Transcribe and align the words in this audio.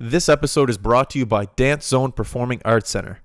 This 0.00 0.28
episode 0.28 0.70
is 0.70 0.78
brought 0.78 1.10
to 1.10 1.18
you 1.18 1.26
by 1.26 1.46
Dance 1.56 1.88
Zone 1.88 2.12
Performing 2.12 2.62
Arts 2.64 2.88
Center. 2.88 3.20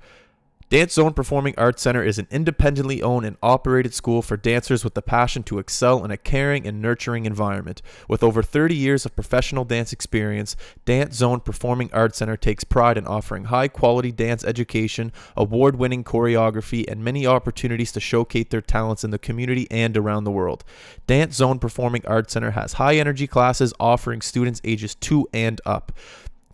Dance 0.70 0.94
Zone 0.94 1.14
Performing 1.14 1.54
Arts 1.56 1.84
Center 1.84 2.02
is 2.02 2.18
an 2.18 2.26
independently 2.32 3.00
owned 3.04 3.28
and 3.28 3.38
operated 3.44 3.94
school 3.94 4.24
for 4.24 4.38
dancers 4.38 4.84
with 4.84 4.96
the 4.96 5.04
passion 5.04 5.44
to 5.44 5.60
excel 5.60 6.04
in 6.04 6.10
a 6.10 6.18
caring 6.18 6.66
and 6.66 6.82
nurturing 6.82 7.28
environment. 7.28 7.84
With 8.08 8.24
over 8.24 8.42
30 8.42 8.74
years 8.74 9.06
of 9.06 9.16
professional 9.16 9.66
dance 9.66 9.94
experience, 9.94 10.56
Dance 10.84 11.16
Zone 11.16 11.42
Performing 11.42 11.92
Arts 11.94 12.18
Center 12.18 12.36
takes 12.36 12.64
pride 12.64 12.98
in 12.98 13.06
offering 13.06 13.44
high 13.44 13.68
quality 13.68 14.12
dance 14.12 14.44
education, 14.44 15.12
award 15.38 15.76
winning 15.76 16.04
choreography, 16.04 16.90
and 16.90 17.04
many 17.04 17.28
opportunities 17.28 17.92
to 17.92 18.00
showcase 18.00 18.48
their 18.50 18.62
talents 18.62 19.04
in 19.04 19.12
the 19.12 19.20
community 19.20 19.68
and 19.70 19.96
around 19.96 20.24
the 20.24 20.32
world. 20.32 20.64
Dance 21.06 21.36
Zone 21.36 21.60
Performing 21.60 22.04
Arts 22.08 22.34
Center 22.34 22.50
has 22.50 22.74
high 22.74 22.96
energy 22.96 23.28
classes 23.28 23.76
offering 23.80 24.22
students 24.22 24.60
ages 24.64 24.96
2 24.96 25.30
and 25.34 25.62
up. 25.68 25.92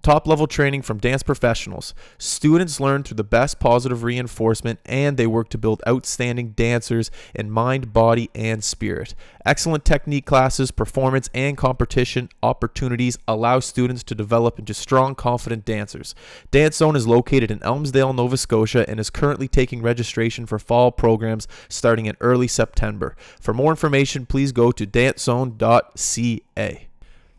Top 0.01 0.27
level 0.27 0.47
training 0.47 0.81
from 0.81 0.97
dance 0.97 1.23
professionals. 1.23 1.93
Students 2.17 2.79
learn 2.79 3.03
through 3.03 3.17
the 3.17 3.23
best 3.23 3.59
positive 3.59 4.03
reinforcement 4.03 4.79
and 4.85 5.17
they 5.17 5.27
work 5.27 5.49
to 5.49 5.57
build 5.57 5.81
outstanding 5.87 6.51
dancers 6.51 7.11
in 7.35 7.51
mind, 7.51 7.91
body, 7.91 8.29
and 8.33 8.63
spirit. 8.63 9.13
Excellent 9.45 9.83
technique 9.83 10.25
classes, 10.25 10.71
performance, 10.71 11.29
and 11.33 11.57
competition 11.57 12.29
opportunities 12.41 13.17
allow 13.27 13.59
students 13.59 14.03
to 14.03 14.15
develop 14.15 14.57
into 14.57 14.73
strong, 14.73 15.15
confident 15.15 15.65
dancers. 15.65 16.15
Dance 16.51 16.77
Zone 16.77 16.95
is 16.95 17.07
located 17.07 17.51
in 17.51 17.59
Elmsdale, 17.59 18.15
Nova 18.15 18.37
Scotia, 18.37 18.89
and 18.89 18.99
is 18.99 19.09
currently 19.09 19.47
taking 19.47 19.81
registration 19.81 20.45
for 20.45 20.59
fall 20.59 20.91
programs 20.91 21.47
starting 21.67 22.05
in 22.05 22.15
early 22.21 22.47
September. 22.47 23.15
For 23.41 23.53
more 23.53 23.71
information, 23.71 24.25
please 24.25 24.51
go 24.51 24.71
to 24.71 24.85
dancezone.ca. 24.85 26.88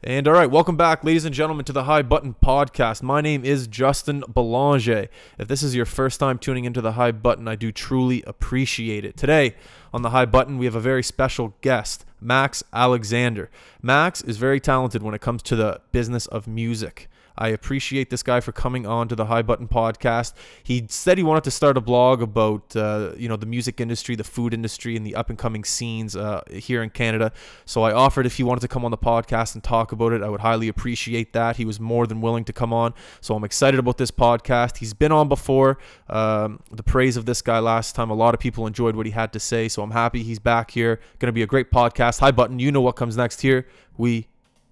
And 0.02 0.26
all 0.26 0.32
right, 0.32 0.50
welcome 0.50 0.78
back, 0.78 1.04
ladies 1.04 1.26
and 1.26 1.34
gentlemen, 1.34 1.66
to 1.66 1.74
the 1.74 1.84
High 1.84 2.00
Button 2.00 2.34
Podcast. 2.42 3.02
My 3.02 3.20
name 3.20 3.44
is 3.44 3.66
Justin 3.66 4.24
Belanger. 4.26 5.08
If 5.38 5.46
this 5.46 5.62
is 5.62 5.76
your 5.76 5.84
first 5.84 6.18
time 6.18 6.38
tuning 6.38 6.64
into 6.64 6.80
the 6.80 6.92
High 6.92 7.12
Button, 7.12 7.46
I 7.46 7.54
do 7.54 7.70
truly 7.70 8.22
appreciate 8.26 9.04
it. 9.04 9.18
Today 9.18 9.56
on 9.92 10.00
the 10.00 10.08
High 10.08 10.24
Button, 10.24 10.56
we 10.56 10.64
have 10.64 10.74
a 10.74 10.80
very 10.80 11.02
special 11.02 11.54
guest, 11.60 12.06
Max 12.18 12.64
Alexander. 12.72 13.50
Max 13.82 14.22
is 14.22 14.38
very 14.38 14.58
talented 14.58 15.02
when 15.02 15.12
it 15.12 15.20
comes 15.20 15.42
to 15.42 15.54
the 15.54 15.82
business 15.92 16.24
of 16.28 16.46
music. 16.46 17.10
I 17.40 17.48
appreciate 17.48 18.10
this 18.10 18.22
guy 18.22 18.40
for 18.40 18.52
coming 18.52 18.86
on 18.86 19.08
to 19.08 19.16
the 19.16 19.24
High 19.24 19.40
Button 19.40 19.66
podcast. 19.66 20.34
He 20.62 20.86
said 20.90 21.16
he 21.16 21.24
wanted 21.24 21.44
to 21.44 21.50
start 21.50 21.78
a 21.78 21.80
blog 21.80 22.20
about 22.20 22.76
uh, 22.76 23.12
you 23.16 23.28
know 23.28 23.36
the 23.36 23.46
music 23.46 23.80
industry, 23.80 24.14
the 24.14 24.24
food 24.24 24.52
industry, 24.52 24.94
and 24.94 25.06
the 25.06 25.14
up 25.14 25.30
and 25.30 25.38
coming 25.38 25.64
scenes 25.64 26.14
uh, 26.14 26.42
here 26.50 26.82
in 26.82 26.90
Canada. 26.90 27.32
So 27.64 27.82
I 27.82 27.92
offered 27.92 28.26
if 28.26 28.36
he 28.36 28.42
wanted 28.42 28.60
to 28.60 28.68
come 28.68 28.84
on 28.84 28.90
the 28.90 28.98
podcast 28.98 29.54
and 29.54 29.64
talk 29.64 29.90
about 29.90 30.12
it, 30.12 30.22
I 30.22 30.28
would 30.28 30.40
highly 30.40 30.68
appreciate 30.68 31.32
that. 31.32 31.56
He 31.56 31.64
was 31.64 31.80
more 31.80 32.06
than 32.06 32.20
willing 32.20 32.44
to 32.44 32.52
come 32.52 32.72
on. 32.72 32.92
So 33.22 33.34
I'm 33.34 33.44
excited 33.44 33.80
about 33.80 33.96
this 33.96 34.10
podcast. 34.10 34.76
He's 34.76 34.92
been 34.92 35.10
on 35.10 35.28
before. 35.28 35.78
Um, 36.10 36.60
the 36.70 36.82
praise 36.82 37.16
of 37.16 37.24
this 37.24 37.40
guy 37.40 37.58
last 37.58 37.94
time, 37.94 38.10
a 38.10 38.14
lot 38.14 38.34
of 38.34 38.40
people 38.40 38.66
enjoyed 38.66 38.94
what 38.94 39.06
he 39.06 39.12
had 39.12 39.32
to 39.32 39.40
say. 39.40 39.68
So 39.68 39.82
I'm 39.82 39.92
happy 39.92 40.22
he's 40.22 40.38
back 40.38 40.70
here. 40.70 41.00
Going 41.18 41.28
to 41.28 41.32
be 41.32 41.42
a 41.42 41.46
great 41.46 41.70
podcast. 41.70 42.20
High 42.20 42.32
Button, 42.32 42.58
you 42.58 42.70
know 42.70 42.82
what 42.82 42.96
comes 42.96 43.16
next 43.16 43.40
here. 43.40 43.66
We 43.96 44.26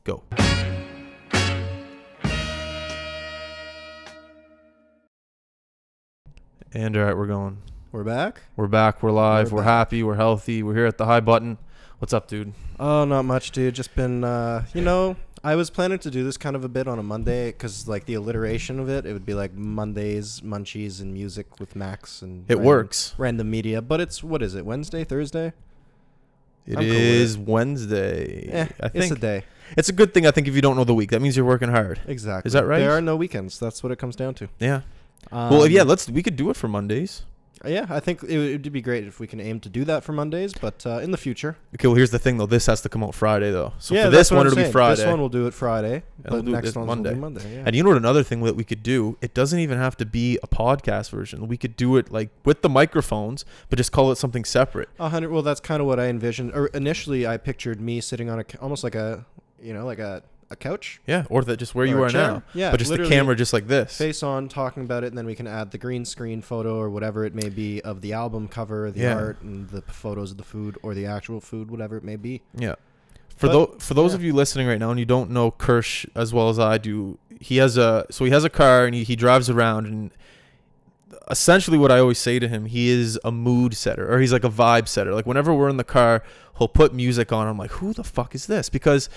go. 0.04 0.22
And 6.72 6.96
all 6.96 7.04
right, 7.04 7.16
we're 7.16 7.26
going. 7.26 7.58
We're 7.92 8.04
back. 8.04 8.42
We're 8.56 8.66
back. 8.66 9.02
We're 9.02 9.10
live. 9.10 9.52
We're 9.52 9.58
We're, 9.58 9.62
happy. 9.64 10.02
We're 10.02 10.16
healthy. 10.16 10.62
We're 10.62 10.74
here 10.74 10.86
at 10.86 10.98
the 10.98 11.06
high 11.06 11.20
button. 11.20 11.58
What's 11.98 12.12
up, 12.12 12.28
dude? 12.28 12.52
Oh, 12.78 13.04
not 13.04 13.24
much, 13.24 13.50
dude. 13.50 13.74
Just 13.74 13.94
been, 13.96 14.22
uh, 14.22 14.66
you 14.74 14.82
know, 14.82 15.16
I 15.42 15.56
was 15.56 15.70
planning 15.70 15.98
to 16.00 16.10
do 16.10 16.22
this 16.22 16.36
kind 16.36 16.54
of 16.54 16.64
a 16.64 16.68
bit 16.68 16.86
on 16.86 16.98
a 16.98 17.02
Monday 17.02 17.46
because, 17.48 17.88
like, 17.88 18.04
the 18.04 18.14
alliteration 18.14 18.78
of 18.78 18.88
it, 18.88 19.06
it 19.06 19.12
would 19.14 19.24
be 19.26 19.34
like 19.34 19.54
Mondays, 19.54 20.40
munchies, 20.42 21.00
and 21.00 21.12
music 21.14 21.58
with 21.58 21.74
Max 21.74 22.20
and 22.22 22.44
It 22.48 22.54
random- 22.54 22.66
works. 22.66 23.14
Random 23.18 23.50
media, 23.50 23.80
but 23.82 24.00
it's 24.00 24.22
what 24.22 24.42
is 24.42 24.54
it? 24.54 24.64
Wednesday, 24.66 25.04
Thursday? 25.04 25.52
It 26.66 26.76
I'm 26.76 26.82
cool 26.84 26.88
with 26.90 26.98
is 26.98 27.38
Wednesday. 27.38 28.48
Eh, 28.52 28.66
I 28.82 28.90
it's 28.92 29.10
a 29.10 29.14
day. 29.16 29.44
it's 29.76 29.88
a 29.88 29.92
good 29.92 30.12
thing. 30.12 30.26
I 30.26 30.30
think 30.32 30.46
if 30.48 30.54
you 30.54 30.60
don't 30.60 30.76
know 30.76 30.84
the 30.84 30.94
week, 30.94 31.10
that 31.12 31.22
means 31.22 31.34
you're 31.34 31.46
working 31.46 31.70
hard. 31.70 31.98
Exactly. 32.06 32.46
Is 32.46 32.52
that 32.52 32.66
right? 32.66 32.78
There 32.80 32.90
are 32.92 33.00
no 33.00 33.16
weekends. 33.16 33.58
That's 33.58 33.82
what 33.82 33.90
it 33.90 33.96
comes 33.98 34.14
down 34.16 34.34
to. 34.34 34.48
Yeah. 34.58 34.82
Um, 35.32 35.50
well, 35.50 35.66
yeah. 35.66 35.82
Let's. 35.82 36.08
We 36.08 36.22
could 36.22 36.36
do 36.36 36.50
it 36.50 36.56
for 36.56 36.68
Mondays. 36.68 37.22
yeah. 37.66 37.86
I 37.90 37.98
think 38.00 38.22
it 38.22 38.38
would 38.38 38.72
be 38.72 38.80
great 38.80 39.04
if 39.06 39.18
we 39.18 39.26
can 39.26 39.40
aim 39.40 39.58
to 39.60 39.68
do 39.68 39.84
that 39.84 40.04
for 40.04 40.12
Mondays, 40.12 40.54
but 40.54 40.86
uh, 40.86 40.98
in 41.00 41.10
the 41.10 41.16
future. 41.18 41.56
Okay. 41.74 41.88
Well, 41.88 41.96
here's 41.96 42.12
the 42.12 42.18
thing, 42.20 42.38
though. 42.38 42.46
This 42.46 42.66
has 42.66 42.80
to 42.82 42.88
come 42.88 43.02
out 43.02 43.14
Friday, 43.16 43.50
though. 43.50 43.72
So 43.78 43.94
yeah, 43.94 44.04
for 44.04 44.10
this 44.10 44.30
one, 44.30 44.46
it'll 44.46 44.56
be. 44.56 44.70
Friday. 44.70 44.96
This 44.96 45.06
one 45.06 45.18
we'll 45.18 45.28
do 45.28 45.46
it 45.48 45.54
Friday, 45.54 45.94
And 45.94 46.02
but 46.22 46.32
we'll 46.34 46.42
do 46.42 46.52
next 46.52 46.76
one 46.76 46.86
Monday. 46.86 47.14
Monday. 47.14 47.56
Yeah. 47.56 47.64
And 47.66 47.74
you 47.74 47.82
know 47.82 47.90
what? 47.90 47.98
Another 47.98 48.22
thing 48.22 48.40
that 48.42 48.54
we 48.56 48.64
could 48.64 48.82
do. 48.84 49.18
It 49.20 49.34
doesn't 49.34 49.58
even 49.58 49.76
have 49.76 49.96
to 49.98 50.06
be 50.06 50.38
a 50.42 50.46
podcast 50.46 51.10
version. 51.10 51.48
We 51.48 51.56
could 51.56 51.76
do 51.76 51.96
it 51.96 52.12
like 52.12 52.30
with 52.44 52.62
the 52.62 52.68
microphones, 52.68 53.44
but 53.68 53.76
just 53.76 53.90
call 53.92 54.12
it 54.12 54.16
something 54.16 54.44
separate. 54.44 54.88
A 55.00 55.08
hundred. 55.08 55.30
Well, 55.30 55.42
that's 55.42 55.60
kind 55.60 55.80
of 55.80 55.86
what 55.88 55.98
I 55.98 56.06
envisioned. 56.06 56.52
Or 56.54 56.68
initially, 56.68 57.26
I 57.26 57.36
pictured 57.38 57.80
me 57.80 58.00
sitting 58.00 58.30
on 58.30 58.38
a 58.38 58.44
almost 58.62 58.84
like 58.84 58.94
a, 58.94 59.26
you 59.60 59.74
know, 59.74 59.84
like 59.84 59.98
a, 59.98 60.22
a 60.50 60.56
couch, 60.56 61.00
Yeah. 61.06 61.24
Or 61.28 61.42
that 61.42 61.58
just 61.58 61.74
where 61.74 61.84
you 61.84 62.02
are 62.02 62.10
now. 62.10 62.42
Yeah, 62.54 62.70
But 62.70 62.78
just 62.78 62.90
the 62.90 63.06
camera, 63.06 63.36
just 63.36 63.52
like 63.52 63.66
this. 63.66 63.96
face 63.96 64.22
on, 64.22 64.48
talking 64.48 64.82
about 64.82 65.04
it, 65.04 65.08
and 65.08 65.18
then 65.18 65.26
we 65.26 65.34
can 65.34 65.46
add 65.46 65.70
the 65.72 65.78
green 65.78 66.04
screen 66.06 66.40
photo 66.40 66.76
or 66.78 66.88
whatever 66.88 67.24
it 67.26 67.34
may 67.34 67.48
be 67.50 67.80
of 67.82 68.00
the 68.00 68.12
album 68.14 68.48
cover, 68.48 68.90
the 68.90 69.00
Yeah. 69.00 69.14
art, 69.14 69.42
and 69.42 69.68
the 69.68 69.82
photos 69.82 70.30
of 70.30 70.38
the 70.38 70.44
food 70.44 70.78
or 70.82 70.94
the 70.94 71.04
actual 71.06 71.40
food, 71.40 71.70
whatever 71.70 71.96
it 71.98 72.04
may 72.04 72.16
be. 72.16 72.40
Yeah. 72.56 72.76
For 73.36 73.46
But, 73.46 73.52
those 73.52 73.74
for 73.80 73.94
those 73.94 74.12
yeah. 74.12 74.16
of 74.16 74.22
you 74.24 74.32
listening 74.32 74.66
right 74.66 74.78
now 74.80 74.90
and 74.90 74.98
you 74.98 75.06
don't 75.06 75.30
know 75.30 75.50
Kirsh 75.52 76.06
as 76.16 76.32
well 76.32 76.48
as 76.48 76.58
I 76.58 76.76
do, 76.78 77.18
he 77.40 77.58
has 77.58 77.76
a 77.76 78.04
so 78.10 78.24
he 78.24 78.30
has 78.32 78.42
a 78.42 78.50
car 78.50 78.84
and 78.86 78.94
he, 78.96 79.04
he 79.04 79.14
drives 79.14 79.48
around 79.48 79.86
and 79.86 80.10
essentially 81.30 81.78
what 81.78 81.92
I 81.92 81.98
always 81.98 82.18
say 82.18 82.38
to 82.38 82.48
him, 82.48 82.66
he 82.66 82.88
is 82.88 83.18
a 83.24 83.30
mood 83.30 83.74
setter 83.74 84.12
or 84.12 84.18
he's 84.18 84.32
like 84.32 84.44
a 84.44 84.48
vibe 84.50 84.88
setter. 84.88 85.14
Like 85.14 85.26
whenever 85.26 85.54
we're 85.54 85.68
in 85.68 85.76
the 85.76 85.84
car, 85.84 86.22
he'll 86.58 86.68
put 86.68 86.92
music 86.94 87.32
on. 87.32 87.46
I'm 87.46 87.58
like, 87.58 87.70
who 87.72 87.92
the 87.92 88.04
fuck 88.04 88.34
is 88.34 88.46
this? 88.46 88.68
Because 88.68 89.08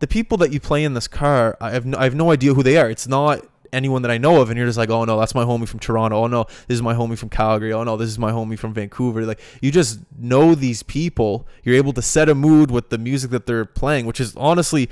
the 0.00 0.06
people 0.06 0.36
that 0.38 0.52
you 0.52 0.60
play 0.60 0.84
in 0.84 0.94
this 0.94 1.08
car, 1.08 1.56
I 1.60 1.70
have 1.70 1.86
no, 1.86 1.98
I 1.98 2.04
have 2.04 2.14
no 2.14 2.30
idea 2.30 2.54
who 2.54 2.62
they 2.62 2.76
are. 2.76 2.88
It's 2.90 3.06
not 3.08 3.40
anyone 3.72 4.02
that 4.02 4.10
I 4.10 4.18
know 4.18 4.40
of, 4.40 4.48
and 4.50 4.56
you're 4.56 4.66
just 4.66 4.78
like, 4.78 4.90
oh 4.90 5.04
no, 5.04 5.18
that's 5.18 5.34
my 5.34 5.44
homie 5.44 5.66
from 5.68 5.80
Toronto. 5.80 6.16
Oh 6.16 6.26
no, 6.26 6.44
this 6.68 6.76
is 6.76 6.82
my 6.82 6.94
homie 6.94 7.18
from 7.18 7.28
Calgary. 7.28 7.72
Oh 7.72 7.82
no, 7.84 7.96
this 7.96 8.08
is 8.08 8.18
my 8.18 8.30
homie 8.30 8.58
from 8.58 8.72
Vancouver. 8.74 9.22
Like 9.26 9.40
you 9.60 9.70
just 9.70 10.00
know 10.18 10.54
these 10.54 10.82
people. 10.82 11.46
You're 11.64 11.76
able 11.76 11.92
to 11.94 12.02
set 12.02 12.28
a 12.28 12.34
mood 12.34 12.70
with 12.70 12.90
the 12.90 12.98
music 12.98 13.30
that 13.32 13.46
they're 13.46 13.64
playing, 13.64 14.06
which 14.06 14.20
is 14.20 14.34
honestly. 14.36 14.88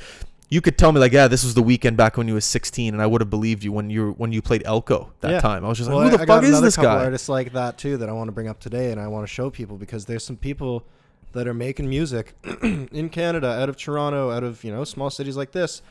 You 0.50 0.60
could 0.60 0.76
tell 0.78 0.92
me 0.92 1.00
like, 1.00 1.10
yeah, 1.12 1.26
this 1.26 1.42
was 1.42 1.54
the 1.54 1.62
Weeknd 1.62 1.96
back 1.96 2.16
when 2.16 2.28
you 2.28 2.34
was 2.34 2.44
16, 2.44 2.92
and 2.92 3.02
I 3.02 3.06
would 3.06 3.20
have 3.22 3.30
believed 3.30 3.64
you 3.64 3.72
when 3.72 3.88
you 3.90 4.12
when 4.18 4.30
you 4.30 4.40
played 4.42 4.62
Elko 4.66 5.10
that 5.20 5.30
Yeah. 5.32 5.40
time. 5.40 5.64
I 5.64 5.68
was 5.68 5.78
just 5.78 5.90
well, 5.90 5.98
like, 6.00 6.10
who 6.10 6.14
I- 6.14 6.16
the 6.18 6.22
I 6.22 6.26
fuck 6.26 6.44
is 6.44 6.60
this 6.60 6.76
guy? 6.76 7.02
Artists 7.06 7.28
like 7.30 7.54
that 7.54 7.76
too 7.78 7.96
that 7.96 8.08
I 8.08 8.12
want 8.12 8.28
to 8.28 8.32
bring 8.32 8.46
up 8.46 8.60
today, 8.60 8.92
and 8.92 9.00
I 9.00 9.08
want 9.08 9.26
to 9.26 9.32
show 9.32 9.50
people 9.50 9.78
because 9.78 10.04
there's 10.04 10.22
some 10.22 10.36
people 10.36 10.84
that 11.34 11.46
are 11.46 11.54
making 11.54 11.88
music 11.88 12.34
in 12.62 13.08
Canada, 13.10 13.48
out 13.48 13.68
of 13.68 13.76
Toronto, 13.76 14.30
out 14.30 14.42
of 14.42 14.64
you 14.64 14.72
know 14.72 14.84
small 14.84 15.10
cities 15.10 15.36
like 15.36 15.52
this, 15.52 15.82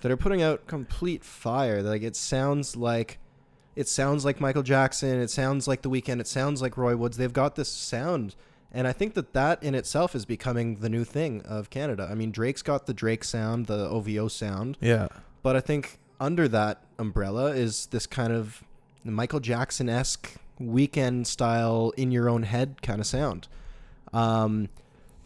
that 0.00 0.12
are 0.12 0.16
putting 0.16 0.42
out 0.42 0.66
complete 0.66 1.24
fire. 1.24 1.82
Like 1.82 2.02
it 2.02 2.16
sounds 2.16 2.76
like. 2.76 3.18
It 3.76 3.86
sounds 3.88 4.24
like 4.24 4.40
Michael 4.40 4.64
Jackson. 4.64 5.20
It 5.20 5.30
sounds 5.30 5.68
like 5.68 5.82
The 5.82 5.88
Weeknd. 5.88 6.20
It 6.20 6.26
sounds 6.26 6.60
like 6.60 6.76
Roy 6.76 6.96
Woods. 6.96 7.16
They've 7.16 7.32
got 7.32 7.54
this 7.54 7.68
sound, 7.68 8.34
and 8.72 8.86
I 8.86 8.92
think 8.92 9.14
that 9.14 9.32
that 9.32 9.62
in 9.62 9.74
itself 9.74 10.14
is 10.14 10.24
becoming 10.26 10.76
the 10.76 10.88
new 10.88 11.04
thing 11.04 11.40
of 11.42 11.70
Canada. 11.70 12.06
I 12.10 12.14
mean, 12.14 12.30
Drake's 12.32 12.62
got 12.62 12.86
the 12.86 12.92
Drake 12.92 13.24
sound, 13.24 13.66
the 13.66 13.88
OVO 13.88 14.26
sound, 14.28 14.76
Yeah, 14.80 15.06
but 15.42 15.54
I 15.56 15.60
think 15.60 15.98
under 16.18 16.48
that 16.48 16.82
umbrella 16.98 17.52
is 17.52 17.86
this 17.86 18.06
kind 18.06 18.32
of 18.32 18.62
Michael 19.04 19.40
Jackson 19.40 19.88
esque 19.88 20.34
Weeknd 20.60 21.26
style 21.26 21.92
in 21.96 22.10
your 22.10 22.28
own 22.28 22.42
head 22.42 22.82
kind 22.82 23.00
of 23.00 23.06
sound. 23.06 23.48
Um, 24.12 24.68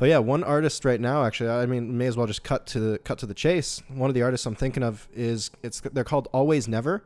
but 0.05 0.11
yeah, 0.11 0.19
one 0.19 0.45
artist 0.45 0.85
right 0.85 1.01
now, 1.01 1.25
actually, 1.25 1.49
I 1.49 1.65
mean, 1.65 1.97
may 1.97 2.05
as 2.05 2.15
well 2.15 2.27
just 2.27 2.45
cut 2.45 2.67
to 2.67 2.79
the 2.79 2.99
cut 2.99 3.17
to 3.21 3.27
the 3.27 3.33
chase. 3.33 3.83
One 3.89 4.11
of 4.11 4.15
the 4.15 4.21
artists 4.21 4.45
I'm 4.45 4.55
thinking 4.55 4.83
of 4.83 5.09
is 5.15 5.51
it's 5.63 5.81
they're 5.81 6.05
called 6.05 6.29
Always 6.31 6.69
Never. 6.69 7.03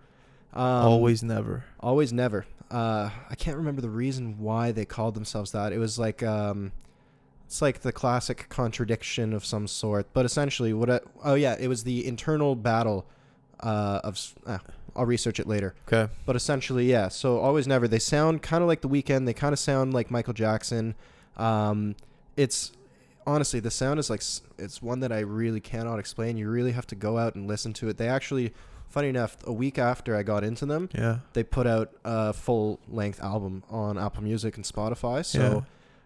Um, 0.53 0.65
always, 0.65 1.23
never. 1.23 1.65
Always 1.79 2.13
Never. 2.13 2.45
Uh, 2.73 3.11
I 3.31 3.37
can't 3.37 3.57
remember 3.57 3.81
the 3.81 3.89
reason 3.89 4.41
why 4.41 4.73
they 4.73 4.85
called 4.85 5.15
themselves 5.15 5.53
that. 5.53 5.73
It 5.73 5.79
was 5.79 6.01
like 6.01 6.25
um, 6.25 6.73
it's 7.47 7.63
like 7.63 7.83
the 7.83 7.93
classic 7.93 8.49
contradiction 8.49 9.33
of 9.33 9.47
some 9.47 9.69
sort. 9.69 10.13
But 10.13 10.25
essentially, 10.27 10.73
what? 10.73 10.91
I, 10.91 10.99
oh 11.23 11.35
yeah, 11.35 11.55
it 11.57 11.69
was 11.69 11.85
the 11.85 12.05
internal 12.05 12.57
battle 12.57 13.07
uh, 13.61 14.01
of. 14.03 14.19
ah, 14.45 14.59
I'll 14.97 15.07
research 15.07 15.39
it 15.39 15.47
later. 15.47 15.77
Okay, 15.87 16.13
But 16.27 16.35
essentially, 16.35 16.91
yeah. 16.91 17.07
So 17.07 17.39
always 17.39 17.69
never. 17.69 17.87
They 17.87 18.01
sound 18.01 18.43
kind 18.43 18.61
of 18.61 18.67
like 18.67 18.81
The 18.81 18.89
Weeknd. 18.89 19.25
They 19.25 19.35
kind 19.35 19.53
of 19.53 19.61
sound 19.61 19.95
like 19.95 20.11
Michael 20.11 20.35
Jackson. 20.35 20.97
Um, 21.37 21.95
it's 22.37 22.73
honestly 23.29 23.61
the 23.61 23.71
sound 23.71 24.01
is 24.01 24.09
like 24.11 24.23
it's 24.59 24.81
one 24.83 25.01
that 25.01 25.13
I 25.13 25.21
really 25.21 25.61
cannot 25.61 25.99
explain. 25.99 26.37
You 26.37 26.49
really 26.51 26.73
have 26.73 26.87
to 26.89 26.95
go 26.97 27.19
out 27.19 27.35
and 27.35 27.47
listen 27.47 27.73
to 27.75 27.89
it. 27.89 27.97
They 27.99 28.09
actually, 28.09 28.53
funny 28.89 29.09
enough, 29.09 29.37
a 29.47 29.53
week 29.53 29.79
after 29.79 30.17
I 30.17 30.23
got 30.23 30.43
into 30.45 30.67
them, 30.67 30.89
yeah, 30.95 31.19
they 31.35 31.43
put 31.45 31.67
out 31.67 31.93
a 32.05 32.33
full 32.33 32.81
length 32.89 33.21
album 33.23 33.63
on 33.71 33.99
Apple 33.99 34.23
Music 34.23 34.57
and 34.57 34.65
Spotify. 34.65 35.25
So 35.25 35.39
Yeah. 35.41 35.61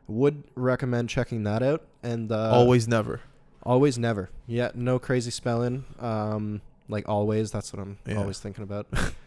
would 0.09 0.43
recommend 0.57 1.09
checking 1.09 1.45
that 1.45 1.63
out. 1.63 1.83
And 2.03 2.31
uh, 2.33 2.51
always, 2.51 2.89
never. 2.89 3.21
always 3.63 3.97
never. 3.99 4.29
Yeah, 4.47 4.71
no 4.75 4.99
crazy 4.99 5.31
spelling. 5.31 5.85
Um, 6.01 6.61
like 6.89 7.09
always. 7.09 7.51
That's 7.53 7.73
what 7.73 7.81
I'm 7.81 7.99
Yeah. 8.07 8.17
always 8.19 8.39
thinking 8.41 8.65
about. 8.65 8.87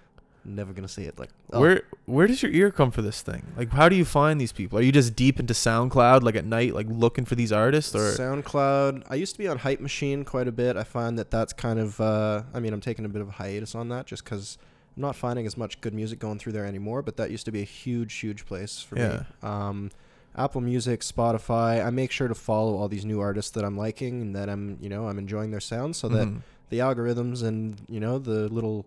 Never 0.48 0.74
gonna 0.74 0.88
see 0.88 1.04
it 1.04 1.18
like 1.18 1.32
oh, 1.54 1.60
Where 1.60 1.82
where 2.06 2.28
does 2.28 2.44
your 2.44 2.52
ear 2.52 2.70
come 2.70 2.92
for 2.92 3.02
this 3.02 3.22
thing? 3.24 3.48
Like, 3.58 3.70
how 3.72 3.90
do 3.90 3.96
you 3.96 4.06
find 4.06 4.40
these 4.40 4.52
people? 4.52 4.78
Are 4.78 4.82
you 4.84 4.92
just 4.92 5.16
deep 5.16 5.40
into 5.40 5.54
SoundCloud, 5.54 6.22
like 6.22 6.36
at 6.36 6.46
night, 6.46 6.74
like 6.76 6.86
looking 6.90 7.26
for 7.26 7.34
these 7.36 7.52
artists, 7.52 7.96
or 7.96 8.12
SoundCloud. 8.16 9.04
I 9.10 9.16
used 9.16 9.34
to 9.34 9.40
be 9.40 9.48
on 9.48 9.58
Hype 9.58 9.80
Machine 9.80 10.24
quite 10.24 10.48
a 10.48 10.52
bit. 10.52 10.78
I 10.78 10.84
find 10.84 11.18
that 11.18 11.32
that's 11.32 11.52
kind 11.54 11.80
of. 11.80 12.00
Uh, 12.00 12.44
I 12.54 12.60
mean, 12.60 12.74
I'm 12.74 12.82
taking 12.82 13.06
a 13.06 13.10
bit 13.10 13.22
of 13.22 13.30
a 13.30 13.32
hiatus 13.32 13.74
on 13.74 13.90
that 13.90 14.06
just 14.06 14.24
because 14.24 14.58
I'm 14.96 15.02
not 15.02 15.16
finding 15.16 15.46
as 15.48 15.58
much 15.58 15.82
good 15.82 15.94
music 15.96 16.20
going 16.20 16.38
through 16.38 16.52
there 16.54 16.66
anymore. 16.66 17.02
But 17.02 17.18
that 17.18 17.32
used 17.32 17.46
to 17.46 17.52
be 17.52 17.62
a 17.62 17.66
huge, 17.66 18.14
huge 18.16 18.46
place 18.46 18.80
for 18.80 18.98
Yeah. 19.00 19.18
me. 19.18 19.50
Um, 19.50 19.92
Apple 20.38 20.62
Music, 20.62 21.00
Spotify. 21.02 21.84
I 21.84 21.90
make 21.90 22.12
sure 22.12 22.28
to 22.28 22.36
follow 22.36 22.76
all 22.76 22.88
these 22.88 23.06
new 23.06 23.20
artists 23.20 23.52
that 23.52 23.64
I'm 23.64 23.78
liking 23.78 24.22
and 24.22 24.36
that 24.36 24.50
I'm, 24.50 24.78
you 24.82 24.90
know, 24.90 25.08
I'm 25.08 25.18
enjoying 25.18 25.50
their 25.52 25.60
sound, 25.62 25.96
so 25.96 26.08
that 26.10 26.28
Mhm. 26.28 26.42
the 26.70 26.80
algorithms 26.80 27.42
and 27.44 27.82
you 27.88 28.00
know 28.00 28.20
the 28.20 28.48
little 28.50 28.86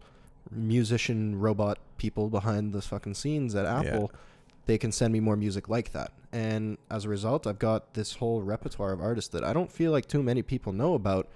musician 0.50 1.38
robot 1.38 1.78
people 1.98 2.28
behind 2.28 2.72
the 2.72 2.82
fucking 2.82 3.14
scenes 3.14 3.54
at 3.54 3.64
Yeah. 3.64 3.80
Apple, 3.80 4.12
they 4.66 4.78
can 4.78 4.92
send 4.92 5.12
me 5.12 5.20
more 5.20 5.36
music 5.36 5.68
like 5.68 5.92
that. 5.92 6.12
And 6.32 6.76
as 6.90 7.04
a 7.04 7.08
result, 7.08 7.46
I've 7.46 7.58
got 7.58 7.94
this 7.94 8.14
whole 8.14 8.42
repertoire 8.42 8.92
of 8.92 9.00
artists 9.00 9.30
that 9.30 9.42
I 9.42 9.52
don't 9.52 9.72
feel 9.72 9.92
like 9.92 10.06
too 10.06 10.22
many 10.22 10.42
people 10.42 10.72
know 10.72 10.94
about. 10.94 11.26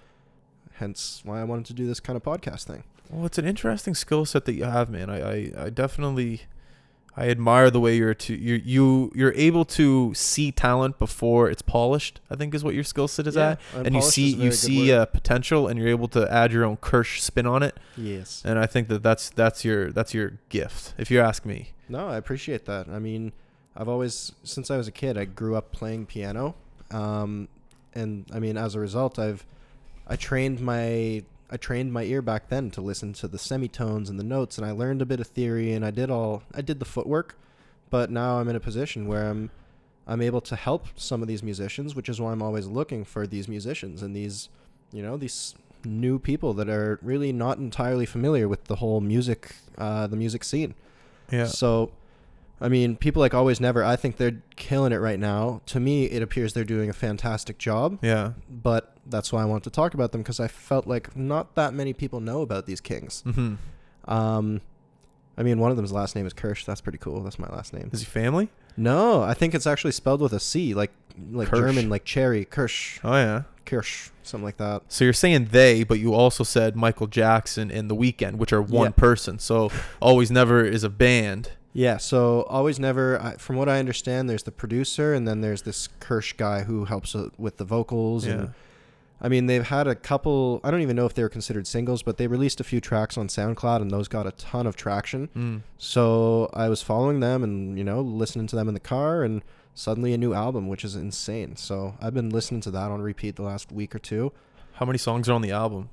Hence 0.75 1.21
why 1.25 1.41
I 1.41 1.45
wanted 1.45 1.67
to 1.67 1.75
do 1.75 1.87
this 1.87 2.01
kind 2.01 2.17
of 2.17 2.23
podcast 2.23 2.65
thing. 2.65 2.85
Well, 3.11 3.27
it's 3.27 3.39
an 3.39 3.47
interesting 3.47 3.95
skill 3.95 4.25
set 4.25 4.47
that 4.47 4.55
you 4.55 4.65
have, 4.65 4.89
man. 4.89 5.11
I, 5.11 5.21
I, 5.21 5.53
I 5.67 5.71
definitely 5.71 6.43
I 7.15 7.29
admire 7.29 7.71
the 7.71 7.79
way 7.81 7.97
you're 7.97 8.15
to 8.15 8.35
you 8.35 8.55
you 8.65 9.13
you're 9.15 9.35
able 9.35 9.65
to 9.67 10.15
see 10.15 10.51
talent 10.51 10.99
before 10.99 11.51
it's 11.51 11.61
polished. 11.61 12.21
I 12.31 12.37
think 12.37 12.55
is 12.55 12.65
what 12.65 12.75
your 12.75 12.85
skill 12.85 13.07
set 13.09 13.27
is 13.27 13.37
Yeah, 13.37 13.57
at, 13.75 13.87
and 13.87 13.95
you 13.95 14.01
see 14.01 14.33
a 14.35 14.37
you 14.45 14.53
see 14.53 14.91
word. 14.91 14.99
uh, 14.99 15.07
potential, 15.07 15.69
and 15.69 15.79
you're 15.79 15.89
able 15.89 16.09
to 16.09 16.31
add 16.33 16.53
your 16.53 16.65
own 16.65 16.79
Kirsh 16.79 17.21
spin 17.21 17.47
on 17.47 17.63
it. 17.63 17.77
Yes. 17.99 18.43
And 18.47 18.59
I 18.59 18.65
think 18.67 18.89
that 18.89 19.03
that's 19.03 19.29
that's 19.29 19.65
your 19.65 19.93
that's 19.93 20.15
your 20.15 20.39
gift, 20.49 20.95
if 20.97 21.11
you 21.11 21.21
ask 21.21 21.45
me. 21.45 21.73
No, 21.89 22.09
I 22.09 22.17
appreciate 22.17 22.65
that. 22.65 22.89
I 22.89 22.99
mean, 22.99 23.33
I've 23.77 23.89
always 23.89 24.33
since 24.43 24.71
I 24.71 24.79
was 24.79 24.89
a 24.89 24.93
kid, 24.93 25.19
I 25.19 25.27
grew 25.27 25.55
up 25.55 25.71
playing 25.73 26.07
piano, 26.07 26.55
um, 26.91 27.49
and 27.95 28.25
I 28.33 28.39
mean, 28.39 28.57
as 28.57 28.75
a 28.75 28.81
result, 28.81 29.19
I've 29.19 29.45
I 30.09 30.17
trained 30.17 30.61
my 30.61 31.25
I 31.53 31.57
trained 31.59 31.93
my 31.93 32.03
ear 32.05 32.23
back 32.23 32.49
then 32.49 32.71
to 32.73 32.81
listen 32.81 33.13
to 33.15 33.29
the 33.29 33.39
semitones 33.39 34.09
and 34.11 34.19
the 34.19 34.25
notes, 34.25 34.57
and 34.59 34.67
I 34.67 34.71
learned 34.73 35.03
a 35.03 35.07
bit 35.07 35.21
of 35.21 35.27
theory, 35.27 35.73
and 35.75 35.85
I 35.85 35.91
did 35.91 36.11
all 36.11 36.43
I 36.55 36.63
did 36.63 36.79
the 36.81 36.85
footwork, 36.87 37.37
but 37.91 38.11
now 38.11 38.39
I'm 38.39 38.49
in 38.49 38.57
a 38.57 38.61
position 38.61 39.07
where 39.07 39.29
I'm 39.29 39.51
I'm 40.07 40.21
able 40.23 40.41
to 40.41 40.57
help 40.57 40.87
some 40.97 41.23
of 41.23 41.29
these 41.29 41.43
musicians, 41.43 41.95
which 41.95 42.09
is 42.09 42.21
why 42.21 42.33
I'm 42.33 42.43
always 42.43 42.67
looking 42.67 43.05
for 43.05 43.27
these 43.27 43.47
musicians 43.49 44.03
and 44.03 44.17
these 44.17 44.49
you 44.93 45.03
know 45.03 45.17
these 45.17 45.55
new 45.85 46.19
people 46.19 46.55
that 46.55 46.69
are 46.69 46.99
really 47.03 47.33
not 47.33 47.59
entirely 47.59 48.07
familiar 48.07 48.49
with 48.49 48.65
the 48.65 48.77
whole 48.77 49.01
music 49.01 49.55
uh, 49.79 50.07
the 50.07 50.17
music 50.17 50.45
scene. 50.45 50.75
Yeah. 51.31 51.47
So, 51.47 51.93
I 52.61 52.69
mean, 52.69 52.97
people 52.97 53.21
like 53.21 53.35
Always 53.35 53.61
Never, 53.61 53.83
I 53.85 53.97
think 53.97 54.17
they're 54.17 54.43
killing 54.57 54.93
it 54.93 54.99
right 54.99 55.19
now. 55.19 55.61
To 55.67 55.81
me, 55.81 56.05
it 56.07 56.23
appears 56.23 56.53
they're 56.55 56.65
doing 56.65 56.89
a 56.91 56.93
fantastic 56.93 57.59
job, 57.59 57.99
Yeah. 58.03 58.33
but 58.51 58.92
that's 59.07 59.33
why 59.33 59.43
I 59.43 59.45
want 59.45 59.65
to 59.65 59.71
talk 59.71 59.95
about 59.95 60.13
them 60.13 60.23
because 60.23 60.41
I 60.41 60.49
felt 60.49 60.87
like 60.87 61.17
not 61.17 61.55
that 61.57 61.75
many 61.75 61.93
people 61.93 62.21
know 62.21 62.43
about 62.43 62.67
these 62.67 62.81
kings. 62.81 63.23
hmm 63.23 63.55
Um, 64.05 64.61
I 65.37 65.43
mean, 65.43 65.59
one 65.59 65.71
of 65.71 65.77
them's 65.77 65.93
last 65.93 66.15
name 66.15 66.27
is 66.27 66.33
Kirsch. 66.33 66.65
That's 66.65 66.81
pretty 66.81 66.99
cool. 66.99 67.23
That's 67.23 67.39
my 67.39 67.49
last 67.49 67.73
name. 67.73 67.89
Is 67.93 68.01
he 68.01 68.07
family? 68.07 68.51
No, 68.77 69.23
I 69.23 69.35
think 69.35 69.55
it's 69.55 69.67
actually 69.67 69.93
spelled 69.93 70.21
with 70.21 70.33
a 70.33 70.41
C, 70.41 70.75
like 70.75 70.93
like 71.31 71.49
Kirsch. 71.49 71.61
German, 71.61 71.89
like 71.91 72.05
cherry, 72.05 72.45
Kirsch, 72.45 73.01
Oh 73.05 73.15
yeah. 73.15 73.43
Kirsch, 73.65 74.11
something 74.23 74.45
like 74.45 74.57
that. 74.57 74.83
So 74.89 75.05
you're 75.05 75.13
saying 75.13 75.49
they, 75.53 75.85
but 75.85 75.99
you 76.01 76.15
also 76.15 76.43
said 76.45 76.75
Michael 76.75 77.07
Jackson 77.07 77.71
and 77.71 77.91
The 77.91 77.95
Weeknd, 77.97 78.35
which 78.37 78.53
are 78.53 78.63
one 78.63 78.87
Yeah. 78.87 78.91
person. 78.97 79.39
So 79.39 79.71
always 80.01 80.31
never 80.31 80.65
is 80.65 80.85
a 80.85 80.89
band. 80.91 81.51
Yeah, 81.75 81.97
so 81.97 82.43
always 82.51 82.79
never. 82.79 83.19
I, 83.21 83.37
from 83.37 83.57
what 83.57 83.69
I 83.69 83.79
understand, 83.79 84.29
there's 84.29 84.43
the 84.43 84.53
producer, 84.53 85.15
and 85.15 85.27
then 85.27 85.41
there's 85.41 85.63
this 85.63 85.89
Kirsch 86.01 86.35
guy 86.35 86.65
who 86.65 86.85
helps 86.85 87.15
uh, 87.15 87.29
with 87.39 87.57
the 87.57 87.65
vocals. 87.65 88.27
Yeah. 88.27 88.33
And 88.33 88.55
I 89.25 89.29
mean, 89.29 89.47
they've 89.47 89.67
had 89.67 89.87
a 89.87 89.95
couple. 89.95 90.61
I 90.65 90.71
don't 90.73 90.81
even 90.83 90.97
know 90.97 91.07
if 91.07 91.15
they 91.15 91.23
were 91.23 91.29
considered 91.29 91.67
singles, 91.69 92.03
but 92.03 92.17
they 92.17 92.27
released 92.27 92.61
a 92.61 92.65
few 92.65 92.81
tracks 92.81 93.17
on 93.17 93.29
SoundCloud, 93.29 93.81
and 93.81 93.91
those 93.91 94.09
got 94.09 94.27
a 94.27 94.33
ton 94.33 94.67
of 94.67 94.75
traction. 94.75 95.29
Mm. 95.37 95.63
So 95.79 96.51
I 96.53 96.69
was 96.69 96.83
following 96.83 97.21
them, 97.21 97.45
and 97.45 97.79
you 97.79 97.85
know, 97.85 98.01
listening 98.01 98.49
to 98.49 98.57
them 98.57 98.67
in 98.67 98.75
the 98.75 98.81
car, 98.81 99.23
and 99.23 99.43
suddenly 99.75 100.13
a 100.13 100.19
new 100.19 100.35
album, 100.35 100.67
which 100.67 100.85
is 100.85 100.97
insane. 100.97 101.55
So 101.55 101.95
I've 102.01 102.15
been 102.15 102.31
listening 102.31 102.61
to 102.63 102.71
that 102.73 102.91
on 102.91 103.01
repeat 103.01 103.37
the 103.37 103.43
last 103.43 103.71
week 103.71 103.95
or 103.95 104.01
two. 104.01 104.33
How 104.75 104.87
many 104.87 104.99
songs 104.99 105.29
are 105.29 105.35
on 105.35 105.43
the 105.43 105.53
album? 105.53 105.91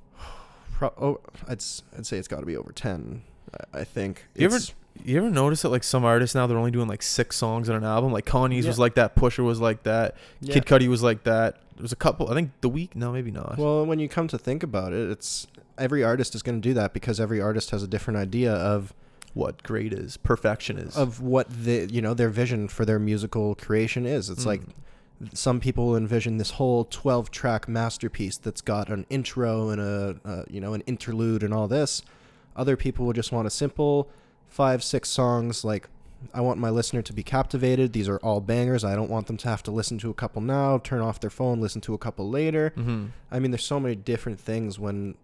Pro- 0.73 0.93
oh, 0.97 1.19
I'd 1.47 1.63
I'd 1.95 2.05
say 2.07 2.17
it's 2.17 2.27
got 2.27 2.39
to 2.39 2.45
be 2.47 2.57
over 2.57 2.71
ten. 2.71 3.21
I, 3.73 3.81
I 3.81 3.83
think. 3.83 4.25
You 4.33 4.45
ever 4.47 4.55
It's- 4.55 4.73
you 5.03 5.17
ever 5.17 5.29
notice 5.29 5.61
that 5.61 5.69
like 5.69 5.83
some 5.83 6.03
artists 6.03 6.35
now 6.35 6.45
they're 6.47 6.57
only 6.57 6.71
doing 6.71 6.87
like 6.87 7.01
six 7.01 7.37
songs 7.37 7.69
on 7.69 7.75
an 7.75 7.83
album? 7.83 8.11
Like 8.11 8.25
Kanye's 8.25 8.65
Yeah. 8.65 8.69
was 8.71 8.79
like 8.79 8.95
that, 8.95 9.15
Pusha 9.15 9.43
was 9.43 9.59
like 9.59 9.83
that, 9.83 10.15
yeah. 10.41 10.53
Kid 10.55 10.65
Cudi 10.65 10.87
was 10.87 11.01
like 11.03 11.23
that. 11.23 11.57
There 11.75 11.83
was 11.83 11.91
a 11.93 11.95
couple. 11.97 12.29
I 12.29 12.33
think 12.33 12.51
the 12.61 12.67
week. 12.69 12.95
No, 12.95 13.11
maybe 13.13 13.31
not. 13.31 13.57
Well, 13.57 13.85
when 13.85 13.99
you 13.99 14.09
come 14.09 14.27
to 14.29 14.37
think 14.37 14.63
about 14.63 14.91
it, 14.91 15.09
it's 15.09 15.47
every 15.77 16.03
artist 16.03 16.35
is 16.35 16.43
going 16.43 16.61
to 16.61 16.67
do 16.69 16.73
that 16.73 16.93
because 16.93 17.19
every 17.21 17.39
artist 17.39 17.69
has 17.71 17.81
a 17.83 17.87
different 17.87 18.17
idea 18.19 18.51
of 18.53 18.93
what 19.33 19.63
great 19.63 19.93
is 19.93 20.17
perfection 20.17 20.77
is. 20.77 20.97
of 20.97 21.21
what 21.21 21.47
the 21.49 21.87
you 21.89 22.01
know 22.01 22.13
their 22.13 22.29
vision 22.29 22.67
for 22.67 22.83
their 22.83 22.99
musical 22.99 23.55
creation 23.55 24.05
is. 24.05 24.29
It's 24.29 24.45
like 24.45 24.61
Mm. 25.21 25.37
some 25.37 25.59
people 25.59 25.95
envision 25.97 26.37
this 26.37 26.51
whole 26.51 26.85
12 26.85 27.29
track 27.29 27.67
masterpiece 27.67 28.37
that's 28.37 28.61
got 28.61 28.87
an 28.89 29.05
intro 29.09 29.69
and 29.69 29.81
a, 29.81 30.15
uh 30.23 30.43
you 30.49 30.61
know 30.61 30.73
an 30.73 30.79
interlude 30.87 31.43
and 31.43 31.53
all 31.53 31.67
this 31.67 32.01
other 32.55 32.77
people 32.77 33.05
will 33.05 33.11
just 33.13 33.29
want 33.31 33.45
a 33.45 33.49
simple 33.49 34.09
five 34.49 34.83
six 34.83 35.07
songs 35.09 35.63
like 35.63 35.87
i 36.33 36.41
want 36.41 36.59
my 36.59 36.69
listener 36.69 37.01
to 37.01 37.13
be 37.13 37.23
captivated 37.23 37.93
these 37.93 38.09
are 38.09 38.17
all 38.17 38.41
bangers 38.41 38.83
i 38.83 38.93
don't 38.95 39.09
want 39.09 39.27
them 39.27 39.37
to 39.37 39.47
have 39.47 39.63
to 39.63 39.71
listen 39.71 39.97
to 39.97 40.09
a 40.09 40.13
couple 40.13 40.41
now 40.41 40.77
turn 40.79 40.99
off 41.01 41.19
their 41.19 41.29
phone 41.29 41.61
listen 41.61 41.79
to 41.79 41.93
a 41.93 41.97
couple 41.97 42.29
later 42.29 42.73
hmm 42.75 43.05
i 43.31 43.39
mean 43.39 43.51
there's 43.51 43.63
so 43.65 43.79
many 43.79 43.95
different 43.95 44.39
things 44.39 44.77
when 44.77 45.15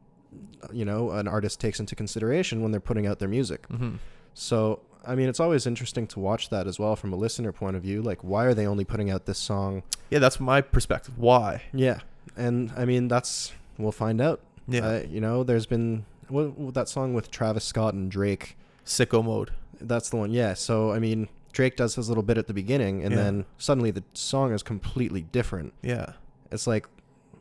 you 0.72 0.86
know 0.86 1.12
an 1.12 1.28
artist 1.28 1.60
takes 1.60 1.80
into 1.80 1.96
consideration 1.96 2.62
when 2.62 2.72
they're 2.72 2.80
putting 2.80 3.06
out 3.08 3.20
their 3.20 3.28
music 3.30 3.66
hmm 3.68 3.96
so, 4.38 4.82
I 5.06 5.16
mean, 5.16 5.30
it's 5.30 5.40
always 5.40 5.66
interesting 5.66 6.08
to 6.08 6.20
watch 6.20 6.50
that 6.50 6.68
as 6.68 6.78
well 6.78 6.98
from 6.98 7.14
a 7.14 7.16
listener 7.16 7.54
point 7.54 7.78
of 7.78 7.82
view. 7.84 8.02
Like, 8.02 8.22
why 8.22 8.44
are 8.44 8.54
they 8.54 8.68
only 8.68 8.84
putting 8.84 9.10
out 9.10 9.26
this 9.26 9.40
song? 9.40 9.82
Yeah, 10.10 10.20
that's 10.20 10.42
my 10.42 10.60
perspective. 10.60 11.18
Why? 11.18 11.62
Yeah. 11.72 12.00
And 12.36 12.70
I 12.76 12.84
mean, 12.84 13.08
that's, 13.08 13.54
we'll 13.78 13.94
find 13.94 14.20
out. 14.20 14.42
Yeah, 14.68 14.86
Uh, 14.86 15.04
you 15.10 15.22
know, 15.22 15.46
there's 15.46 15.66
been, 15.66 16.04
what, 16.28 16.74
that 16.74 16.90
song 16.90 17.14
with 17.14 17.32
Travis 17.32 17.64
Scott 17.64 17.94
and 17.94 18.12
Drake. 18.12 18.58
Sicko 18.86 19.24
mode. 19.24 19.52
That's 19.82 20.10
the 20.10 20.16
one. 20.18 20.32
Yeah. 20.32 20.54
So, 20.54 20.92
I 20.92 21.00
mean, 21.00 21.28
Drake 21.52 21.76
does 21.76 21.96
his 21.96 22.08
little 22.10 22.24
bit 22.24 22.38
at 22.38 22.48
the 22.48 22.54
beginning 22.54 23.04
and 23.04 23.12
Yeah. 23.14 23.24
then 23.24 23.46
suddenly 23.58 23.92
the 23.92 24.04
song 24.14 24.54
is 24.54 24.64
completely 24.64 25.22
different. 25.22 25.74
Yeah. 25.82 26.14
It's 26.52 26.68
like, 26.68 26.88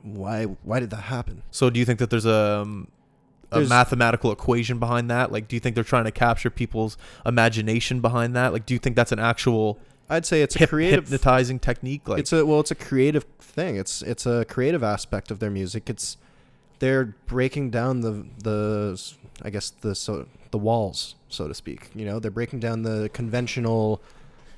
why, 0.03 0.45
why 0.45 0.81
did 0.81 0.91
that 0.91 1.03
happen? 1.05 1.43
So 1.51 1.71
do 1.71 1.79
you 1.79 1.85
think 1.87 1.99
that 1.99 2.11
there's 2.11 2.27
a 2.27 2.61
um, 2.63 2.89
a 3.51 3.57
There's- 3.57 3.69
mathematical 3.69 4.33
equation 4.33 4.79
behind 4.79 5.09
that? 5.11 5.31
Like, 5.31 5.49
do 5.49 5.55
you 5.57 5.61
think 5.61 5.75
they're 5.75 5.85
trying 5.85 6.05
to 6.05 6.11
capture 6.11 6.51
people's 6.51 6.97
imagination 7.25 8.01
behind 8.01 8.35
that? 8.37 8.53
Like, 8.53 8.67
do 8.67 8.75
you 8.75 8.81
think 8.81 8.97
that's 8.97 9.13
an 9.13 9.19
actual 9.21 9.79
I'd 10.11 10.27
say 10.27 10.43
it's 10.43 10.57
a 10.57 10.67
creative 10.67 11.05
hypnotizing 11.05 11.59
technique? 11.61 12.07
Like, 12.09 12.19
it's 12.21 12.33
a 12.33 12.45
well, 12.45 12.61
it's 12.61 12.71
a 12.71 12.75
creative 12.75 13.25
thing. 13.39 13.77
It's 13.77 14.03
it's 14.03 14.27
a 14.27 14.45
creative 14.47 14.83
aspect 14.83 15.31
of 15.31 15.39
their 15.39 15.51
music. 15.51 15.89
It's 15.89 16.17
they're 16.81 17.15
breaking 17.27 17.71
down 17.71 18.01
the 18.01 18.27
the 18.43 19.01
I 19.43 19.51
guess 19.51 19.71
the 19.71 19.95
so 19.95 20.27
the 20.51 20.59
walls, 20.59 21.15
so 21.35 21.49
to 21.49 21.55
speak. 21.55 21.91
You 21.95 22.05
know, 22.07 22.19
they're 22.19 22.31
breaking 22.31 22.61
down 22.61 22.83
the 22.83 23.11
conventional 23.13 24.01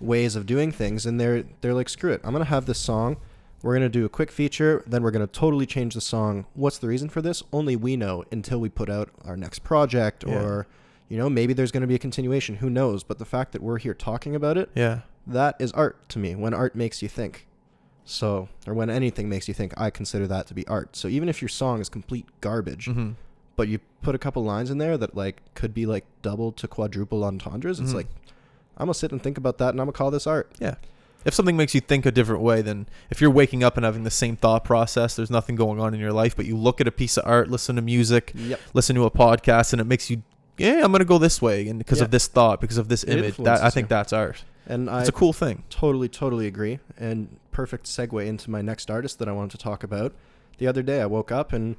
ways 0.01 0.37
of 0.37 0.47
doing 0.47 0.71
things, 0.73 1.07
and 1.07 1.21
they're 1.21 1.45
they're 1.61 1.75
like, 1.75 1.89
screw 1.89 2.13
it, 2.13 2.21
I'm 2.25 2.33
gonna 2.33 2.45
have 2.45 2.67
this 2.67 2.79
song. 2.79 3.17
We're 3.63 3.75
gonna 3.75 3.89
do 3.89 4.05
a 4.05 4.09
quick 4.09 4.31
feature, 4.31 4.85
then 4.87 5.03
we're 5.03 5.11
gonna 5.11 5.27
totally 5.27 5.67
change 5.67 5.95
the 5.95 6.01
song. 6.01 6.47
What's 6.55 6.79
the 6.79 6.87
reason 6.87 7.09
for 7.09 7.23
this? 7.23 7.43
Only 7.53 7.75
we 7.77 7.97
know 7.97 8.25
until 8.31 8.61
we 8.61 8.69
put 8.69 8.89
out 8.91 9.09
our 9.25 9.37
next 9.37 9.61
project, 9.61 10.25
Yeah. 10.27 10.41
or 10.43 10.67
you 11.09 11.17
know, 11.17 11.31
maybe 11.31 11.53
there's 11.53 11.73
gonna 11.73 11.87
be 11.87 11.95
a 11.95 11.99
continuation. 11.99 12.57
Who 12.57 12.69
knows? 12.69 13.03
But 13.03 13.19
the 13.19 13.25
fact 13.25 13.53
that 13.53 13.63
we're 13.63 13.79
here 13.79 13.95
talking 13.95 14.35
about 14.37 14.59
it 14.59 14.71
yeah, 14.75 15.01
that 15.27 15.57
is 15.59 15.73
art 15.73 16.09
to 16.11 16.19
me 16.19 16.35
when 16.35 16.53
art 16.55 16.77
makes 16.77 17.01
you 17.03 17.09
think 17.09 17.47
so 18.05 18.49
or 18.67 18.75
when 18.75 18.89
anything 18.89 19.29
makes 19.29 19.49
you 19.49 19.55
think 19.55 19.73
i 19.77 19.91
consider 19.91 20.29
that 20.29 20.47
to 20.47 20.55
be 20.55 20.65
art 20.69 20.95
so 20.95 21.09
even 21.09 21.29
if 21.29 21.43
your 21.43 21.49
song 21.49 21.81
is 21.81 21.89
complete 21.89 22.25
garbage 22.41 22.85
hmm 22.87 23.11
but 23.57 23.69
you 23.69 23.81
put 24.03 24.15
a 24.15 24.19
couple 24.19 24.45
lines 24.45 24.71
in 24.71 24.79
there 24.79 24.97
that 24.99 25.17
like 25.17 25.43
could 25.55 25.73
be 25.75 25.87
like 25.87 26.05
double 26.23 26.53
to 26.53 26.69
quadruple 26.69 27.25
entendres 27.25 27.81
it's 27.81 27.91
Mhm. 27.93 27.97
like 27.97 28.07
i'm 28.77 28.87
gonna 28.87 28.95
sit 28.95 29.11
and 29.13 29.23
think 29.23 29.37
about 29.39 29.59
that 29.59 29.71
and 29.71 29.81
i'm 29.81 29.87
gonna 29.87 29.93
call 29.93 30.11
this 30.11 30.27
art 30.27 30.51
yeah. 30.61 30.75
If 31.25 31.35
something 31.35 31.57
makes 31.57 31.75
you 31.75 31.81
think 31.81 32.07
a 32.07 32.13
different 32.13 32.41
way, 32.43 32.63
then 32.63 32.87
if 33.11 33.21
you're 33.21 33.33
waking 33.33 33.65
up 33.65 33.77
and 33.77 33.85
having 33.85 34.05
the 34.05 34.13
same 34.13 34.37
thought 34.37 34.63
process, 34.63 35.17
there's 35.17 35.29
nothing 35.29 35.57
going 35.57 35.81
on 35.81 35.93
in 35.93 35.99
your 35.99 36.13
life, 36.13 36.37
but 36.37 36.47
you 36.47 36.57
look 36.57 36.81
at 36.81 36.87
a 36.87 36.93
piece 36.93 37.17
of 37.17 37.25
art, 37.27 37.51
listen 37.51 37.75
to 37.75 37.83
music, 37.83 38.31
yep 38.37 38.61
listen 38.75 38.95
to 38.95 39.05
a 39.07 39.11
podcast, 39.11 39.73
and 39.73 39.81
it 39.81 39.89
makes 39.89 40.09
you, 40.09 40.23
yeah, 40.57 40.83
I'm 40.85 40.93
gonna 40.93 41.05
go 41.05 41.19
this 41.19 41.43
way, 41.43 41.67
and 41.67 41.81
because 41.81 41.99
Yeah. 41.99 42.05
of 42.05 42.13
this 42.13 42.29
thought, 42.29 42.61
because 42.61 42.79
of 42.79 42.87
this 42.87 43.03
It 43.03 43.19
image, 43.19 43.39
that 43.39 43.61
I 43.61 43.71
think 43.71 43.87
you. 43.87 43.89
that's 43.89 44.13
art. 44.13 44.45
and 44.69 44.89
i 44.89 45.01
It's 45.01 45.09
a 45.09 45.13
cool 45.13 45.33
thing. 45.33 45.65
totally 45.69 46.09
totally 46.09 46.47
agree 46.47 46.79
and 46.97 47.39
perfect 47.51 47.87
segue 47.87 48.25
into 48.25 48.49
my 48.49 48.63
next 48.63 48.89
artist 48.89 49.19
that 49.19 49.29
i 49.29 49.33
wanted 49.33 49.51
to 49.51 49.59
talk 49.59 49.83
about 49.83 50.13
the 50.59 50.69
other 50.69 50.83
day 50.85 51.01
i 51.01 51.07
woke 51.07 51.33
up 51.33 51.53
and 51.53 51.75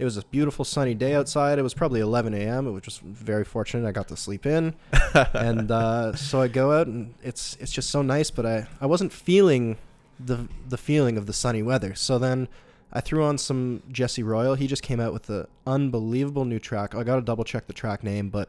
It 0.00 0.04
was 0.04 0.16
a 0.16 0.24
beautiful 0.24 0.64
sunny 0.64 0.94
day 0.94 1.14
outside. 1.14 1.58
It 1.58 1.62
was 1.62 1.74
probably 1.74 2.00
11 2.00 2.32
a.m. 2.34 2.66
It 2.66 2.70
was 2.70 2.82
just 2.82 3.02
very 3.02 3.44
fortunate 3.44 3.86
I 3.86 3.92
got 3.92 4.08
to 4.08 4.16
sleep 4.16 4.46
in, 4.46 4.74
and 5.34 5.70
uh, 5.70 6.14
so 6.16 6.40
I 6.40 6.48
go 6.48 6.72
out 6.72 6.86
and 6.86 7.14
it's 7.22 7.56
it's 7.60 7.70
just 7.70 7.90
so 7.90 8.00
nice. 8.02 8.30
But 8.30 8.46
I 8.46 8.66
I 8.80 8.86
wasn't 8.86 9.12
feeling 9.12 9.76
the 10.18 10.48
the 10.68 10.78
feeling 10.78 11.16
of 11.18 11.26
the 11.26 11.32
sunny 11.32 11.62
weather. 11.62 11.94
So 11.94 12.18
then 12.18 12.48
I 12.92 13.00
threw 13.00 13.22
on 13.24 13.36
some 13.38 13.82
Jesse 13.92 14.22
Royal. 14.22 14.54
He 14.54 14.66
just 14.66 14.82
came 14.82 15.00
out 15.00 15.12
with 15.12 15.28
an 15.30 15.46
unbelievable 15.66 16.44
new 16.46 16.58
track. 16.58 16.94
I 16.94 17.02
got 17.04 17.16
to 17.16 17.22
double 17.22 17.44
check 17.44 17.66
the 17.66 17.72
track 17.74 18.02
name, 18.02 18.30
but 18.30 18.48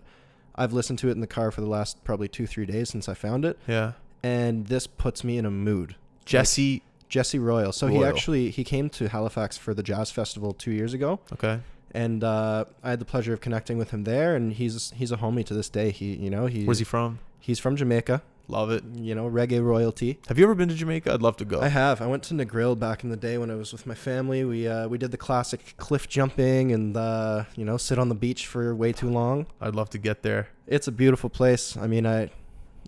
I've 0.55 0.73
listened 0.73 0.99
to 0.99 1.09
it 1.09 1.11
in 1.11 1.19
the 1.21 1.27
car 1.27 1.51
for 1.51 1.61
the 1.61 1.67
last 1.69 2.03
probably 2.03 2.27
two 2.29 2.47
three 2.47 2.65
days 2.65 2.89
since 2.89 3.07
I 3.09 3.13
found 3.13 3.43
it, 3.45 3.59
Yeah. 3.67 3.91
and 4.23 4.67
this 4.67 4.87
puts 4.87 5.23
me 5.23 5.37
in 5.37 5.45
a 5.45 5.51
mood. 5.51 5.95
Jesse. 6.25 6.81
Jesse 7.11 7.37
Royal. 7.39 7.71
So 7.71 7.85
he 7.87 7.97
Royal. 7.97 8.07
actually 8.09 8.49
he 8.49 8.63
came 8.63 8.89
to 8.97 9.09
Halifax 9.09 9.57
for 9.57 9.73
the 9.75 9.83
jazz 9.83 10.09
festival 10.09 10.53
two 10.53 10.71
years 10.71 10.93
ago, 10.93 11.19
Okay. 11.33 11.59
and 11.93 12.23
uh, 12.23 12.65
I 12.83 12.89
had 12.91 12.99
the 12.99 13.05
pleasure 13.13 13.33
of 13.33 13.41
connecting 13.41 13.77
with 13.77 13.91
him 13.91 14.05
there. 14.05 14.35
And 14.35 14.53
he's 14.53 14.91
he's 14.95 15.11
a 15.11 15.17
homie 15.17 15.45
to 15.45 15.53
this 15.53 15.69
day. 15.69 15.91
He 15.91 16.15
you 16.15 16.29
know 16.31 16.45
he 16.47 16.63
Where's 16.65 16.79
he 16.79 16.85
from? 16.85 17.19
he's 17.39 17.59
from 17.59 17.75
Jamaica. 17.75 18.23
Love 18.47 18.69
it. 18.71 18.83
You 18.95 19.13
know 19.15 19.29
reggae 19.29 19.63
royalty. 19.63 20.19
Have 20.27 20.37
you 20.39 20.43
ever 20.45 20.55
been 20.55 20.67
to 20.69 20.75
Jamaica? 20.75 21.13
I'd 21.13 21.21
love 21.21 21.37
to 21.37 21.45
go. 21.45 21.61
I 21.61 21.69
have. 21.69 22.01
I 22.01 22.07
went 22.07 22.23
to 22.23 22.33
Negril 22.33 22.77
back 22.77 23.03
in 23.03 23.09
the 23.09 23.15
day 23.29 23.37
when 23.37 23.49
I 23.51 23.55
was 23.55 23.71
with 23.71 23.85
my 23.85 23.95
family. 23.95 24.43
We 24.43 24.67
uh, 24.67 24.87
we 24.89 24.97
did 24.97 25.11
the 25.11 25.17
classic 25.27 25.75
cliff 25.77 26.07
jumping 26.09 26.71
and 26.73 26.97
uh, 26.97 27.43
you 27.55 27.65
know 27.65 27.77
sit 27.77 27.97
on 27.99 28.09
the 28.09 28.15
beach 28.25 28.47
for 28.47 28.73
way 28.75 28.91
too 28.93 29.09
long. 29.09 29.45
I'd 29.61 29.75
love 29.75 29.89
to 29.91 29.97
get 29.97 30.23
there. 30.23 30.43
It's 30.67 30.87
a 30.87 30.91
beautiful 30.91 31.29
place. 31.29 31.77
I 31.77 31.87
mean, 31.87 32.05
I 32.05 32.29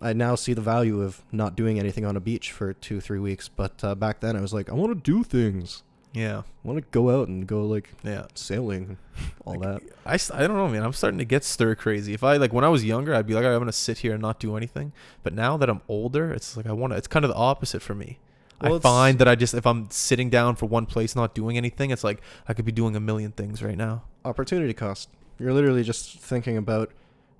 I 0.01 0.13
now 0.13 0.35
see 0.35 0.53
the 0.53 0.61
value 0.61 1.01
of 1.01 1.21
not 1.31 1.55
doing 1.55 1.79
anything 1.79 2.05
on 2.05 2.15
a 2.17 2.19
beach 2.19 2.51
for 2.51 2.73
two 2.73 2.99
three 2.99 3.19
weeks. 3.19 3.47
But 3.47 3.83
uh, 3.83 3.95
back 3.95 4.19
then, 4.19 4.35
I 4.35 4.41
was 4.41 4.53
like, 4.53 4.69
I 4.69 4.73
want 4.73 4.91
to 5.03 5.11
do 5.11 5.23
things. 5.23 5.83
Yeah. 6.13 6.39
I 6.39 6.67
want 6.67 6.77
to 6.79 6.85
go 6.91 7.09
out 7.19 7.27
and 7.27 7.47
go 7.47 7.65
like 7.65 7.89
Yeah. 8.03 8.25
sailing, 8.35 8.97
all 9.45 9.57
that. 9.59 9.81
I, 10.05 10.13
I 10.33 10.45
don't 10.47 10.57
know, 10.57 10.67
man. 10.67 10.83
I'm 10.83 10.93
starting 10.93 11.17
to 11.17 11.25
get 11.25 11.43
stir 11.43 11.73
crazy. 11.75 12.13
If 12.13 12.23
I 12.23 12.37
like 12.37 12.53
when 12.53 12.63
I 12.63 12.69
was 12.69 12.83
younger, 12.85 13.15
I'd 13.15 13.25
be 13.25 13.33
like, 13.33 13.43
"All 13.43 13.49
right, 13.49 13.55
I'm 13.55 13.61
gonna 13.61 13.71
sit 13.71 13.99
here 13.99 14.13
and 14.13 14.21
not 14.21 14.39
do 14.39 14.55
anything. 14.55 14.93
But 15.23 15.33
now 15.33 15.57
that 15.57 15.69
I'm 15.69 15.81
older, 15.87 16.31
it's 16.31 16.55
like 16.57 16.67
I 16.67 16.71
want 16.73 16.93
to. 16.93 16.97
It's 16.97 17.07
kind 17.07 17.25
of 17.25 17.29
the 17.29 17.37
opposite 17.37 17.81
for 17.81 17.95
me. 17.95 18.19
Well, 18.61 18.75
I 18.75 18.79
find 18.79 19.19
that 19.19 19.27
I 19.27 19.35
just 19.35 19.53
if 19.55 19.65
I'm 19.65 19.89
sitting 19.89 20.29
down 20.29 20.55
for 20.55 20.67
one 20.67 20.85
place 20.85 21.15
not 21.15 21.33
doing 21.35 21.57
anything, 21.57 21.89
it's 21.89 22.03
like 22.03 22.21
I 22.47 22.53
could 22.53 22.63
be 22.65 22.71
doing 22.71 22.95
a 22.95 22.99
million 22.99 23.31
things 23.31 23.61
right 23.63 23.77
now. 23.77 24.03
Opportunity 24.23 24.73
cost. 24.73 25.09
You're 25.39 25.51
literally 25.51 25.83
just 25.83 26.19
thinking 26.19 26.55
about 26.57 26.91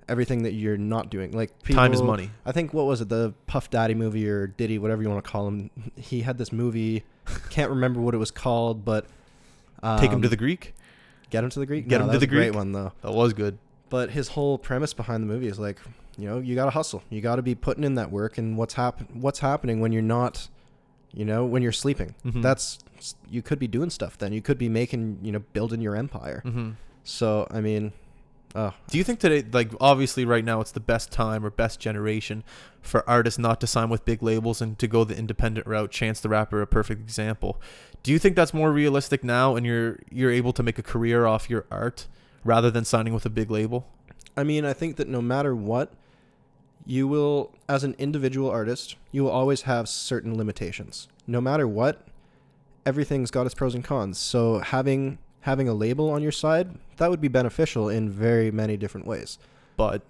everything 0.08 0.42
that 0.44 0.52
you're 0.52 0.76
not 0.76 1.10
doing. 1.10 1.32
Like 1.32 1.62
people, 1.62 1.80
Time 1.82 1.92
is 1.92 2.02
money. 2.02 2.30
I 2.44 2.52
think 2.52 2.72
what 2.74 2.86
was 2.86 3.00
it, 3.00 3.08
the 3.08 3.34
Puff 3.46 3.70
Daddy 3.70 3.94
movie 3.94 4.28
or 4.28 4.46
Diddy, 4.48 4.78
whatever 4.78 5.02
you 5.02 5.08
want 5.10 5.24
to 5.24 5.30
call 5.30 5.48
him. 5.48 5.70
He 5.96 6.20
had 6.22 6.38
this 6.38 6.52
movie. 6.52 7.04
Can't 7.50 7.70
remember 7.70 8.00
what 8.00 8.14
it 8.14 8.18
was 8.18 8.30
called, 8.30 8.84
but 8.84 9.06
um, 9.82 9.98
Take 10.00 10.10
him 10.10 10.22
to 10.22 10.28
the 10.28 10.36
Greek. 10.36 10.74
get 11.30 11.42
him 11.44 11.50
to 11.50 11.58
the 11.58 11.66
Greek. 11.66 11.88
Get 11.88 11.98
No, 11.98 12.04
him 12.04 12.06
that 12.08 12.12
to 12.12 12.16
was 12.16 12.20
the 12.28 12.34
a 12.34 12.38
great 12.38 12.54
one 12.54 12.72
though. 12.72 12.92
That 13.02 13.12
was 13.12 13.32
good. 13.32 13.58
But 13.90 14.10
his 14.10 14.28
whole 14.28 14.58
premise 14.58 14.92
behind 14.94 15.22
the 15.22 15.26
movie 15.26 15.46
is 15.46 15.58
like, 15.58 15.78
you 16.18 16.28
know, 16.28 16.38
you 16.38 16.54
got 16.54 16.64
to 16.66 16.70
hustle. 16.70 17.02
You 17.10 17.20
got 17.20 17.36
to 17.36 17.42
be 17.42 17.54
putting 17.54 17.84
in 17.84 17.94
that 17.94 18.10
work. 18.10 18.38
And 18.38 18.56
what's 18.56 18.74
happen 18.74 19.06
What's 19.14 19.38
happening 19.40 19.80
when 19.80 19.92
you're 19.92 20.02
not, 20.02 20.48
you 21.12 21.24
know, 21.24 21.44
when 21.44 21.62
you're 21.62 21.72
sleeping? 21.72 22.14
Mhm. 22.26 22.42
That's 22.42 22.78
you 23.30 23.42
could 23.42 23.58
be 23.58 23.66
doing 23.68 23.90
stuff. 23.90 24.16
Then 24.18 24.32
you 24.32 24.40
could 24.42 24.58
be 24.58 24.68
making, 24.68 25.18
you 25.22 25.32
know, 25.32 25.40
building 25.52 25.80
your 25.80 25.96
empire. 25.96 26.40
hmm 26.44 26.70
So 27.04 27.46
I 27.50 27.60
mean, 27.60 27.92
oh, 28.54 28.74
Do 28.88 28.98
you 28.98 29.04
think 29.04 29.20
today, 29.20 29.44
like 29.52 29.72
obviously 29.80 30.24
right 30.24 30.44
now, 30.44 30.60
it's 30.60 30.72
the 30.72 30.80
best 30.80 31.10
time 31.10 31.44
or 31.44 31.50
best 31.50 31.80
generation 31.80 32.44
for 32.80 33.08
artists 33.08 33.38
not 33.38 33.60
to 33.60 33.66
sign 33.66 33.88
with 33.88 34.04
big 34.04 34.22
labels 34.22 34.60
and 34.60 34.78
to 34.78 34.86
go 34.86 35.04
the 35.04 35.16
independent 35.16 35.66
route? 35.66 35.90
Chance 35.90 36.20
the 36.20 36.28
Rapper, 36.28 36.62
a 36.62 36.66
perfect 36.66 37.00
example. 37.00 37.60
Do 38.02 38.12
you 38.12 38.18
think 38.18 38.36
that's 38.36 38.52
more 38.52 38.72
realistic 38.72 39.24
now, 39.24 39.56
and 39.56 39.64
you're 39.64 39.98
you're 40.10 40.30
able 40.30 40.52
to 40.52 40.62
make 40.62 40.78
a 40.78 40.82
career 40.82 41.26
off 41.26 41.48
your 41.48 41.64
art 41.70 42.06
rather 42.44 42.70
than 42.70 42.84
signing 42.84 43.14
with 43.14 43.24
a 43.24 43.30
big 43.30 43.50
label? 43.50 43.88
I 44.36 44.44
mean, 44.44 44.64
I 44.64 44.72
think 44.72 44.96
that 44.96 45.08
no 45.08 45.22
matter 45.22 45.54
what, 45.54 45.92
you 46.86 47.08
will, 47.08 47.52
as 47.68 47.84
an 47.84 47.94
individual 47.98 48.50
artist, 48.50 48.96
you 49.10 49.24
will 49.24 49.30
always 49.30 49.62
have 49.62 49.88
certain 49.88 50.36
limitations. 50.36 51.08
No 51.26 51.40
matter 51.40 51.66
what, 51.66 52.06
everything's 52.84 53.30
got 53.30 53.46
its 53.46 53.54
pros 53.54 53.74
and 53.74 53.84
cons. 53.84 54.18
So 54.18 54.58
having 54.58 55.18
having 55.44 55.68
a 55.68 55.74
label 55.74 56.10
on 56.10 56.22
your 56.22 56.32
side 56.32 56.70
that 56.96 57.10
would 57.10 57.20
be 57.20 57.28
beneficial 57.28 57.88
in 57.88 58.08
very 58.08 58.50
many 58.50 58.76
different 58.76 59.06
ways. 59.06 59.38
But 59.76 60.02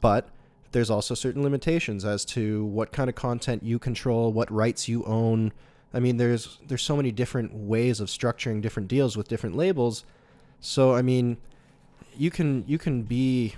But 0.00 0.28
there's 0.72 0.90
also 0.90 1.14
certain 1.14 1.42
limitations 1.42 2.04
as 2.04 2.24
to 2.24 2.64
what 2.64 2.92
kind 2.92 3.08
of 3.08 3.14
content 3.14 3.62
you 3.62 3.78
control, 3.78 4.32
what 4.32 4.50
rights 4.50 4.88
you 4.88 5.04
own. 5.04 5.52
I 5.92 6.00
mean, 6.00 6.16
there's 6.16 6.58
there's 6.66 6.82
so 6.82 6.96
many 6.96 7.12
different 7.12 7.54
ways 7.54 8.00
of 8.00 8.08
structuring 8.08 8.60
different 8.60 8.88
deals 8.88 9.16
with 9.16 9.28
different 9.28 9.56
labels. 9.56 10.04
So 10.60 10.94
I 10.94 11.02
mean, 11.02 11.38
you 12.16 12.30
can 12.30 12.64
you 12.66 12.78
can 12.78 13.02
be 13.02 13.54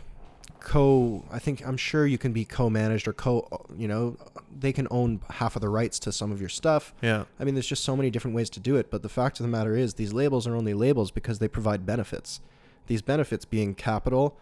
co 0.63 1.25
I 1.31 1.39
think 1.39 1.67
I'm 1.67 1.77
sure 1.77 2.07
you 2.07 2.19
can 2.19 2.33
be 2.33 2.45
co-managed 2.45 3.07
or 3.09 3.13
co 3.13 3.47
you 3.77 3.89
know, 3.89 4.17
they 4.57 4.73
can 4.73 4.87
own 4.91 5.21
half 5.31 5.57
of 5.57 5.63
the 5.63 5.69
rights 5.69 5.99
to 6.01 6.13
some 6.13 6.31
of 6.33 6.41
your 6.41 6.49
stuff. 6.49 6.95
yeah, 7.03 7.25
I 7.41 7.45
mean, 7.45 7.55
there's 7.55 7.67
just 7.67 7.85
so 7.85 7.97
many 7.97 8.11
different 8.11 8.35
ways 8.37 8.51
to 8.51 8.61
do 8.61 8.77
it. 8.77 8.91
But 8.91 9.03
the 9.03 9.09
fact 9.09 9.41
of 9.41 9.45
the 9.45 9.51
matter 9.51 9.77
is, 9.77 9.95
these 9.95 10.13
labels 10.13 10.47
are 10.47 10.55
only 10.57 10.75
labels 10.75 11.11
because 11.11 11.39
they 11.39 11.49
provide 11.49 11.85
benefits. 11.87 12.41
These 12.87 13.03
benefits 13.03 13.45
being 13.45 13.75
capital, 13.75 14.37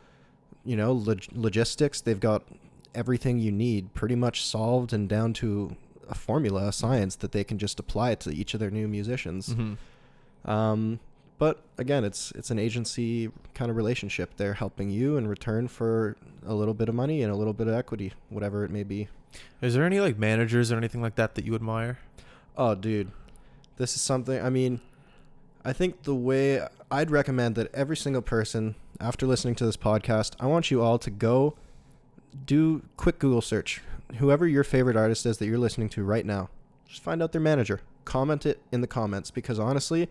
you 0.65 0.77
know, 0.77 0.93
log- 0.93 1.25
logistics. 1.33 2.01
They've 2.01 2.21
got 2.21 2.43
everything 2.95 3.39
you 3.39 3.53
need 3.53 3.95
pretty 3.95 4.17
much 4.17 4.43
solved 4.45 4.93
and 4.93 5.09
down 5.09 5.33
to 5.35 5.77
a 6.09 6.15
formula, 6.15 6.69
a 6.69 6.73
science 6.73 7.15
that 7.17 7.33
they 7.33 7.45
can 7.45 7.57
just 7.59 7.79
apply 7.79 8.11
it 8.11 8.21
to 8.21 8.31
each 8.31 8.53
of 8.55 8.61
their 8.61 8.71
new 8.71 8.89
musicians. 8.89 9.53
hmm 9.53 9.75
Um, 10.45 10.99
but 11.41 11.63
again, 11.79 12.05
it's 12.05 12.33
it's 12.33 12.51
an 12.51 12.59
agency 12.59 13.31
kind 13.55 13.71
of 13.71 13.77
relationship. 13.77 14.37
They're 14.37 14.53
helping 14.53 14.91
you 14.91 15.17
in 15.17 15.27
return 15.27 15.69
for 15.69 16.15
a 16.45 16.53
little 16.53 16.75
bit 16.75 16.91
of 16.91 16.95
money 16.95 17.23
and 17.23 17.33
a 17.33 17.35
little 17.35 17.55
bit 17.55 17.67
of 17.67 17.73
equity, 17.73 18.13
whatever 18.29 18.63
it 18.63 18.71
may 18.71 18.83
be. 18.83 19.09
is 19.63 19.73
there 19.73 19.85
any 19.85 20.01
like 20.01 20.19
managers 20.19 20.71
or 20.71 20.77
anything 20.77 21.01
like 21.01 21.15
that 21.15 21.37
that 21.37 21.47
you 21.47 21.55
admire? 21.55 21.99
Oh, 22.59 22.75
dude, 22.75 23.11
this 23.79 23.97
is 23.97 24.03
something. 24.03 24.39
I 24.39 24.51
mean, 24.51 24.83
I 25.65 25.73
think 25.73 26.03
the 26.03 26.15
way 26.15 26.61
I'd 26.91 27.11
recommend 27.11 27.55
that 27.55 27.75
every 27.75 27.97
single 27.97 28.21
person, 28.21 28.75
after 29.01 29.27
listening 29.27 29.55
to 29.57 29.65
this 29.65 29.79
podcast, 29.79 30.35
I 30.39 30.47
want 30.47 30.71
you 30.71 30.83
all 30.83 30.99
to 30.99 31.11
go 31.11 31.55
do 32.45 32.83
quick 32.99 33.19
Google 33.19 33.41
search. 33.41 33.81
Whoever 34.19 34.47
your 34.47 34.63
favorite 34.63 34.97
artist 34.97 35.25
is 35.25 35.39
that 35.39 35.47
you're 35.47 35.57
listening 35.57 35.89
to 35.91 36.05
right 36.05 36.27
now, 36.27 36.51
just 36.87 37.03
find 37.03 37.23
out 37.23 37.33
their 37.33 37.41
manager. 37.41 37.81
Comment 38.05 38.45
it 38.45 38.61
in 38.71 38.83
the 38.83 38.87
comments 38.87 39.31
because 39.31 39.59
honestly, 39.59 40.11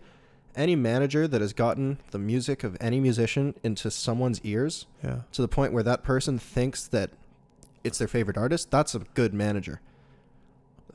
any 0.56 0.74
manager 0.76 1.28
that 1.28 1.40
has 1.40 1.52
gotten 1.52 1.98
the 2.10 2.18
music 2.18 2.64
of 2.64 2.76
any 2.80 3.00
musician 3.00 3.54
into 3.62 3.90
someone's 3.90 4.40
ears 4.42 4.86
Yeah, 5.02 5.20
to 5.32 5.42
the 5.42 5.48
point 5.48 5.72
where 5.72 5.82
that 5.82 6.02
person 6.02 6.38
thinks 6.38 6.86
that 6.88 7.10
it's 7.84 7.98
their 7.98 8.08
favorite 8.08 8.36
artist, 8.36 8.70
that's 8.70 8.94
a 8.94 9.00
good 9.14 9.32
manager. 9.32 9.80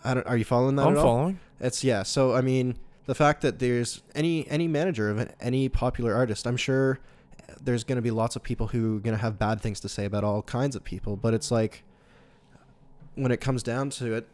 I 0.03 0.13
don't, 0.13 0.27
are 0.27 0.37
you 0.37 0.45
following 0.45 0.75
that 0.75 0.85
I'm 0.85 0.93
at 0.93 0.97
all? 0.97 1.03
following. 1.03 1.39
It's 1.59 1.83
yeah. 1.83 2.03
So 2.03 2.35
I 2.35 2.41
mean, 2.41 2.77
the 3.05 3.15
fact 3.15 3.41
that 3.41 3.59
there's 3.59 4.03
any 4.13 4.47
any 4.49 4.67
manager 4.67 5.09
of 5.09 5.29
any 5.39 5.67
popular 5.69 6.13
artist, 6.13 6.45
I'm 6.45 6.57
sure 6.57 6.99
there's 7.61 7.83
going 7.83 7.95
to 7.95 8.01
be 8.01 8.11
lots 8.11 8.35
of 8.35 8.43
people 8.43 8.67
who 8.67 8.97
are 8.97 8.99
going 8.99 9.15
to 9.15 9.21
have 9.21 9.39
bad 9.39 9.61
things 9.61 9.79
to 9.79 9.89
say 9.89 10.05
about 10.05 10.23
all 10.23 10.41
kinds 10.43 10.75
of 10.75 10.83
people. 10.83 11.15
But 11.15 11.33
it's 11.33 11.49
like 11.49 11.83
when 13.15 13.31
it 13.31 13.37
comes 13.41 13.63
down 13.63 13.89
to 13.91 14.13
it, 14.13 14.27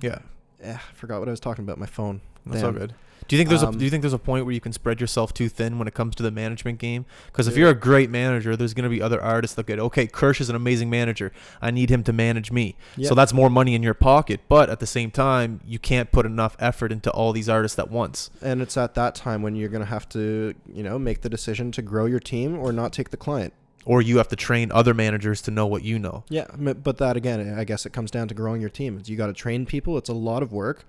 Yeah, 0.00 0.18
eh, 0.62 0.74
I 0.74 0.92
forgot 0.94 1.18
what 1.20 1.28
I 1.28 1.30
was 1.30 1.40
talking 1.40 1.64
about. 1.64 1.78
My 1.78 1.86
phone. 1.86 2.20
that's 2.46 2.62
all 2.62 2.72
good. 2.72 2.94
Do 3.28 3.36
you 3.36 3.40
think 3.40 3.48
there's 3.48 3.62
a 3.62 3.68
Um, 3.68 3.78
Do 3.78 3.84
you 3.84 3.90
think 3.90 4.02
there's 4.02 4.12
a 4.12 4.18
point 4.18 4.44
where 4.44 4.52
you 4.54 4.60
can 4.60 4.72
spread 4.72 5.00
yourself 5.00 5.32
too 5.32 5.48
thin 5.48 5.78
when 5.78 5.88
it 5.88 5.94
comes 5.94 6.14
to 6.16 6.22
the 6.22 6.30
management 6.30 6.78
game? 6.78 7.06
Because 7.26 7.46
if 7.48 7.54
Yeah. 7.54 7.60
you're 7.60 7.70
a 7.70 7.74
great 7.74 8.10
manager, 8.10 8.56
there's 8.56 8.74
going 8.74 8.84
to 8.84 8.90
be 8.90 9.00
other 9.00 9.20
artists 9.22 9.56
that 9.56 9.66
get 9.66 9.78
okay. 9.78 10.06
Kirsh 10.06 10.40
is 10.40 10.50
an 10.50 10.56
amazing 10.56 10.90
manager. 10.90 11.32
I 11.62 11.70
need 11.70 11.90
him 11.90 12.02
to 12.04 12.12
manage 12.12 12.52
me. 12.52 12.76
Yeah. 12.96 13.08
So 13.08 13.14
that's 13.14 13.32
more 13.32 13.48
money 13.50 13.74
in 13.74 13.82
your 13.82 13.94
pocket. 13.94 14.40
But 14.48 14.68
at 14.70 14.80
the 14.80 14.86
same 14.86 15.10
time, 15.10 15.60
you 15.66 15.78
can't 15.78 16.12
put 16.12 16.26
enough 16.26 16.56
effort 16.58 16.92
into 16.92 17.10
all 17.10 17.32
these 17.32 17.48
artists 17.48 17.78
at 17.78 17.90
once. 17.90 18.30
and 18.42 18.60
it's 18.60 18.76
at 18.76 18.94
that 18.94 19.14
time 19.14 19.42
when 19.42 19.56
you're 19.56 19.68
going 19.70 19.82
to 19.82 19.88
have 19.88 20.08
to, 20.10 20.54
you 20.72 20.82
know, 20.82 20.98
make 20.98 21.22
the 21.22 21.28
decision 21.28 21.72
to 21.72 21.82
grow 21.82 22.04
your 22.06 22.20
team 22.20 22.58
or 22.58 22.72
not 22.72 22.92
take 22.92 23.10
the 23.10 23.16
client. 23.16 23.52
Or 23.86 24.00
you 24.00 24.16
have 24.18 24.28
to 24.28 24.36
train 24.36 24.70
other 24.72 24.94
managers 24.94 25.42
to 25.42 25.50
know 25.50 25.66
what 25.66 25.82
you 25.82 25.98
know. 25.98 26.24
Yeah, 26.30 26.46
but 26.56 26.96
that 26.98 27.16
again, 27.16 27.54
I 27.58 27.64
guess 27.64 27.84
it 27.84 27.92
comes 27.92 28.10
down 28.10 28.28
to 28.28 28.34
growing 28.34 28.60
your 28.62 28.70
team. 28.70 29.00
You 29.04 29.16
got 29.16 29.26
to 29.26 29.32
train 29.34 29.66
people. 29.66 29.98
It's 29.98 30.08
a 30.08 30.14
lot 30.14 30.42
of 30.42 30.52
work, 30.52 30.84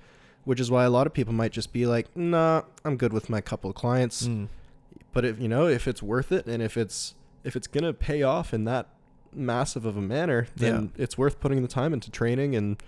which 0.46 0.60
is 0.60 0.72
why 0.72 0.86
a 0.86 0.90
lot 0.90 1.06
of 1.06 1.14
people 1.14 1.34
might 1.34 1.52
just 1.52 1.74
be 1.74 1.86
like, 1.86 2.16
"Nah, 2.16 2.64
I'm 2.84 2.96
good 2.98 3.12
with 3.12 3.30
my 3.30 3.42
couple 3.42 3.70
of 3.70 3.76
clients." 3.76 4.28
Mm. 4.28 4.48
But 5.12 5.26
if 5.26 5.40
you 5.40 5.48
know, 5.48 5.68
if 5.68 5.88
it's 5.88 6.02
worth 6.02 6.32
it 6.32 6.46
and 6.48 6.64
if 6.64 6.78
it's 6.78 7.16
if 7.44 7.56
it's 7.56 7.68
gonna 7.68 7.94
pay 7.94 8.24
off 8.24 8.54
in 8.54 8.64
that 8.66 8.88
massive 9.34 9.86
of 9.86 9.98
a 9.98 10.02
manner, 10.02 10.48
then 10.56 10.92
it's 10.98 11.18
worth 11.18 11.40
putting 11.40 11.62
the 11.62 11.68
time 11.68 11.94
into 11.94 12.10
training 12.10 12.56
and 12.56 12.82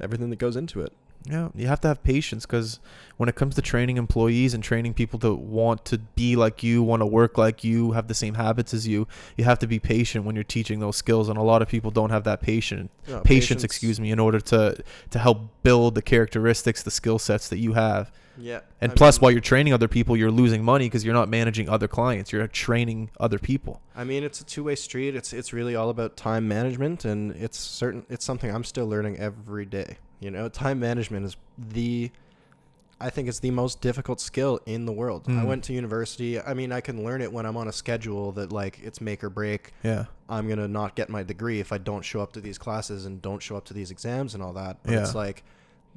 everything 0.00 0.30
that 0.30 0.38
goes 0.38 0.56
into 0.56 0.80
it. 0.80 0.92
Yeah, 1.24 1.48
you 1.54 1.66
have 1.66 1.80
to 1.82 1.88
have 1.88 2.02
patience 2.02 2.46
because 2.46 2.80
when 3.16 3.28
it 3.28 3.34
comes 3.34 3.54
to 3.56 3.62
training 3.62 3.96
employees 3.96 4.54
and 4.54 4.62
training 4.64 4.94
people 4.94 5.18
to 5.20 5.34
want 5.34 5.84
to 5.86 5.98
be 5.98 6.36
like 6.36 6.62
you, 6.62 6.82
want 6.82 7.02
to 7.02 7.06
work 7.06 7.36
like 7.36 7.64
you, 7.64 7.92
have 7.92 8.08
the 8.08 8.14
same 8.14 8.34
habits 8.34 8.72
as 8.72 8.86
you, 8.86 9.06
you 9.36 9.44
have 9.44 9.58
to 9.58 9.66
be 9.66 9.78
patient 9.78 10.24
when 10.24 10.34
you're 10.34 10.44
teaching 10.44 10.80
those 10.80 10.96
skills. 10.96 11.28
And 11.28 11.36
a 11.38 11.42
lot 11.42 11.60
of 11.60 11.68
people 11.68 11.90
don't 11.90 12.10
have 12.10 12.24
that 12.24 12.40
patience, 12.40 12.90
No, 13.06 13.20
patience, 13.20 13.64
excuse 13.64 14.00
me, 14.00 14.10
in 14.10 14.18
order 14.18 14.40
to 14.40 14.82
to 15.10 15.18
help 15.18 15.62
build 15.62 15.94
the 15.94 16.02
characteristics, 16.02 16.82
the 16.82 16.90
skill 16.90 17.18
sets 17.18 17.48
that 17.48 17.58
you 17.58 17.74
have. 17.74 18.10
Yeah. 18.40 18.60
And 18.80 18.92
I 18.92 18.94
plus, 18.94 19.16
mean- 19.18 19.22
while 19.24 19.30
you're 19.32 19.40
training 19.40 19.72
other 19.72 19.88
people, 19.88 20.16
you're 20.16 20.30
losing 20.30 20.62
money 20.64 20.86
because 20.86 21.04
you're 21.04 21.14
not 21.14 21.28
managing 21.28 21.68
other 21.68 21.88
clients. 21.88 22.32
You're 22.32 22.46
training 22.46 23.10
other 23.18 23.38
people. 23.38 23.82
I 23.96 24.04
mean, 24.04 24.22
it's 24.22 24.40
a 24.40 24.44
two-way 24.44 24.76
street. 24.76 25.16
It's 25.16 25.32
it's 25.32 25.52
really 25.52 25.74
all 25.74 25.90
about 25.90 26.16
time 26.16 26.46
management, 26.46 27.04
and 27.04 27.32
it's 27.32 27.58
certain. 27.58 28.06
It's 28.08 28.24
something 28.24 28.54
I'm 28.54 28.64
still 28.64 28.86
learning 28.86 29.18
every 29.18 29.66
day. 29.66 29.98
You 30.20 30.30
know, 30.30 30.48
time 30.48 30.80
management 30.80 31.24
is 31.26 31.36
the, 31.56 32.10
I 33.00 33.10
think 33.10 33.28
it's 33.28 33.38
the 33.38 33.52
most 33.52 33.80
difficult 33.80 34.20
skill 34.20 34.58
in 34.66 34.84
the 34.84 34.92
world. 34.92 35.24
I 35.28 35.30
Mm. 35.32 35.46
went 35.46 35.64
to 35.64 35.72
university. 35.72 36.40
I 36.40 36.54
mean, 36.54 36.72
I 36.72 36.80
can 36.80 37.04
learn 37.04 37.22
it 37.22 37.32
when 37.32 37.46
I'm 37.46 37.56
on 37.56 37.68
a 37.68 37.72
schedule 37.72 38.32
that 38.32 38.52
like 38.52 38.80
it's 38.82 39.00
make 39.00 39.22
or 39.22 39.30
break. 39.30 39.72
Yeah. 39.84 40.06
I'm 40.28 40.48
gonna 40.48 40.66
not 40.68 40.96
get 40.96 41.08
my 41.08 41.22
degree 41.22 41.60
if 41.60 41.72
I 41.72 41.78
don't 41.78 42.02
show 42.02 42.20
up 42.20 42.32
to 42.32 42.40
these 42.40 42.58
classes 42.58 43.06
and 43.06 43.22
don't 43.22 43.40
show 43.42 43.56
up 43.56 43.64
to 43.66 43.74
these 43.74 43.90
exams 43.92 44.34
and 44.34 44.42
all 44.42 44.52
that. 44.54 44.78
But 44.82 44.94
it's 44.94 45.14
like 45.14 45.44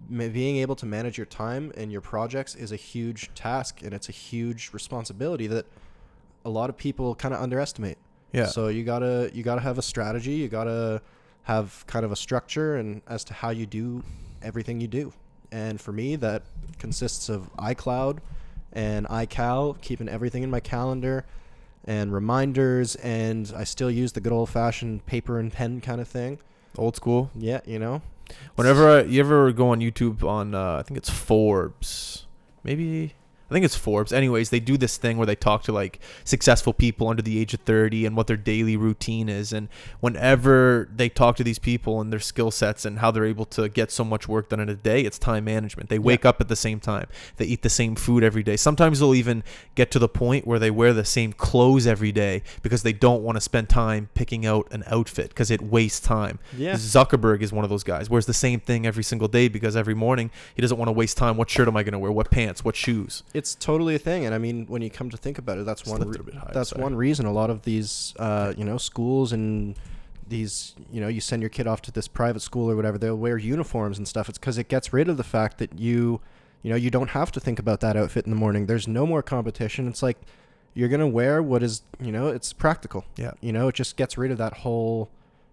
being 0.09 0.57
able 0.57 0.75
to 0.75 0.85
manage 0.85 1.17
your 1.17 1.25
time 1.25 1.71
and 1.75 1.91
your 1.91 2.01
projects 2.01 2.53
is 2.55 2.71
a 2.71 2.75
huge 2.75 3.31
task, 3.35 3.81
and 3.83 3.93
it's 3.93 4.09
a 4.09 4.11
huge 4.11 4.69
responsibility 4.73 5.47
that 5.47 5.65
a 6.45 6.49
lot 6.49 6.69
of 6.69 6.77
people 6.77 7.13
kind 7.15 7.33
of 7.33 7.41
underestimate. 7.41 7.97
Yeah. 8.31 8.45
So 8.45 8.67
you 8.67 8.83
gotta 8.83 9.31
you 9.33 9.41
gotta 9.43 9.61
have 9.61 9.77
a 9.79 9.81
strategy. 9.81 10.31
You 10.33 10.47
gotta 10.49 11.01
have 11.43 11.83
kind 11.87 12.05
of 12.05 12.11
a 12.11 12.15
structure 12.15 12.75
and 12.75 13.01
as 13.07 13.23
to 13.25 13.33
how 13.33 13.49
you 13.49 13.65
do 13.65 14.03
everything 14.41 14.79
you 14.79 14.87
do. 14.87 15.13
And 15.51 15.79
for 15.81 15.91
me, 15.91 16.15
that 16.17 16.43
consists 16.79 17.29
of 17.29 17.53
iCloud 17.57 18.19
and 18.73 19.05
iCal, 19.07 19.79
keeping 19.81 20.07
everything 20.07 20.43
in 20.43 20.49
my 20.49 20.59
calendar 20.59 21.25
and 21.85 22.13
reminders. 22.13 22.95
And 22.95 23.51
I 23.55 23.63
still 23.65 23.91
use 23.91 24.13
the 24.13 24.21
good 24.21 24.31
old 24.31 24.49
fashioned 24.49 25.05
paper 25.05 25.39
and 25.39 25.51
pen 25.51 25.81
kind 25.81 25.99
of 25.99 26.07
thing. 26.07 26.39
Old 26.77 26.95
school. 26.95 27.31
Yeah, 27.35 27.59
you 27.65 27.79
know. 27.79 28.01
Whenever 28.55 28.89
I, 28.89 29.01
you 29.03 29.19
ever 29.19 29.51
go 29.51 29.69
on 29.69 29.79
YouTube 29.79 30.23
on, 30.23 30.55
uh, 30.55 30.77
I 30.77 30.83
think 30.83 30.97
it's 30.97 31.09
Forbes, 31.09 32.27
maybe. 32.63 33.13
I 33.51 33.53
think 33.53 33.65
it's 33.65 33.75
Forbes. 33.75 34.13
Anyways, 34.13 34.49
they 34.49 34.61
do 34.61 34.77
this 34.77 34.95
thing 34.95 35.17
where 35.17 35.27
they 35.27 35.35
talk 35.35 35.63
to 35.63 35.73
like 35.73 35.99
successful 36.23 36.71
people 36.71 37.09
under 37.09 37.21
the 37.21 37.37
age 37.37 37.53
of 37.53 37.59
30 37.59 38.05
and 38.05 38.15
what 38.15 38.27
their 38.27 38.37
daily 38.37 38.77
routine 38.77 39.27
is. 39.27 39.51
And 39.51 39.67
whenever 39.99 40.87
they 40.95 41.09
talk 41.09 41.35
to 41.35 41.43
these 41.43 41.59
people 41.59 41.99
and 41.99 42.13
their 42.13 42.21
skill 42.21 42.49
sets 42.49 42.85
and 42.85 42.99
how 42.99 43.11
they're 43.11 43.25
able 43.25 43.43
to 43.47 43.67
get 43.67 43.91
so 43.91 44.05
much 44.05 44.25
work 44.25 44.47
done 44.47 44.61
in 44.61 44.69
a 44.69 44.75
day, 44.75 45.01
it's 45.01 45.19
time 45.19 45.43
management. 45.43 45.89
They 45.89 45.99
wake 45.99 46.23
up 46.23 46.39
at 46.39 46.47
the 46.47 46.55
same 46.55 46.79
time. 46.79 47.09
They 47.35 47.43
eat 47.43 47.61
the 47.61 47.69
same 47.69 47.95
food 47.95 48.23
every 48.23 48.41
day. 48.41 48.55
Sometimes 48.55 48.99
they'll 49.01 49.13
even 49.13 49.43
get 49.75 49.91
to 49.91 49.99
the 49.99 50.07
point 50.07 50.47
where 50.47 50.59
they 50.59 50.71
wear 50.71 50.93
the 50.93 51.03
same 51.03 51.33
clothes 51.33 51.85
every 51.85 52.13
day 52.13 52.43
because 52.61 52.83
they 52.83 52.93
don't 52.93 53.21
want 53.21 53.35
to 53.35 53.41
spend 53.41 53.67
time 53.67 54.07
picking 54.13 54.45
out 54.45 54.65
an 54.71 54.85
outfit 54.87 55.27
because 55.27 55.51
it 55.51 55.61
wastes 55.61 55.99
time. 55.99 56.39
Yeah. 56.55 56.75
Zuckerberg 56.75 57.41
is 57.41 57.51
one 57.51 57.65
of 57.65 57.69
those 57.69 57.83
guys. 57.83 58.09
Wears 58.09 58.27
the 58.27 58.33
same 58.33 58.61
thing 58.61 58.85
every 58.85 59.03
single 59.03 59.27
day 59.27 59.49
because 59.49 59.75
every 59.75 59.93
morning 59.93 60.31
he 60.55 60.61
doesn't 60.61 60.77
want 60.77 60.87
to 60.87 60.93
waste 60.93 61.17
time. 61.17 61.35
What 61.35 61.49
shirt 61.49 61.67
am 61.67 61.75
I 61.75 61.83
going 61.83 61.91
to 61.91 61.99
wear? 61.99 62.13
What 62.13 62.31
pants? 62.31 62.63
What 62.63 62.77
shoes? 62.77 63.23
It's 63.40 63.40
totally 63.55 63.95
a 63.95 63.99
thing, 63.99 64.25
and 64.25 64.35
I 64.35 64.37
mean, 64.37 64.65
when 64.67 64.81
you 64.81 64.89
come 64.89 65.09
to 65.09 65.17
think 65.17 65.37
about 65.37 65.57
it, 65.57 65.65
that's 65.65 65.85
one. 65.85 66.01
Re- 66.01 66.33
higher, 66.33 66.51
that's 66.53 66.69
sorry. 66.69 66.83
one 66.83 66.95
reason 66.95 67.25
a 67.25 67.31
lot 67.31 67.49
of 67.49 67.63
these, 67.63 68.13
uh, 68.19 68.53
you 68.57 68.63
know, 68.63 68.77
schools 68.77 69.31
and 69.31 69.77
these, 70.27 70.75
you 70.91 71.01
know, 71.01 71.07
you 71.07 71.21
send 71.21 71.41
your 71.41 71.49
kid 71.49 71.67
off 71.67 71.81
to 71.83 71.91
this 71.91 72.07
private 72.07 72.41
school 72.41 72.69
or 72.71 72.75
whatever. 72.75 72.97
They'll 72.97 73.15
wear 73.17 73.37
uniforms 73.37 73.97
and 73.97 74.07
stuff. 74.07 74.29
It's 74.29 74.37
because 74.37 74.57
it 74.57 74.67
gets 74.67 74.93
rid 74.93 75.09
of 75.09 75.17
the 75.17 75.23
fact 75.23 75.57
that 75.59 75.77
you, 75.77 76.21
you 76.63 76.69
know, 76.69 76.75
you 76.75 76.89
don't 76.89 77.09
have 77.09 77.31
to 77.33 77.39
think 77.39 77.59
about 77.59 77.81
that 77.81 77.95
outfit 77.95 78.25
in 78.25 78.31
the 78.31 78.37
morning. 78.37 78.65
There's 78.65 78.87
no 78.87 79.05
more 79.05 79.21
competition. 79.21 79.87
It's 79.87 80.01
like 80.01 80.17
you're 80.73 80.89
gonna 80.89 81.07
wear 81.07 81.43
what 81.43 81.63
is, 81.63 81.83
you 81.99 82.11
know, 82.11 82.27
it's 82.27 82.53
practical. 82.53 83.05
Yeah. 83.17 83.31
You 83.41 83.51
know, 83.51 83.67
it 83.67 83.75
just 83.75 83.97
gets 83.97 84.17
rid 84.17 84.31
of 84.31 84.37
that 84.37 84.53
whole. 84.53 85.09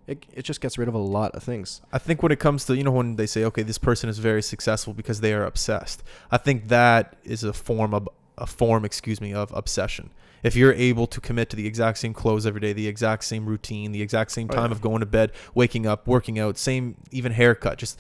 It, 0.09 0.25
it 0.33 0.43
just 0.45 0.61
gets 0.61 0.79
rid 0.79 0.88
of 0.88 0.95
a 0.95 0.99
lot 0.99 1.33
of 1.37 1.43
things. 1.43 1.83
I 1.93 1.99
think 1.99 2.23
when 2.23 2.33
it 2.33 2.41
comes 2.41 2.65
to 2.65 2.77
you 2.77 2.83
know 2.83 2.91
when 2.91 3.17
they 3.17 3.27
say 3.27 3.45
okay 3.45 3.62
this 3.62 3.79
person 3.79 4.09
is 4.09 4.19
very 4.19 4.43
successful 4.43 4.95
because 4.95 5.21
they 5.21 5.33
are 5.35 5.45
obsessed. 5.45 6.03
I 6.31 6.38
think 6.38 6.69
that 6.69 7.17
is 7.25 7.45
a 7.45 7.53
form 7.53 7.93
of 7.95 8.09
a 8.38 8.47
form 8.47 8.85
excuse 8.85 9.21
me 9.21 9.35
of 9.35 9.53
obsession. 9.53 10.11
If 10.43 10.55
you're 10.57 10.73
able 10.73 11.07
to 11.09 11.21
commit 11.21 11.50
to 11.50 11.57
the 11.57 11.67
exact 11.67 11.99
same 11.99 12.15
clothes 12.15 12.47
every 12.47 12.61
day, 12.61 12.73
the 12.73 12.87
exact 12.88 13.25
same 13.25 13.45
routine, 13.47 13.91
the 13.93 14.00
exact 14.03 14.31
same 14.31 14.49
Oh, 14.50 14.55
time 14.55 14.71
yeah. 14.71 14.77
of 14.77 14.81
going 14.81 15.00
to 15.00 15.07
bed, 15.07 15.33
waking 15.55 15.85
up, 15.87 16.07
working 16.07 16.38
out, 16.38 16.57
same 16.57 16.95
even 17.11 17.33
haircut, 17.33 17.77
just 17.79 17.99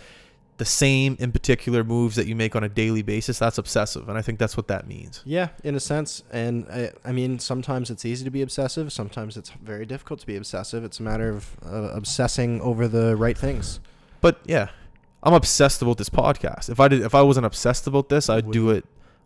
the 0.58 0.64
same 0.64 1.16
in 1.18 1.32
particular 1.32 1.82
moves 1.84 2.16
that 2.16 2.26
you 2.26 2.36
make 2.36 2.54
on 2.54 2.62
a 2.64 2.68
daily 2.68 3.02
basis, 3.02 3.38
that's 3.38 3.58
obsessive, 3.58 4.08
and 4.08 4.18
I 4.18 4.22
think 4.22 4.38
that's 4.38 4.56
what 4.56 4.68
that 4.68 4.86
means. 4.86 5.22
Yeah, 5.24 5.48
in 5.64 5.74
a 5.74 5.80
sense. 5.80 6.22
And 6.32 6.66
I, 6.70 6.92
I 7.04 7.12
mean, 7.12 7.38
sometimes 7.38 7.90
it's 7.90 8.04
easy 8.04 8.24
to 8.24 8.30
be 8.30 8.42
obsessive. 8.42 8.92
Sometimes 8.92 9.36
it's 9.36 9.50
very 9.50 9.86
difficult 9.86 10.20
to 10.20 10.26
be 10.26 10.36
obsessive. 10.36 10.84
It's 10.84 11.00
a 11.00 11.02
matter 11.02 11.30
of 11.30 11.56
uh, 11.64 11.90
obsessing 11.94 12.60
over 12.60 12.86
the 12.88 13.16
right 13.16 13.38
things. 13.38 13.80
But 14.20 14.40
yeah, 14.44 14.68
I'm 15.22 15.32
obsessed 15.34 15.80
about 15.80 15.96
this 15.96 16.10
podcast. 16.10 16.68
If 16.68 16.80
I 16.80 16.88
did, 16.88 17.02
if 17.02 17.14
I 17.14 17.22
wasn't 17.22 17.46
obsessed 17.46 17.86
about 17.86 18.08
this, 18.08 18.28
I'd 18.28 18.50
do 18.50 18.70
it 18.70 18.84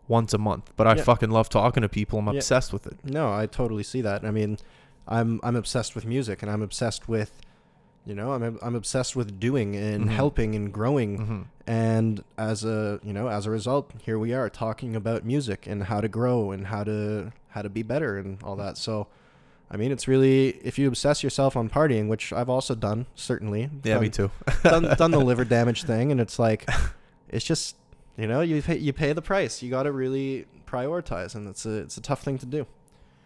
once 0.09 0.35
a 0.35 0.39
month. 0.39 0.71
But 0.77 0.87
I 0.87 0.97
Yeah. 0.97 1.03
fucking 1.03 1.31
love 1.31 1.49
talking 1.49 1.81
to 1.83 1.89
people. 1.89 2.19
I'm 2.19 2.27
Yeah. 2.29 2.35
obsessed 2.35 2.73
with 2.73 2.87
it. 2.87 2.99
No, 3.05 3.33
I 3.33 3.47
totally 3.47 3.83
see 3.85 4.03
that. 4.03 4.25
I 4.25 4.31
mean, 4.31 4.59
I'm 5.09 5.41
I'm 5.43 5.57
obsessed 5.57 5.95
with 5.95 6.05
music, 6.05 6.43
and 6.43 6.51
I'm 6.51 6.61
obsessed 6.63 7.09
with, 7.09 7.33
you 8.07 8.15
know, 8.15 8.33
I'm 8.33 8.59
I'm 8.63 8.75
obsessed 8.75 9.15
with 9.17 9.39
doing 9.39 9.77
and 9.77 10.07
Mhm. 10.07 10.13
helping 10.13 10.55
and 10.55 10.73
growing. 10.73 11.17
hmm 11.19 11.43
And 11.67 12.25
as 12.37 12.65
a 12.65 12.99
you 13.03 13.13
know, 13.13 13.29
as 13.29 13.47
a 13.47 13.51
result, 13.51 13.93
here 14.03 14.19
we 14.19 14.33
are 14.35 14.49
talking 14.51 14.97
about 14.97 15.25
music 15.25 15.67
and 15.67 15.85
how 15.85 16.01
to 16.01 16.09
grow 16.09 16.51
and 16.51 16.67
how 16.67 16.85
to 16.85 17.33
how 17.51 17.63
to 17.63 17.69
be 17.71 17.83
better 17.83 18.19
and 18.19 18.43
all 18.43 18.57
that. 18.57 18.77
So. 18.79 19.07
I 19.75 19.79
mean, 19.79 19.91
it's 19.91 20.07
really 20.07 20.49
if 20.63 20.79
you 20.79 20.87
obsess 20.87 21.23
yourself 21.23 21.57
on 21.57 21.71
partying, 21.71 22.07
which 22.09 22.31
I've 22.31 22.51
also 22.51 22.75
done, 22.75 23.07
certainly. 23.15 23.71
Yeah, 23.83 23.95
done, 23.95 24.03
me 24.03 24.11
too. 24.11 24.31
done, 24.63 24.83
done 24.99 25.13
the 25.13 25.19
liver 25.19 25.45
damage 25.57 25.85
thing, 25.85 26.13
and 26.13 26.21
it's 26.21 26.39
like, 26.39 26.69
it's 27.31 27.43
just, 27.43 27.77
you 28.19 28.27
know, 28.27 28.43
you 28.43 28.61
pay, 28.61 28.77
you 28.77 28.93
pay 28.93 29.15
the 29.15 29.23
price. 29.23 29.63
You 29.63 29.71
got 29.71 29.85
to 29.85 29.93
really 29.93 30.45
prioritize, 30.67 31.35
and 31.35 31.49
it's 31.49 31.65
a 31.65 31.71
it's 31.79 31.97
a 31.97 32.03
tough 32.03 32.21
thing 32.23 32.37
to 32.41 32.45
do. 32.45 32.67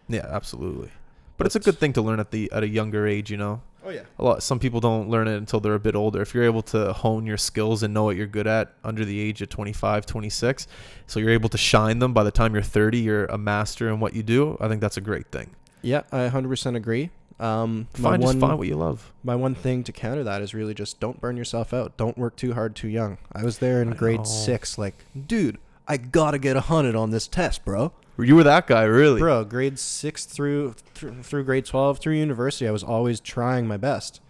Yeah, 0.08 0.26
absolutely. 0.30 0.90
But 1.36 1.48
it's 1.48 1.56
a 1.56 1.60
good 1.60 1.78
thing 1.78 1.92
to 1.94 2.00
learn 2.02 2.20
at 2.20 2.30
the 2.30 2.48
at 2.52 2.62
a 2.62 2.68
younger 2.68 3.08
age. 3.08 3.28
You 3.28 3.38
know, 3.38 3.60
Oh 3.86 3.90
yeah. 3.90 4.02
a 4.18 4.24
lot. 4.24 4.42
Some 4.42 4.58
people 4.58 4.80
don't 4.80 5.08
learn 5.08 5.28
it 5.28 5.36
until 5.36 5.60
they're 5.60 5.74
a 5.74 5.80
bit 5.80 5.94
older. 5.94 6.20
If 6.20 6.34
you're 6.34 6.42
able 6.44 6.62
to 6.62 6.92
hone 6.92 7.24
your 7.24 7.36
skills 7.36 7.84
and 7.84 7.94
know 7.94 8.02
what 8.04 8.16
you're 8.16 8.26
good 8.26 8.48
at 8.48 8.72
under 8.82 9.04
the 9.04 9.20
age 9.20 9.40
of 9.42 9.48
25, 9.48 10.04
26, 10.06 10.66
so 11.06 11.20
you're 11.20 11.30
able 11.30 11.48
to 11.50 11.58
shine 11.58 12.00
them 12.00 12.12
by 12.12 12.24
the 12.24 12.32
time 12.32 12.52
you're 12.52 12.62
30, 12.64 12.98
you're 12.98 13.26
a 13.26 13.38
master 13.38 13.88
in 13.88 14.00
what 14.00 14.12
you 14.14 14.24
do. 14.24 14.56
I 14.60 14.66
think 14.68 14.80
that's 14.80 14.96
a 14.96 15.00
great 15.00 15.30
thing. 15.30 15.50
Yeah, 15.82 16.02
I 16.10 16.28
100% 16.28 16.74
agree. 16.74 17.10
Um, 17.38 17.86
Find 17.92 18.22
just 18.22 18.34
one 18.34 18.40
find 18.40 18.58
what 18.58 18.66
you 18.66 18.76
love. 18.76 19.12
my 19.22 19.36
one 19.36 19.54
thing 19.54 19.84
to 19.84 19.92
counter 19.92 20.24
that 20.24 20.40
is 20.42 20.54
really 20.54 20.72
just 20.72 20.98
don't 21.00 21.20
burn 21.20 21.36
yourself 21.36 21.72
out. 21.74 21.96
Don't 21.98 22.16
work 22.16 22.34
too 22.34 22.54
hard 22.54 22.74
too 22.74 22.88
young. 22.88 23.18
I 23.30 23.44
was 23.44 23.58
there 23.58 23.82
in 23.82 23.92
I 23.92 23.96
grade 23.96 24.20
know. 24.20 24.24
six, 24.24 24.78
like, 24.78 25.04
dude, 25.26 25.58
I 25.86 25.98
gotta 25.98 26.38
get 26.38 26.56
a 26.56 26.62
hundred 26.62 26.96
on 26.96 27.10
this 27.10 27.28
test, 27.28 27.64
bro. 27.64 27.92
You 28.18 28.36
were 28.36 28.44
that 28.44 28.66
guy, 28.66 28.84
really. 28.84 29.20
Bro, 29.20 29.44
grade 29.44 29.78
six 29.78 30.24
through 30.24 30.74
through, 30.94 31.22
through 31.22 31.44
grade 31.44 31.66
twelve 31.66 31.98
through 31.98 32.14
university, 32.14 32.66
I 32.66 32.70
was 32.70 32.82
always 32.82 33.20
trying 33.20 33.66
my 33.66 33.76
best. 33.76 34.20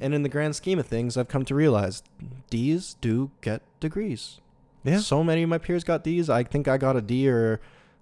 And 0.00 0.12
in 0.14 0.22
the 0.22 0.28
grand 0.28 0.56
scheme 0.56 0.78
of 0.78 0.86
things, 0.86 1.16
I've 1.16 1.28
come 1.28 1.44
to 1.46 1.54
realize 1.54 2.02
D's 2.50 2.96
do 3.00 3.30
get 3.40 3.62
degrees. 3.80 4.40
Yeah. 4.84 4.98
So 4.98 5.24
many 5.24 5.42
of 5.42 5.48
my 5.48 5.58
peers 5.58 5.84
got 5.84 6.04
D's. 6.04 6.28
I 6.28 6.42
think 6.44 6.68
I 6.68 6.76
got 6.76 6.96
a 6.96 7.00
D 7.00 7.28
or 7.28 7.60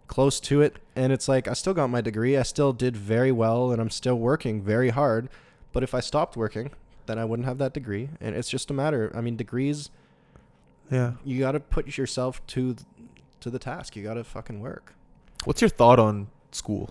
close 0.08 0.40
to 0.40 0.60
it. 0.60 0.76
And 0.96 1.12
it's 1.12 1.28
like, 1.28 1.46
I 1.46 1.52
still 1.52 1.72
got 1.72 1.88
my 1.88 2.00
degree. 2.00 2.36
I 2.36 2.42
still 2.42 2.72
did 2.72 2.96
very 2.96 3.30
well 3.32 3.70
and 3.70 3.80
I'm 3.80 3.90
still 3.90 4.16
working 4.18 4.60
very 4.60 4.90
hard. 4.90 5.28
But 5.72 5.82
if 5.82 5.94
I 5.94 6.00
stopped 6.00 6.36
working, 6.36 6.72
then 7.06 7.18
I 7.18 7.24
wouldn't 7.24 7.46
have 7.46 7.58
that 7.58 7.72
degree. 7.74 8.08
And 8.20 8.34
it's 8.34 8.48
just 8.50 8.70
a 8.70 8.74
matter, 8.74 9.10
I 9.14 9.20
mean, 9.20 9.36
degrees, 9.36 9.90
Yeah. 10.90 11.12
you 11.24 11.38
got 11.38 11.52
to 11.52 11.60
put 11.60 11.96
yourself 11.98 12.44
to 12.48 12.76
to 13.40 13.50
the 13.50 13.58
task. 13.58 13.94
You 13.94 14.02
got 14.02 14.14
to 14.14 14.24
fucking 14.24 14.60
work. 14.60 14.94
What's 15.44 15.60
your 15.60 15.68
thought 15.70 15.98
on 15.98 16.28
school? 16.52 16.90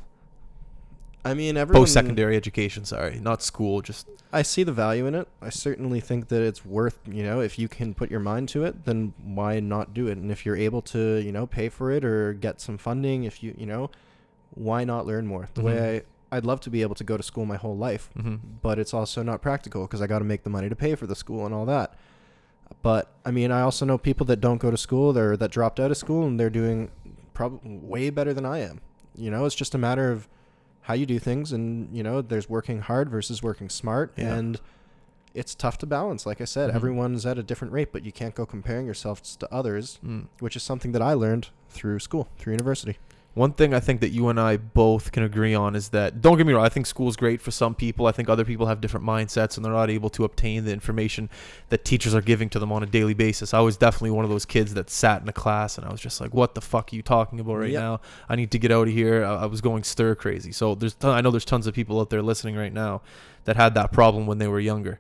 I 1.26 1.34
mean, 1.34 1.56
everyone. 1.58 1.84
Post 1.84 1.94
secondary 1.94 2.36
education, 2.36 2.84
sorry. 2.86 3.20
Not 3.20 3.42
school, 3.42 3.82
just 3.82 4.08
I 4.34 4.42
see 4.42 4.64
the 4.64 4.74
value 4.74 5.06
in 5.06 5.16
it. 5.16 5.28
I 5.42 5.50
certainly 5.50 6.00
think 6.02 6.28
that 6.28 6.42
it's 6.42 6.66
worth, 6.66 7.00
you 7.10 7.24
know, 7.24 7.40
if 7.40 7.58
you 7.58 7.68
can 7.70 7.94
put 7.94 8.12
your 8.12 8.20
mind 8.20 8.50
to 8.50 8.66
it, 8.66 8.84
then 8.86 9.14
why 9.24 9.60
not 9.60 9.94
do 9.94 10.08
it? 10.08 10.18
And 10.18 10.32
if 10.32 10.46
you're 10.46 10.58
able 10.58 10.82
to, 10.84 11.18
you 11.20 11.32
know, 11.32 11.46
pay 11.46 11.70
for 11.70 11.92
it 11.92 12.04
or 12.04 12.34
get 12.34 12.60
some 12.60 12.78
funding, 12.78 13.24
if 13.24 13.42
you, 13.42 13.56
you 13.58 13.66
know, 13.66 13.90
why 14.54 14.84
not 14.84 15.06
learn 15.06 15.28
more? 15.28 15.48
The 15.54 15.62
Mhm. 15.62 15.66
way 15.66 16.04
I, 16.32 16.36
I'd 16.38 16.46
love 16.46 16.60
to 16.62 16.70
be 16.70 16.82
able 16.82 16.96
to 16.96 17.04
go 17.04 17.16
to 17.16 17.24
school 17.24 17.46
my 17.46 17.58
whole 17.58 17.78
life, 17.78 18.10
hmm 18.20 18.36
but 18.62 18.80
it's 18.80 18.94
also 18.94 19.24
not 19.24 19.42
practical 19.42 19.84
because 19.84 20.02
I 20.02 20.08
got 20.08 20.20
to 20.20 20.26
make 20.26 20.44
the 20.44 20.50
money 20.50 20.68
to 20.70 20.76
pay 20.76 20.96
for 20.96 21.06
the 21.08 21.16
school 21.16 21.46
and 21.46 21.54
all 21.56 21.66
that. 21.66 21.94
But 22.82 23.12
I 23.26 23.32
mean, 23.32 23.52
I 23.52 23.62
also 23.62 23.86
know 23.86 23.98
people 23.98 24.26
that 24.28 24.42
don't 24.42 24.58
go 24.58 24.72
to 24.72 24.78
school, 24.78 25.18
or 25.18 25.38
that 25.38 25.52
dropped 25.52 25.80
out 25.80 25.92
of 25.92 25.98
school, 25.98 26.26
and 26.26 26.40
they're 26.40 26.50
doing 26.50 26.90
probably 27.34 27.78
way 27.78 28.10
better 28.10 28.34
than 28.34 28.46
I 28.46 28.60
am. 28.60 28.82
You 29.16 29.30
know, 29.32 29.46
it's 29.46 29.56
just 29.56 29.76
a 29.76 29.78
matter 29.78 30.12
of 30.12 30.28
how 30.82 30.94
you 30.94 31.06
do 31.06 31.20
things, 31.20 31.52
and 31.52 31.96
you 31.96 32.04
know, 32.04 32.22
there's 32.22 32.50
working 32.50 32.82
hard 32.82 33.10
versus 33.10 33.42
working 33.42 33.70
smart, 33.70 34.14
Yeah. 34.18 34.34
and 34.36 34.60
it's 35.34 35.56
tough 35.56 35.78
to 35.80 35.86
balance. 35.86 36.26
Like 36.26 36.42
I 36.42 36.46
said, 36.46 36.70
Mhm. 36.72 36.76
everyone's 36.76 37.26
at 37.26 37.38
a 37.40 37.44
different 37.44 37.74
rate, 37.74 37.92
but 37.92 38.04
you 38.04 38.12
can't 38.12 38.36
go 38.36 38.46
comparing 38.46 38.86
yourself 38.86 39.22
to 39.40 39.52
others, 39.54 40.00
Mm. 40.06 40.28
which 40.40 40.56
is 40.56 40.64
something 40.64 40.92
that 40.92 41.02
I 41.02 41.14
learned 41.14 41.50
through 41.70 42.00
school, 42.00 42.28
through 42.38 42.54
university. 42.54 42.98
One 43.36 43.54
thing 43.54 43.74
I 43.74 43.80
think 43.80 44.02
that 44.02 44.10
you 44.10 44.30
and 44.30 44.40
I 44.40 44.58
both 44.58 45.12
can 45.12 45.24
agree 45.24 45.56
on 45.56 45.76
is 45.76 45.90
that 45.90 46.22
don't 46.22 46.38
get 46.38 46.46
me 46.46 46.54
wrong, 46.54 46.64
I 46.64 46.70
think 46.70 46.86
school's 46.86 47.16
great 47.16 47.42
for 47.42 47.50
some 47.50 47.74
people. 47.74 48.06
I 48.06 48.12
think 48.12 48.30
other 48.30 48.46
people 48.46 48.68
have 48.68 48.80
different 48.80 49.08
mindsets 49.08 49.56
and 49.56 49.66
they're 49.66 49.74
not 49.74 49.90
able 49.90 50.12
to 50.12 50.24
obtain 50.24 50.66
the 50.66 50.72
information 50.72 51.32
that 51.70 51.84
teachers 51.84 52.14
are 52.14 52.22
giving 52.22 52.48
to 52.50 52.60
them 52.60 52.72
on 52.72 52.84
a 52.84 52.86
daily 52.86 53.16
basis. 53.16 53.52
I 53.52 53.60
was 53.62 53.76
definitely 53.76 54.12
one 54.12 54.24
of 54.24 54.30
those 54.30 54.46
kids 54.46 54.76
that 54.76 54.92
sat 54.92 55.24
in 55.24 55.28
a 55.30 55.34
class 55.34 55.80
and 55.80 55.88
I 55.88 55.92
was 55.92 56.00
just 56.00 56.22
like, 56.22 56.32
"What 56.32 56.54
the 56.54 56.62
fuck 56.62 56.94
are 56.94 56.96
you 56.96 57.02
talking 57.02 57.40
about 57.40 57.56
right 57.56 57.72
Yep. 57.72 57.82
now? 57.82 58.02
I 58.30 58.36
need 58.36 58.52
to 58.52 58.60
get 58.60 58.72
out 58.72 58.88
of 58.88 58.94
here." 58.94 59.26
I, 59.26 59.34
I 59.36 59.46
was 59.48 59.62
going 59.62 59.84
stir 59.84 60.14
crazy. 60.14 60.52
So 60.52 60.76
there's 60.76 60.94
ton- 60.94 61.18
I 61.18 61.22
know 61.22 61.32
there's 61.32 61.44
tons 61.46 61.66
of 61.66 61.74
people 61.74 62.00
out 62.00 62.12
there 62.12 62.22
listening 62.22 62.56
right 62.56 62.74
now 62.74 63.02
that 63.46 63.56
had 63.56 63.74
that 63.74 63.92
problem 63.92 64.28
when 64.28 64.38
they 64.38 64.48
were 64.48 64.60
younger. 64.60 65.00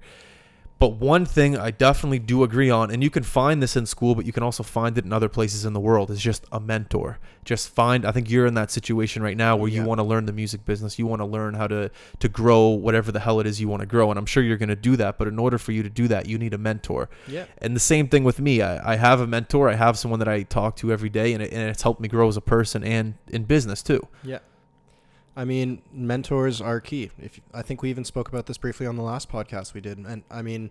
But 0.79 0.95
one 0.97 1.25
thing 1.25 1.57
I 1.57 1.71
definitely 1.71 2.19
do 2.19 2.43
agree 2.43 2.69
on, 2.69 2.91
and 2.91 3.01
you 3.01 3.09
can 3.09 3.23
find 3.23 3.63
this 3.63 3.77
in 3.77 3.86
school, 3.86 4.15
but 4.15 4.25
you 4.25 4.33
can 4.33 4.43
also 4.43 4.63
find 4.63 4.97
it 4.97 5.05
in 5.05 5.13
other 5.13 5.29
places 5.29 5.63
in 5.63 5.71
the 5.71 5.79
world, 5.79 6.12
is 6.12 6.19
just 6.19 6.45
a 6.51 6.59
mentor. 6.59 7.19
Just 7.45 7.69
find. 7.69 8.05
I 8.05 8.12
think 8.12 8.29
you're 8.29 8.45
in 8.45 8.55
that 8.55 8.69
situation 8.69 9.23
right 9.23 9.38
now 9.38 9.55
where 9.55 9.69
you 9.69 9.81
Yeah. 9.81 9.88
want 9.88 9.99
to 9.99 10.03
learn 10.03 10.25
the 10.25 10.33
music 10.33 10.65
business. 10.65 10.99
You 10.99 11.07
want 11.07 11.21
to 11.21 11.25
learn 11.25 11.53
how 11.53 11.67
to 11.67 11.89
to 12.19 12.27
grow 12.27 12.67
whatever 12.67 13.12
the 13.13 13.21
hell 13.21 13.39
it 13.39 13.47
is 13.47 13.62
you 13.62 13.67
want 13.69 13.79
to 13.79 13.86
grow, 13.86 14.09
and 14.09 14.19
I'm 14.19 14.25
sure 14.25 14.43
you're 14.43 14.57
going 14.57 14.69
to 14.69 14.75
do 14.75 14.97
that. 14.97 15.17
But 15.17 15.27
in 15.29 15.39
order 15.39 15.57
for 15.57 15.71
you 15.71 15.83
to 15.83 15.89
do 15.89 16.07
that, 16.09 16.25
you 16.27 16.38
need 16.38 16.53
a 16.53 16.57
mentor. 16.57 17.09
Yeah. 17.27 17.45
And 17.59 17.75
the 17.75 17.79
same 17.79 18.07
thing 18.09 18.23
with 18.25 18.39
me. 18.41 18.62
I, 18.62 18.93
I 18.93 18.95
have 18.97 19.21
a 19.21 19.27
mentor. 19.27 19.69
I 19.69 19.75
have 19.75 19.97
someone 19.97 20.19
that 20.19 20.27
I 20.27 20.43
talk 20.43 20.75
to 20.77 20.91
every 20.91 21.09
day, 21.09 21.33
and, 21.33 21.41
it, 21.41 21.53
and 21.53 21.69
it's 21.69 21.81
helped 21.83 22.01
me 22.01 22.07
grow 22.09 22.27
as 22.27 22.36
a 22.36 22.41
person 22.41 22.83
and 22.83 23.13
in 23.29 23.43
business 23.45 23.81
too. 23.83 24.05
Yeah. 24.23 24.39
I 25.36 25.46
mean, 25.46 25.82
mentors 25.91 26.62
are 26.62 26.80
key. 26.80 27.10
If 27.19 27.39
I 27.54 27.62
think 27.62 27.82
we 27.82 27.89
even 27.89 28.04
spoke 28.06 28.28
about 28.30 28.46
this 28.46 28.58
briefly 28.58 28.86
on 28.86 28.96
the 28.96 29.02
last 29.04 29.30
podcast 29.32 29.74
we 29.74 29.82
did, 29.82 29.98
and 29.98 30.24
I 30.30 30.41
mean, 30.41 30.69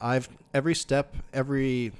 I've 0.00 0.28
every 0.52 0.74
step, 0.74 1.16
every 1.32 1.92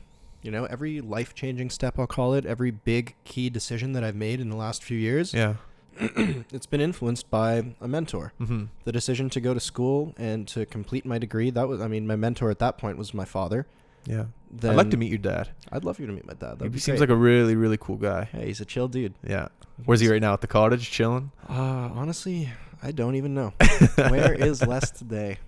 you 0.42 0.50
know, 0.50 0.64
every 0.66 1.00
life 1.00 1.34
changing 1.34 1.68
step 1.70 1.98
I'll 1.98 2.06
call 2.06 2.32
it, 2.34 2.46
every 2.46 2.70
big 2.70 3.14
key 3.24 3.50
decision 3.50 3.92
that 3.92 4.02
I've 4.04 4.14
made 4.16 4.40
in 4.40 4.48
the 4.48 4.56
last 4.56 4.82
few 4.82 4.96
years, 4.96 5.34
Yeah. 5.34 5.56
it's 6.00 6.64
been 6.66 6.80
influenced 6.80 7.28
by 7.30 7.74
a 7.80 7.86
mentor. 7.88 8.32
hmm 8.38 8.64
The 8.84 8.92
decision 8.92 9.28
to 9.30 9.40
go 9.40 9.52
to 9.52 9.60
school 9.60 10.14
and 10.16 10.48
to 10.48 10.64
complete 10.66 11.04
my 11.04 11.18
degree, 11.18 11.50
that 11.50 11.68
was 11.68 11.80
I 11.80 11.88
mean, 11.88 12.06
my 12.06 12.16
mentor 12.16 12.50
at 12.50 12.58
that 12.60 12.78
point 12.78 12.96
was 12.98 13.12
my 13.12 13.24
father. 13.26 13.66
Yeah. 14.06 14.24
Then 14.50 14.72
I'd 14.72 14.76
like 14.76 14.90
to 14.90 14.96
meet 14.96 15.08
your 15.10 15.18
dad. 15.18 15.50
I'd 15.70 15.84
love 15.84 16.00
you 16.00 16.06
to 16.06 16.12
meet 16.12 16.26
my 16.26 16.32
dad. 16.34 16.58
That'd 16.58 16.62
he 16.64 16.68
be 16.70 16.78
seems 16.80 16.98
great. 16.98 17.08
like 17.08 17.14
a 17.16 17.18
really 17.20 17.54
really 17.54 17.76
cool 17.76 17.96
guy. 17.96 18.24
Hey, 18.24 18.46
he's 18.46 18.60
a 18.60 18.64
chill 18.64 18.88
dude. 18.88 19.14
Yeah. 19.26 19.48
Where's 19.84 20.00
he 20.00 20.08
right 20.10 20.20
now? 20.20 20.32
At 20.32 20.40
the 20.40 20.46
cottage, 20.46 20.90
chilling. 20.90 21.30
Uh, 21.48 21.52
honestly, 21.94 22.50
I 22.82 22.90
don't 22.92 23.14
even 23.14 23.34
know. 23.34 23.52
Where 23.96 24.34
is 24.34 24.62
Les 24.66 24.90
today? 24.90 25.38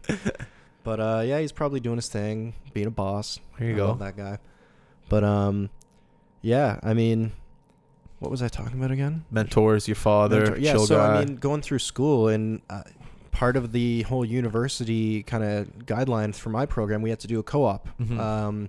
But 0.84 1.00
uh, 1.00 1.22
yeah, 1.24 1.38
he's 1.40 1.52
probably 1.52 1.80
doing 1.80 1.96
his 1.96 2.08
thing, 2.08 2.54
being 2.72 2.86
a 2.86 2.90
boss. 2.90 3.38
There 3.58 3.68
you 3.68 3.74
I 3.74 3.76
go. 3.76 3.86
love 3.88 3.98
that 4.00 4.16
guy. 4.16 4.38
But 5.08 5.22
um, 5.24 5.70
yeah, 6.40 6.78
I 6.82 6.94
mean, 6.94 7.32
what 8.20 8.30
was 8.30 8.42
I 8.42 8.48
talking 8.48 8.78
about 8.78 8.90
again? 8.90 9.24
Mentors, 9.30 9.86
your 9.88 9.94
father, 9.96 10.40
Mentor- 10.42 10.58
Yeah, 10.60 10.72
chill 10.72 10.86
so 10.86 10.96
guy. 10.96 11.16
I 11.20 11.24
mean, 11.24 11.36
going 11.36 11.60
through 11.62 11.80
school 11.80 12.28
and 12.28 12.62
uh, 12.70 12.82
part 13.33 13.57
of 13.57 13.73
the 13.73 14.03
whole 14.03 14.25
university 14.25 15.23
kind 15.25 15.42
of 15.42 15.66
guidelines 15.87 16.37
for 16.37 16.51
my 16.51 16.64
program, 16.66 17.03
we 17.03 17.11
had 17.11 17.18
to 17.21 17.27
do 17.27 17.40
a 17.40 17.42
co-op. 17.42 17.88
Mhm. 17.99 18.18
Um, 18.21 18.68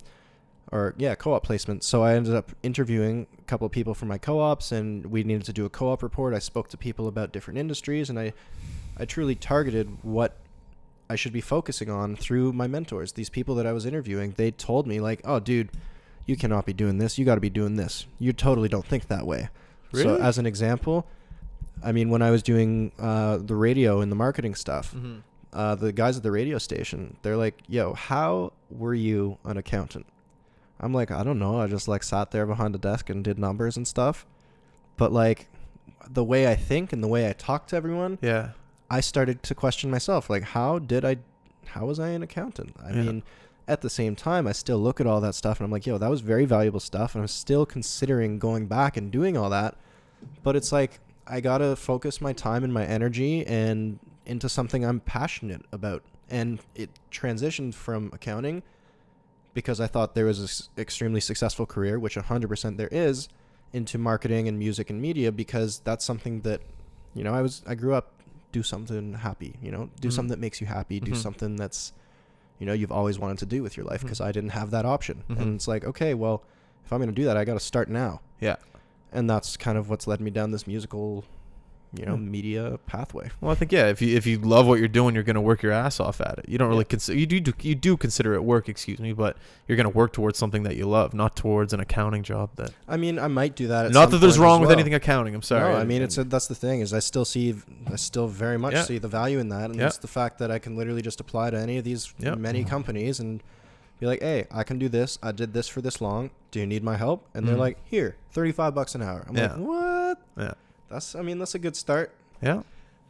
or 0.71 0.95
yeah, 0.97 1.13
co-op 1.13 1.43
placement. 1.43 1.83
So 1.83 2.03
I 2.03 2.15
ended 2.15 2.33
up 2.33 2.51
interviewing 2.63 3.27
a 3.39 3.43
couple 3.43 3.65
of 3.67 3.71
people 3.71 3.93
from 3.93 4.07
my 4.07 4.17
co-ops, 4.17 4.71
and 4.71 5.05
we 5.05 5.23
needed 5.23 5.43
to 5.45 5.53
do 5.53 5.65
a 5.65 5.69
co-op 5.69 6.01
report. 6.01 6.33
I 6.33 6.39
spoke 6.39 6.67
to 6.69 6.77
people 6.77 7.07
about 7.07 7.31
different 7.31 7.59
industries, 7.59 8.09
and 8.09 8.17
I, 8.17 8.33
I 8.97 9.05
truly 9.05 9.35
targeted 9.35 9.99
what 10.01 10.37
I 11.11 11.15
should 11.15 11.33
be 11.33 11.41
focusing 11.41 11.91
on 11.91 12.15
through 12.15 12.53
my 12.53 12.65
mentors. 12.65 13.11
These 13.11 13.29
people 13.29 13.53
that 13.55 13.67
I 13.67 13.73
was 13.73 13.85
interviewing, 13.85 14.33
they 14.35 14.49
told 14.49 14.87
me 14.87 14.99
like, 14.99 15.21
"Oh, 15.25 15.39
dude, 15.39 15.69
you 16.25 16.35
cannot 16.35 16.65
be 16.65 16.73
doing 16.73 16.97
this. 16.97 17.19
You 17.19 17.25
got 17.25 17.35
to 17.35 17.41
be 17.41 17.51
doing 17.51 17.75
this. 17.75 18.07
You 18.17 18.33
totally 18.33 18.69
don't 18.69 18.85
think 18.85 19.09
that 19.09 19.27
way." 19.27 19.49
Really? 19.91 20.05
So 20.05 20.15
as 20.23 20.39
an 20.39 20.47
example, 20.47 21.05
I 21.81 21.91
mean, 21.91 22.09
when 22.09 22.21
I 22.21 22.31
was 22.31 22.43
doing 22.43 22.91
uh, 22.99 23.37
the 23.37 23.55
radio 23.55 24.01
and 24.01 24.11
the 24.11 24.15
marketing 24.15 24.55
stuff, 24.55 24.93
Mhm. 24.95 25.21
uh, 25.51 25.75
the 25.75 25.91
guys 25.91 26.17
at 26.17 26.23
the 26.23 26.31
radio 26.31 26.57
station, 26.57 27.17
they're 27.21 27.37
like, 27.37 27.59
"Yo, 27.67 27.93
how 27.93 28.53
were 28.69 28.93
you 28.93 29.37
an 29.45 29.57
accountant?" 29.57 30.05
I'm 30.79 30.93
like, 30.93 31.11
"I 31.11 31.23
don't 31.23 31.39
know. 31.39 31.59
I 31.59 31.67
just 31.67 31.87
like 31.87 32.03
sat 32.03 32.31
there 32.31 32.45
behind 32.45 32.75
a 32.75 32.77
desk 32.77 33.09
and 33.09 33.23
did 33.23 33.37
numbers 33.39 33.77
and 33.77 33.87
stuff." 33.87 34.25
But 34.97 35.11
like, 35.11 35.47
the 36.09 36.23
way 36.23 36.47
I 36.51 36.55
think 36.55 36.91
and 36.93 37.01
the 37.03 37.07
way 37.07 37.29
I 37.29 37.33
talk 37.33 37.67
to 37.67 37.75
everyone, 37.75 38.17
Yeah. 38.21 38.49
I 38.89 38.99
started 38.99 39.41
to 39.43 39.55
question 39.55 39.89
myself. 39.89 40.29
Like, 40.29 40.43
how 40.43 40.79
did 40.79 41.03
I? 41.05 41.17
How 41.67 41.85
was 41.85 41.99
I 41.99 42.09
an 42.09 42.21
accountant? 42.23 42.75
I 42.83 42.89
Yeah. 42.91 43.01
mean, 43.03 43.23
at 43.67 43.81
the 43.81 43.89
same 43.89 44.15
time, 44.15 44.45
I 44.45 44.51
still 44.51 44.77
look 44.79 44.99
at 45.01 45.07
all 45.07 45.21
that 45.21 45.33
stuff 45.35 45.59
and 45.59 45.65
I'm 45.65 45.71
like, 45.71 45.85
"Yo, 45.87 45.97
that 45.97 46.09
was 46.09 46.19
very 46.21 46.45
valuable 46.45 46.81
stuff," 46.81 47.15
and 47.15 47.21
I'm 47.23 47.27
still 47.29 47.65
considering 47.65 48.37
going 48.37 48.67
back 48.67 48.95
and 48.97 49.09
doing 49.11 49.35
all 49.37 49.49
that. 49.49 49.75
But 50.43 50.55
it's 50.57 50.71
like 50.71 50.99
I 51.27 51.39
gotta 51.41 51.75
focus 51.75 52.19
my 52.21 52.33
time 52.33 52.63
and 52.63 52.73
my 52.73 52.85
energy 52.85 53.45
and 53.45 53.99
into 54.25 54.49
something 54.49 54.83
I'm 54.85 54.99
passionate 54.99 55.63
about. 55.71 56.03
And 56.29 56.59
it 56.75 56.89
transitioned 57.11 57.73
from 57.75 58.09
accounting 58.13 58.63
because 59.53 59.79
I 59.79 59.87
thought 59.87 60.15
there 60.15 60.25
was 60.25 60.69
an 60.75 60.81
extremely 60.81 61.19
successful 61.19 61.65
career, 61.65 61.99
which 61.99 62.15
100% 62.15 62.77
there 62.77 62.87
is, 62.91 63.29
into 63.71 63.97
marketing 63.97 64.47
and 64.47 64.57
music 64.59 64.89
and 64.89 65.01
media 65.01 65.31
because 65.31 65.79
that's 65.79 66.03
something 66.05 66.41
that, 66.41 66.61
you 67.13 67.23
know, 67.23 67.33
I 67.33 67.41
was 67.41 67.63
I 67.67 67.75
grew 67.75 67.93
up 67.93 68.11
do 68.51 68.61
something 68.63 69.13
happy, 69.15 69.55
you 69.63 69.71
know, 69.71 69.89
do 69.99 70.09
Mhm. 70.09 70.13
something 70.13 70.29
that 70.29 70.39
makes 70.39 70.61
you 70.61 70.67
happy, 70.67 70.99
do 70.99 71.11
Mhm. 71.13 71.17
something 71.17 71.55
that's, 71.55 71.91
you 72.59 72.67
know, 72.67 72.73
you've 72.73 72.91
always 72.91 73.17
wanted 73.17 73.39
to 73.39 73.47
do 73.47 73.63
with 73.63 73.75
your 73.75 73.85
life 73.85 74.01
Mhm. 74.01 74.03
because 74.05 74.21
I 74.21 74.31
didn't 74.31 74.51
have 74.51 74.69
that 74.71 74.85
option. 74.85 75.23
And 75.27 75.55
it's 75.55 75.67
like, 75.67 75.83
okay, 75.85 76.13
well, 76.13 76.43
if 76.85 76.93
I'm 76.93 76.99
going 76.99 77.09
to 77.09 77.15
do 77.15 77.25
that, 77.25 77.35
I 77.35 77.45
got 77.45 77.53
to 77.55 77.59
start 77.59 77.89
now 77.89 78.21
Yeah. 78.39 78.57
And 79.13 79.29
that's 79.29 79.55
kind 79.57 79.77
of 79.77 79.89
what's 79.89 80.07
led 80.07 80.19
me 80.21 80.31
down 80.31 80.51
this 80.51 80.65
musical, 80.67 81.23
you 81.95 82.05
know, 82.07 82.15
Hmm. 82.15 82.31
media 82.31 82.79
pathway. 82.87 83.29
Well, 83.39 83.51
I 83.51 83.55
think 83.55 83.71
yeah. 83.71 83.85
If 83.87 84.01
you 84.01 84.17
if 84.17 84.25
you 84.25 84.39
love 84.39 84.65
what 84.65 84.79
you're 84.79 84.87
doing, 84.87 85.13
you're 85.13 85.23
gonna 85.23 85.41
work 85.41 85.61
your 85.61 85.71
ass 85.71 85.99
off 85.99 86.19
at 86.21 86.39
it. 86.39 86.45
You 86.49 86.57
don't 86.57 86.67
really 86.69 86.79
Yeah. 86.85 86.95
consider 86.95 87.19
you 87.19 87.25
do, 87.27 87.39
do 87.39 87.53
you 87.61 87.75
do 87.75 87.95
consider 87.97 88.33
it 88.33 88.43
work, 88.43 88.67
excuse 88.67 88.99
me, 88.99 89.13
but 89.13 89.37
you're 89.67 89.75
gonna 89.77 89.89
work 89.89 90.11
towards 90.11 90.39
something 90.39 90.63
that 90.63 90.75
you 90.75 90.87
love, 90.89 91.13
not 91.13 91.35
towards 91.35 91.71
an 91.71 91.79
accounting 91.79 92.23
job 92.23 92.49
that. 92.55 92.71
I 92.87 92.97
mean, 92.97 93.19
I 93.19 93.27
might 93.27 93.55
do 93.55 93.67
that. 93.67 93.85
At 93.85 93.91
not 93.91 94.09
that 94.09 94.17
there's 94.17 94.39
wrong 94.39 94.61
as 94.61 94.67
with 94.69 94.71
anything 94.71 94.95
accounting. 94.95 95.35
I'm 95.35 95.43
sorry. 95.43 95.71
No, 95.71 95.79
I 95.79 95.83
mean 95.83 96.01
it's 96.01 96.17
a, 96.17 96.23
that's 96.23 96.47
the 96.47 96.55
thing 96.55 96.81
is 96.81 96.93
I 96.93 96.99
still 96.99 97.25
see 97.25 97.53
I 97.85 97.95
still 97.97 98.27
very 98.27 98.57
much 98.57 98.73
Yeah. 98.73 98.83
see 98.83 98.97
the 98.97 99.07
value 99.07 99.37
in 99.37 99.49
that, 99.49 99.69
and 99.69 99.79
Yeah. 99.79 99.85
it's 99.87 99.97
the 99.97 100.07
fact 100.07 100.39
that 100.39 100.49
I 100.49 100.57
can 100.57 100.75
literally 100.75 101.03
just 101.03 101.19
apply 101.19 101.51
to 101.51 101.57
any 101.59 101.77
of 101.77 101.83
these 101.83 102.11
many 102.19 102.63
companies 102.63 103.19
and 103.19 103.43
like, 104.07 104.21
hey, 104.21 104.45
I 104.51 104.63
can 104.63 104.79
do 104.79 104.89
this. 104.89 105.17
I 105.23 105.31
did 105.31 105.53
this 105.53 105.67
for 105.67 105.81
this 105.81 106.01
long. 106.01 106.29
Do 106.51 106.59
you 106.59 106.65
need 106.67 106.83
my 106.83 106.97
help? 106.97 107.27
And 107.33 107.47
they're 107.47 107.55
Mhm. 107.55 107.59
like, 107.59 107.77
here, 107.85 108.15
thirty 108.31 108.51
five 108.51 108.73
bucks 108.75 108.95
an 108.95 109.01
hour. 109.01 109.25
I'm 109.27 109.35
Yeah. 109.35 109.53
like, 109.53 109.57
what? 109.67 110.17
yeah. 110.37 110.53
That's 110.89 111.15
I 111.15 111.21
mean 111.21 111.39
that's 111.39 111.55
a 111.55 111.59
good 111.59 111.75
start. 111.75 112.11
Yeah. 112.41 112.63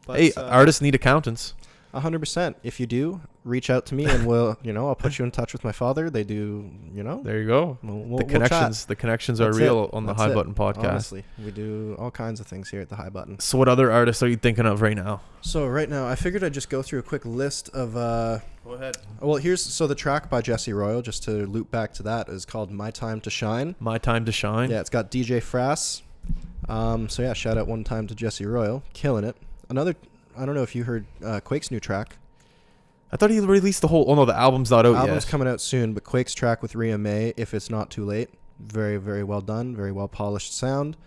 But, 0.06 0.20
hey, 0.20 0.34
uh, 0.34 0.44
artists 0.50 0.82
need 0.82 0.96
accountants. 0.96 1.54
A 1.96 2.00
hundred 2.00 2.20
percent. 2.20 2.58
If 2.64 2.80
you 2.80 2.88
do, 2.88 3.22
reach 3.44 3.70
out 3.70 3.86
to 3.88 3.96
me 3.96 4.06
and 4.06 4.26
we'll, 4.26 4.58
you 4.64 4.74
know, 4.74 4.88
I'll 4.88 4.96
put 4.96 5.20
you 5.20 5.26
in 5.26 5.32
touch 5.32 5.54
with 5.54 5.64
my 5.64 5.72
father. 5.72 6.10
They 6.10 6.24
do, 6.24 6.72
you 6.92 7.04
know, 7.04 7.22
There 7.24 7.40
you 7.40 7.46
go. 7.48 7.78
we'll, 7.84 7.98
we'll, 7.98 8.18
the 8.18 8.26
we'll 8.26 8.28
connections, 8.28 8.86
the 8.86 8.96
connections 8.96 9.40
are 9.40 9.46
That's 9.52 9.58
real 9.60 9.86
it. 9.86 9.94
on 9.94 10.06
the 10.06 10.14
That's 10.14 10.24
High 10.24 10.32
it. 10.32 10.34
Button 10.34 10.56
podcast. 10.56 10.90
Honestly, 10.90 11.24
we 11.44 11.52
do 11.52 11.96
all 12.00 12.10
kinds 12.10 12.40
of 12.40 12.48
things 12.48 12.70
here 12.72 12.82
at 12.82 12.90
the 12.90 12.96
High 12.96 13.10
Button. 13.10 13.40
So, 13.40 13.58
what 13.60 13.68
other 13.68 13.92
artists 13.92 14.24
are 14.24 14.28
you 14.28 14.38
thinking 14.38 14.66
of 14.66 14.82
right 14.82 14.96
now? 14.96 15.22
So 15.42 15.68
right 15.68 15.88
now, 15.90 16.08
I 16.08 16.16
figured 16.16 16.44
I'd 16.44 16.54
just 16.54 16.70
go 16.70 16.82
through 16.82 17.00
a 17.00 17.04
quick 17.04 17.26
list 17.26 17.70
of. 17.70 17.96
Uh, 17.96 18.40
Go 18.66 18.72
ahead. 18.72 18.96
well, 19.20 19.36
here's 19.36 19.62
so 19.62 19.86
the 19.88 19.94
track 19.96 20.30
by 20.30 20.42
Jesse 20.42 20.74
Royal. 20.74 21.02
Just 21.02 21.22
to 21.24 21.46
loop 21.46 21.70
back 21.70 21.94
to 21.96 22.04
that 22.04 22.28
is 22.30 22.46
called 22.46 22.72
"My 22.72 22.90
Time 22.92 23.20
to 23.22 23.30
Shine." 23.30 23.76
My 23.80 23.98
time 23.98 24.26
to 24.26 24.32
shine. 24.32 24.72
Yeah, 24.72 24.80
it's 24.80 24.90
got 24.90 25.12
DJ 25.12 25.42
Frass. 25.42 26.02
Um, 26.70 27.10
so 27.10 27.22
yeah, 27.22 27.34
shout 27.34 27.58
out 27.58 27.68
one 27.68 27.84
time 27.84 28.08
to 28.08 28.16
Jesse 28.16 28.46
Royal, 28.46 28.84
killing 28.94 29.26
it. 29.26 29.36
Another, 29.70 29.96
I 30.38 30.46
don't 30.46 30.56
know 30.56 30.64
if 30.64 30.76
you 30.76 30.84
heard 30.84 31.06
uh, 31.24 31.40
Quake's 31.40 31.72
new 31.72 31.80
track. 31.80 32.18
I 33.12 33.16
thought 33.16 33.30
he 33.30 33.40
released 33.40 33.82
the 33.82 33.88
whole. 33.90 34.06
Oh 34.08 34.16
no, 34.16 34.26
the 34.26 34.36
album's 34.36 34.72
not 34.72 34.86
out 34.86 34.96
Album's 34.96 35.26
yet. 35.26 35.30
coming 35.32 35.48
out 35.48 35.62
soon, 35.62 35.94
but 35.94 36.04
Quake's 36.04 36.34
track 36.34 36.62
with 36.62 36.74
Rhea 36.74 36.98
May, 36.98 37.34
if 37.38 37.54
it's 37.54 37.70
not 37.70 37.92
too 37.92 38.06
late, 38.06 38.30
very 38.60 38.98
very 38.98 39.24
well 39.24 39.42
done, 39.42 39.76
very 39.76 39.92
well 39.92 40.08
polished 40.08 40.58
sound. 40.58 40.98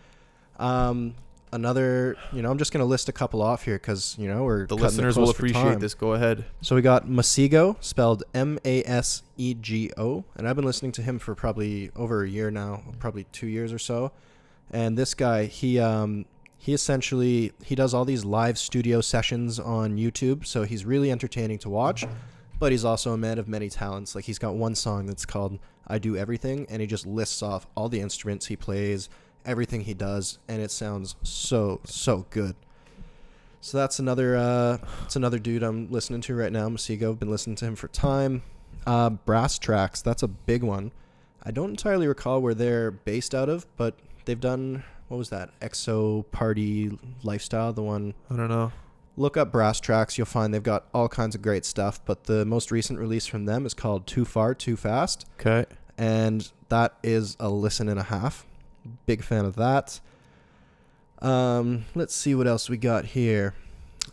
Um, 0.59 1.17
another, 1.53 2.17
you 2.33 2.43
know, 2.43 2.51
I'm 2.51 2.59
just 2.59 2.73
gonna 2.73 2.85
list 2.85 3.09
a 3.09 3.13
couple 3.13 3.43
off 3.43 3.65
here 3.65 3.75
because 3.75 4.15
you 4.19 4.29
know 4.29 4.45
we're 4.45 4.67
the 4.67 4.77
cutting 4.77 4.79
it 4.79 4.83
listeners 4.83 5.17
will 5.17 5.25
close 5.25 5.37
for 5.37 5.43
appreciate 5.43 5.63
time. 5.63 5.79
this. 5.81 5.95
Go 5.95 6.13
ahead. 6.13 6.45
So 6.61 6.77
we 6.77 6.83
got 6.83 7.07
Masego, 7.09 7.77
spelled 7.83 8.23
M 8.35 8.61
A 8.65 8.85
S 8.85 9.25
E 9.37 9.55
G 9.55 9.91
O, 9.97 10.25
and 10.37 10.49
I've 10.49 10.55
been 10.57 10.65
listening 10.65 10.93
to 10.93 11.03
him 11.03 11.19
for 11.19 11.35
probably 11.35 11.91
over 11.97 12.23
a 12.23 12.29
year 12.29 12.53
now, 12.53 12.83
probably 13.01 13.25
two 13.33 13.49
years 13.49 13.73
or 13.73 13.79
so. 13.81 14.13
And 14.71 14.97
this 14.97 15.15
guy, 15.15 15.47
he 15.47 15.79
um, 15.79 16.27
he 16.59 16.73
essentially 16.73 17.53
he 17.65 17.75
does 17.75 17.95
all 17.95 18.05
these 18.05 18.25
live 18.25 18.59
studio 18.59 19.01
sessions 19.01 19.59
on 19.59 19.97
YouTube, 19.97 20.47
so 20.47 20.65
he's 20.65 20.85
really 20.85 21.11
entertaining 21.11 21.59
to 21.61 21.71
watch. 21.71 22.05
But 22.59 22.73
he's 22.73 22.85
also 22.85 23.13
a 23.13 23.19
man 23.19 23.39
of 23.39 23.49
many 23.49 23.69
talents. 23.69 24.15
Like 24.15 24.25
he's 24.25 24.39
got 24.39 24.55
one 24.55 24.75
song 24.75 25.07
that's 25.07 25.27
called 25.27 25.59
"I 25.87 25.99
Do 25.99 26.17
Everything," 26.17 26.67
and 26.71 26.81
he 26.81 26.87
just 26.87 27.07
lists 27.07 27.43
off 27.43 27.67
all 27.77 27.89
the 27.89 28.01
instruments 28.01 28.47
he 28.47 28.57
plays, 28.57 29.09
everything 29.45 29.83
he 29.83 29.95
does, 29.95 30.39
and 30.49 30.63
it 30.63 30.71
sounds 30.71 31.17
so 31.23 31.81
so 31.85 32.27
good. 32.31 32.57
So 33.61 33.79
that's 33.79 33.99
another 33.99 34.37
uh 34.37 34.79
it's 35.05 35.17
another 35.17 35.39
dude 35.39 35.63
I'm 35.63 35.91
listening 35.91 36.21
to 36.23 36.35
right 36.35 36.53
now, 36.53 36.69
Masego. 36.69 37.11
I've 37.11 37.19
been 37.21 37.31
listening 37.31 37.57
to 37.57 37.67
him 37.67 37.77
for 37.77 37.89
time. 37.89 38.43
Uh 38.87 39.11
Brasstracks, 39.11 40.03
that's 40.03 40.23
a 40.23 40.29
big 40.29 40.63
one. 40.63 40.93
I 41.43 41.51
don't 41.51 41.71
entirely 41.71 42.07
recall 42.09 42.41
where 42.41 42.55
they're 42.55 42.91
based 42.91 43.35
out 43.35 43.49
of, 43.49 43.67
but 43.77 43.95
they've 44.25 44.41
done 44.41 44.83
what 45.09 45.17
was 45.17 45.31
that? 45.31 45.51
EXO 45.61 46.25
Party 46.33 46.99
Lifestyle, 47.23 47.73
the 47.73 47.83
one 47.83 48.15
I 48.31 48.37
don't 48.37 48.49
know. 48.49 48.73
look 49.17 49.37
up 49.37 49.53
Brasstracks, 49.53 50.19
you'll 50.19 50.27
find 50.27 50.53
they've 50.53 50.63
got 50.63 50.87
all 50.93 51.09
kinds 51.09 51.35
of 51.35 51.43
great 51.43 51.65
stuff, 51.65 52.01
but 52.05 52.25
the 52.25 52.45
most 52.45 52.71
recent 52.71 52.99
release 52.99 53.27
from 53.27 53.45
them 53.45 53.65
is 53.67 53.75
called 53.75 54.07
Too 54.07 54.25
Far 54.25 54.55
Too 54.55 54.77
Fast 54.77 55.27
Okay. 55.41 55.65
and 55.97 56.51
that 56.69 56.95
is 57.03 57.37
a 57.39 57.49
listen 57.49 57.89
and 57.89 57.99
a 58.01 58.05
half. 58.05 58.45
Big 59.07 59.23
fan 59.23 59.45
of 59.45 59.57
that. 59.57 60.01
Um, 61.23 61.85
let's 61.95 62.15
see 62.15 62.35
what 62.35 62.47
else 62.47 62.69
we 62.69 62.77
got 62.77 63.05
here. 63.07 63.55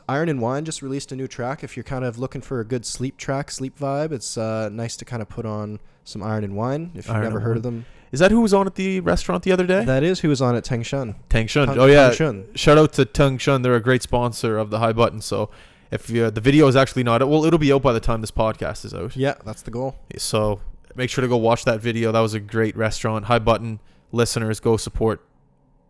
Iron 0.08 0.30
and 0.30 0.42
Wine 0.42 0.66
just 0.66 0.82
released 0.82 1.12
a 1.12 1.16
new 1.16 1.28
track. 1.28 1.64
If 1.64 1.76
you're 1.78 1.84
kind 1.84 2.04
of 2.06 2.18
looking 2.18 2.42
for 2.42 2.60
a 2.60 2.66
good 2.66 2.86
sleep 2.86 3.18
track, 3.18 3.52
sleep 3.52 3.78
vibe, 3.78 4.12
it's 4.12 4.38
uh, 4.38 4.70
nice 4.70 4.96
to 4.98 5.06
kind 5.06 5.22
of 5.22 5.30
put 5.30 5.46
on 5.46 5.80
some 6.04 6.24
Iron 6.24 6.44
and 6.44 6.56
Wine. 6.56 6.92
If 6.96 7.08
you've 7.08 7.16
Iron 7.16 7.24
never 7.26 7.38
and 7.38 7.46
heard 7.46 7.58
of 7.58 7.64
them, 7.64 7.86
Is 8.14 8.20
that 8.20 8.30
who 8.32 8.42
was 8.42 8.54
on 8.54 8.68
at 8.68 8.76
the 8.76 9.00
restaurant 9.00 9.42
the 9.44 9.52
other 9.52 9.66
day? 9.66 9.84
that 9.84 10.04
is 10.04 10.20
who 10.20 10.30
was 10.30 10.40
on 10.40 10.56
at 10.56 10.64
Tang 10.64 10.84
Shun. 10.84 11.16
Tang 11.30 11.48
Shun. 11.48 11.68
Tang- 11.68 11.80
oh 11.80 11.88
yeah. 11.88 12.10
Tang 12.10 12.16
Shun. 12.16 12.48
Shout 12.56 12.78
out 12.78 12.94
to 12.94 13.06
Tung 13.06 13.40
Shun. 13.40 13.64
They're 13.64 13.76
a 13.76 13.82
great 13.82 14.04
sponsor 14.04 14.58
of 14.60 14.70
the 14.70 14.78
High 14.78 14.94
Button. 14.94 15.20
So 15.20 15.50
if 15.90 16.10
you, 16.12 16.30
the 16.30 16.40
video 16.40 16.68
is 16.68 16.76
actually 16.76 17.04
not 17.04 17.28
well, 17.28 17.44
it'll 17.44 17.58
be 17.60 17.74
out 17.74 17.82
by 17.82 17.92
the 17.92 18.00
time 18.00 18.22
this 18.22 18.32
podcast 18.32 18.86
is 18.86 18.94
out. 18.94 19.16
Yeah, 19.16 19.34
that's 19.44 19.64
the 19.64 19.72
goal. 19.72 19.98
So 20.18 20.62
make 20.96 21.10
sure 21.10 21.24
to 21.24 21.28
go 21.28 21.38
watch 21.38 21.66
that 21.66 21.82
video. 21.82 22.12
That 22.12 22.20
was 22.20 22.36
a 22.36 22.40
great 22.40 22.78
restaurant. 22.78 23.26
High 23.26 23.40
Button 23.40 23.80
listeners, 24.12 24.60
go 24.60 24.78
support 24.78 25.26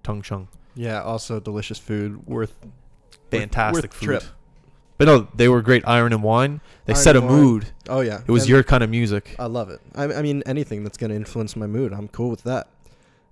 Tung 0.01 0.21
Chung. 0.21 0.47
Yeah, 0.75 1.01
also 1.01 1.39
delicious 1.39 1.77
food, 1.77 2.25
worth 2.25 2.55
Fantastic 3.31 3.91
worth 3.91 3.93
food. 3.93 4.05
trip. 4.05 4.23
But 5.05 5.11
no, 5.11 5.27
they 5.35 5.49
were 5.49 5.61
great. 5.61 5.83
Iron 5.87 6.13
and 6.13 6.23
wine. 6.23 6.61
They 6.85 6.93
Iron 6.93 7.03
set 7.03 7.15
a 7.15 7.21
Wine. 7.21 7.29
mood. 7.31 7.65
Oh 7.89 7.99
yeah, 8.01 8.21
It 8.25 8.31
was 8.31 8.43
And- 8.43 8.49
your 8.49 8.63
kind 8.63 8.83
of 8.83 8.89
music. 8.89 9.35
I 9.37 9.45
love 9.47 9.69
it. 9.69 9.81
I, 9.95 10.03
I 10.05 10.21
mean, 10.21 10.43
anything 10.45 10.83
that's 10.83 10.97
going 10.97 11.09
to 11.09 11.15
influence 11.15 11.55
my 11.55 11.67
mood, 11.67 11.91
I'm 11.93 12.07
cool 12.07 12.29
with 12.29 12.43
that. 12.43 12.67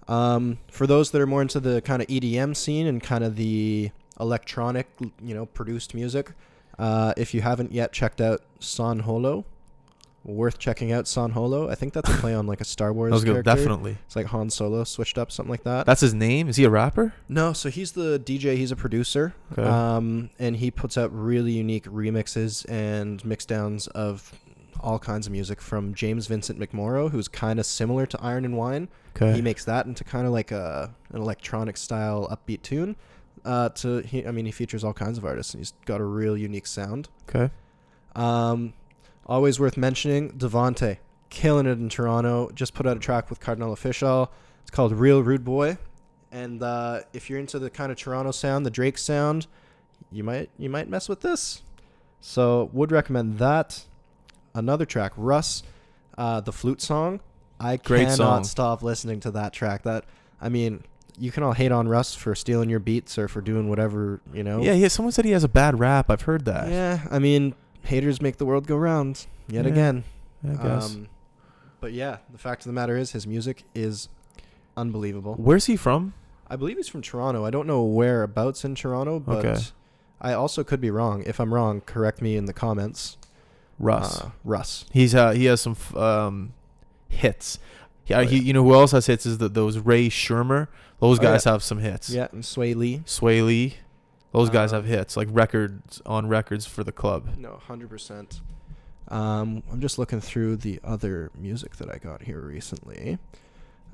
Um, 0.07 0.57
for 0.69 0.85
those 0.87 1.11
that 1.11 1.21
are 1.21 1.27
more 1.27 1.41
into 1.41 1.59
the 1.59 1.81
kind 1.81 2.01
of 2.01 2.07
EDM 2.09 2.55
scene 2.55 2.87
and 2.87 3.01
kind 3.01 3.23
of 3.23 3.35
the 3.37 3.91
electronic, 4.19 4.87
you 5.23 5.33
know, 5.33 5.45
produced 5.45 5.93
music, 5.93 6.33
uh, 6.77 7.13
if 7.15 7.33
you 7.33 7.41
haven't 7.41 7.71
yet 7.71 7.93
checked 7.93 8.19
out 8.19 8.41
San 8.59 8.99
Holo, 8.99 9.45
worth 10.23 10.59
checking 10.59 10.91
out 10.91 11.07
San 11.07 11.31
Holo. 11.31 11.69
I 11.69 11.75
think 11.75 11.93
that's 11.93 12.09
a 12.09 12.13
play 12.17 12.33
on 12.35 12.45
like 12.45 12.61
a 12.61 12.65
Star 12.65 12.93
Wars 12.93 13.11
That 13.21 13.25
good. 13.25 13.43
Definitely. 13.45 13.97
It's 14.05 14.15
like 14.15 14.27
Han 14.27 14.49
Solo 14.49 14.83
switched 14.83 15.17
up, 15.17 15.31
something 15.31 15.49
like 15.49 15.63
that. 15.63 15.85
That's 15.85 16.01
his 16.01 16.13
name. 16.13 16.47
Is 16.47 16.57
he 16.57 16.63
a 16.63 16.69
rapper? 16.69 17.13
No, 17.27 17.53
so 17.53 17.69
he's 17.69 17.93
the 17.93 18.19
DJ. 18.19 18.55
He's 18.55 18.71
a 18.71 18.75
producer, 18.75 19.33
Okay. 19.53 19.63
um, 19.63 20.29
and 20.37 20.57
he 20.57 20.69
puts 20.69 20.97
out 20.97 21.11
really 21.11 21.53
unique 21.53 21.85
remixes 21.85 22.69
and 22.69 23.21
mixdowns 23.23 23.87
of 23.89 24.31
all 24.79 24.99
kinds 24.99 25.27
of 25.27 25.31
music 25.31 25.61
from 25.61 25.93
James 25.93 26.27
Vincent 26.27 26.59
McMorrow, 26.59 27.09
who's 27.11 27.27
kind 27.27 27.59
of 27.59 27.65
similar 27.65 28.05
to 28.07 28.19
Iron 28.21 28.45
and 28.45 28.57
Wine. 28.57 28.89
Okay. 29.15 29.33
He 29.33 29.41
makes 29.41 29.65
that 29.65 29.85
into 29.85 30.03
kind 30.03 30.25
of 30.25 30.33
like 30.33 30.51
a 30.51 30.93
an 31.11 31.21
electronic 31.21 31.77
style 31.77 32.27
upbeat 32.31 32.61
tune. 32.61 32.95
Uh, 33.43 33.69
to 33.69 34.01
he, 34.01 34.25
I 34.27 34.31
mean, 34.31 34.45
he 34.45 34.51
features 34.51 34.83
all 34.83 34.93
kinds 34.93 35.17
of 35.17 35.25
artists, 35.25 35.53
and 35.55 35.61
he's 35.61 35.73
got 35.85 35.99
a 35.99 36.03
real 36.05 36.37
unique 36.37 36.67
sound. 36.67 37.09
okay. 37.27 37.51
Um, 38.15 38.73
always 39.25 39.59
worth 39.59 39.77
mentioning, 39.77 40.31
Devante, 40.31 40.97
killing 41.29 41.65
it 41.65 41.79
in 41.79 41.89
Toronto. 41.89 42.49
Just 42.53 42.73
put 42.73 42.85
out 42.87 42.97
a 42.97 42.99
track 42.99 43.29
with 43.29 43.39
Kardinal 43.39 43.75
Offishall. 43.75 44.29
It's 44.61 44.71
called 44.71 44.93
Real 44.93 45.21
Rude 45.23 45.43
Boy. 45.43 45.77
And 46.31 46.63
uh, 46.63 47.01
if 47.13 47.29
you're 47.29 47.39
into 47.39 47.59
the 47.59 47.69
kind 47.69 47.91
of 47.91 47.97
Toronto 47.97 48.31
sound, 48.31 48.65
the 48.65 48.71
Drake 48.71 48.97
sound, 48.97 49.47
you 50.11 50.23
might 50.23 50.49
you 50.57 50.69
might 50.69 50.87
mess 50.89 51.09
with 51.09 51.21
this. 51.21 51.61
So 52.21 52.69
would 52.73 52.91
recommend 52.91 53.37
that. 53.39 53.85
Another 54.53 54.85
track, 54.85 55.13
Russ, 55.15 55.63
uh, 56.17 56.41
the 56.41 56.51
flute 56.51 56.81
song. 56.81 57.21
I 57.59 57.77
Great 57.77 58.01
cannot 58.03 58.17
song. 58.17 58.43
stop 58.43 58.83
listening 58.83 59.19
to 59.21 59.31
that 59.31 59.53
track. 59.53 59.83
That 59.83 60.05
I 60.41 60.49
mean, 60.49 60.83
you 61.17 61.31
can 61.31 61.43
all 61.43 61.53
hate 61.53 61.71
on 61.71 61.87
Russ 61.87 62.15
for 62.15 62.35
stealing 62.35 62.69
your 62.69 62.79
beats 62.79 63.17
or 63.17 63.27
for 63.27 63.39
doing 63.41 63.69
whatever 63.69 64.21
you 64.33 64.43
know. 64.43 64.61
Yeah, 64.61 64.73
yeah. 64.73 64.87
Someone 64.87 65.11
said 65.11 65.25
he 65.25 65.31
has 65.31 65.43
a 65.43 65.49
bad 65.49 65.79
rap. 65.79 66.09
I've 66.09 66.23
heard 66.23 66.45
that. 66.45 66.69
Yeah, 66.69 67.07
I 67.09 67.19
mean, 67.19 67.55
haters 67.83 68.21
make 68.21 68.37
the 68.37 68.45
world 68.45 68.67
go 68.67 68.75
round 68.77 69.25
yet 69.47 69.65
Yeah, 69.65 69.71
again. 69.71 70.03
I 70.47 70.53
guess. 70.55 70.93
Um, 70.95 71.07
but 71.79 71.93
yeah, 71.93 72.17
the 72.31 72.37
fact 72.37 72.61
of 72.61 72.67
the 72.67 72.73
matter 72.73 72.95
is, 72.97 73.11
his 73.11 73.25
music 73.27 73.63
is 73.75 74.09
unbelievable. 74.77 75.35
Where's 75.37 75.65
he 75.65 75.75
from? 75.75 76.13
I 76.47 76.55
believe 76.55 76.77
he's 76.77 76.87
from 76.89 77.01
Toronto. 77.01 77.45
I 77.45 77.49
don't 77.49 77.67
know 77.67 77.83
whereabouts 77.83 78.65
in 78.65 78.75
Toronto, 78.75 79.19
but 79.19 79.45
Okay. 79.45 79.61
I 80.19 80.33
also 80.33 80.63
could 80.63 80.81
be 80.81 80.91
wrong. 80.91 81.23
If 81.25 81.39
I'm 81.39 81.53
wrong, 81.53 81.81
correct 81.81 82.21
me 82.21 82.35
in 82.35 82.45
the 82.45 82.53
comments. 82.53 83.17
Russ. 83.79 84.21
Uh, 84.21 84.29
Russ. 84.43 84.85
He's 84.91 85.15
uh 85.15 85.31
he 85.31 85.45
has 85.45 85.59
some 85.61 85.71
f- 85.73 85.95
um 85.95 86.53
hits. 87.09 87.57
Yeah, 88.05 88.23
he 88.23 88.37
you 88.39 88.53
know 88.53 88.63
who 88.63 88.73
else 88.73 88.91
has 88.91 89.07
hits 89.07 89.25
is 89.25 89.37
the, 89.39 89.49
those 89.49 89.79
Rae 89.79 90.09
Sremmurd. 90.09 90.67
Those 90.99 91.17
Oh, 91.19 91.21
guys 91.23 91.45
yeah. 91.45 91.51
have 91.53 91.63
some 91.63 91.79
hits. 91.79 92.09
Yeah, 92.11 92.27
and 92.31 92.43
Swae 92.43 92.75
Lee. 92.75 93.01
Swae 93.05 93.43
Lee. 93.45 93.77
Those 94.31 94.49
guys 94.49 94.71
Uh, 94.71 94.77
have 94.77 94.85
hits 94.85 95.17
like 95.17 95.27
records 95.31 96.01
on 96.05 96.27
records 96.27 96.65
for 96.65 96.83
the 96.83 96.91
club. 96.91 97.29
No, 97.37 97.59
hundred 97.67 97.89
percent. 97.89 98.41
Um, 99.09 99.63
I'm 99.71 99.81
just 99.81 99.99
looking 99.99 100.21
through 100.21 100.57
the 100.57 100.79
other 100.83 101.31
music 101.37 101.75
that 101.77 101.89
I 101.93 101.97
got 101.97 102.21
here 102.23 102.39
recently. 102.39 103.17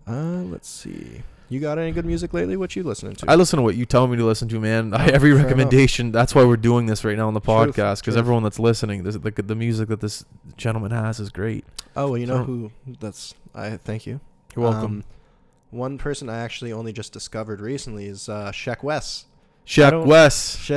Uh, 0.07 0.43
let's 0.43 0.69
see. 0.69 1.23
You 1.49 1.59
got 1.59 1.79
any 1.79 1.91
good 1.91 2.05
music 2.05 2.33
lately? 2.33 2.55
What 2.57 2.75
you 2.75 2.83
listening 2.83 3.15
to? 3.15 3.25
I 3.31 3.35
listen 3.35 3.57
to 3.57 3.63
what 3.63 3.75
you 3.75 3.85
tell 3.85 4.05
me 4.07 4.17
to 4.17 4.25
listen 4.25 4.47
to, 4.49 4.59
man. 4.59 4.93
I, 4.93 5.07
Oh, 5.07 5.09
every 5.13 5.33
fair 5.33 5.43
recommendation. 5.43 6.11
That's 6.11 6.35
why 6.35 6.43
we're 6.43 6.57
doing 6.57 6.85
this 6.87 7.03
right 7.05 7.17
now 7.17 7.27
on 7.27 7.33
the 7.33 7.41
podcast 7.41 8.01
because 8.01 8.15
everyone 8.17 8.43
that's 8.43 8.59
listening, 8.59 9.03
this, 9.03 9.15
the 9.15 9.31
the 9.31 9.55
music 9.55 9.87
that 9.89 10.01
this 10.01 10.23
gentleman 10.57 10.91
has 10.91 11.19
is 11.19 11.29
great. 11.29 11.65
Oh, 11.95 12.09
well, 12.09 12.17
you 12.17 12.27
know 12.27 12.39
So- 12.39 12.43
who? 12.43 12.71
That's 12.99 13.33
I 13.55 13.77
thank 13.77 14.05
you. 14.05 14.19
You're 14.55 14.69
welcome. 14.69 14.85
Um, 14.97 15.03
one 15.71 15.97
person 15.97 16.29
I 16.29 16.37
actually 16.39 16.71
only 16.73 16.93
just 16.93 17.11
discovered 17.11 17.59
recently 17.59 18.05
is 18.05 18.29
uh, 18.29 18.51
Sheck 18.51 18.83
Wes. 18.83 19.25
I 19.67 19.69
Shaq 19.69 19.91
don't- 19.91 20.07
West. 20.07 20.69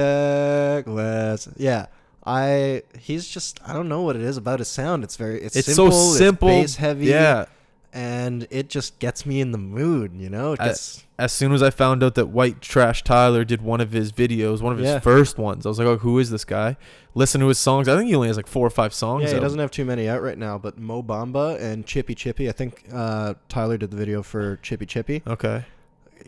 Wes. 0.87 1.48
Yeah. 1.57 1.87
I 2.26 2.83
he's 2.98 3.26
just 3.29 3.61
I 3.66 3.72
don't 3.72 3.88
know 3.88 4.03
what 4.03 4.14
it 4.16 4.22
is 4.22 4.37
about 4.37 4.59
his 4.59 4.68
sound. 4.68 5.05
It's 5.05 5.16
very 5.16 5.40
it's, 5.40 5.57
It's 5.57 5.66
simple, 5.74 5.90
so 5.90 6.18
simple. 6.18 6.48
it's 6.48 6.72
bass 6.72 6.76
heavy. 6.76 7.07
Yeah. 7.07 7.46
And 7.92 8.46
it 8.50 8.68
just 8.68 8.98
gets 9.00 9.26
me 9.26 9.40
in 9.40 9.50
the 9.50 9.59
mood, 9.59 10.12
you 10.14 10.29
know? 10.31 10.55
I- 10.61 10.74
As 11.18 11.33
soon 11.33 11.53
as 11.53 11.61
I 11.62 11.70
found 11.70 12.05
out 12.05 12.14
that 12.14 12.26
White 12.26 12.61
Trash 12.61 13.03
Tyler 13.03 13.42
did 13.44 13.62
one 13.62 13.81
of 13.81 13.90
his 13.90 14.12
videos, 14.12 14.61
one 14.62 14.72
of 14.72 14.79
his 14.79 14.88
Yeah. 14.88 14.98
first 15.00 15.38
ones, 15.38 15.66
I 15.66 15.70
was 15.70 15.79
like, 15.79 15.88
"Oh, 15.88 15.96
who 15.98 16.18
is 16.20 16.31
this 16.31 16.44
guy?" 16.44 16.76
Listen 17.14 17.40
to 17.40 17.48
his 17.48 17.59
songs. 17.59 17.88
I 17.88 17.96
think 17.96 18.09
he 18.09 18.14
only 18.14 18.29
has 18.29 18.37
like 18.37 18.46
four 18.46 18.64
or 18.66 18.70
five 18.70 18.94
songs. 18.94 19.24
yeah, 19.24 19.31
he 19.31 19.35
out. 19.37 19.42
doesn't 19.42 19.59
have 19.59 19.70
too 19.72 19.85
many 19.85 20.09
out 20.09 20.22
right 20.22 20.38
now, 20.38 20.57
but 20.57 20.79
Mo 20.79 21.03
Bamba 21.03 21.61
and 21.61 21.85
Chippi 21.85 22.14
Chippi. 22.14 22.48
I 22.48 22.53
think 22.53 22.85
uh, 22.92 23.35
Tyler 23.48 23.76
did 23.76 23.90
the 23.90 23.96
video 23.96 24.22
for 24.22 24.59
Chippi 24.62 24.87
Chippi. 24.87 25.22
Okay. 25.26 25.64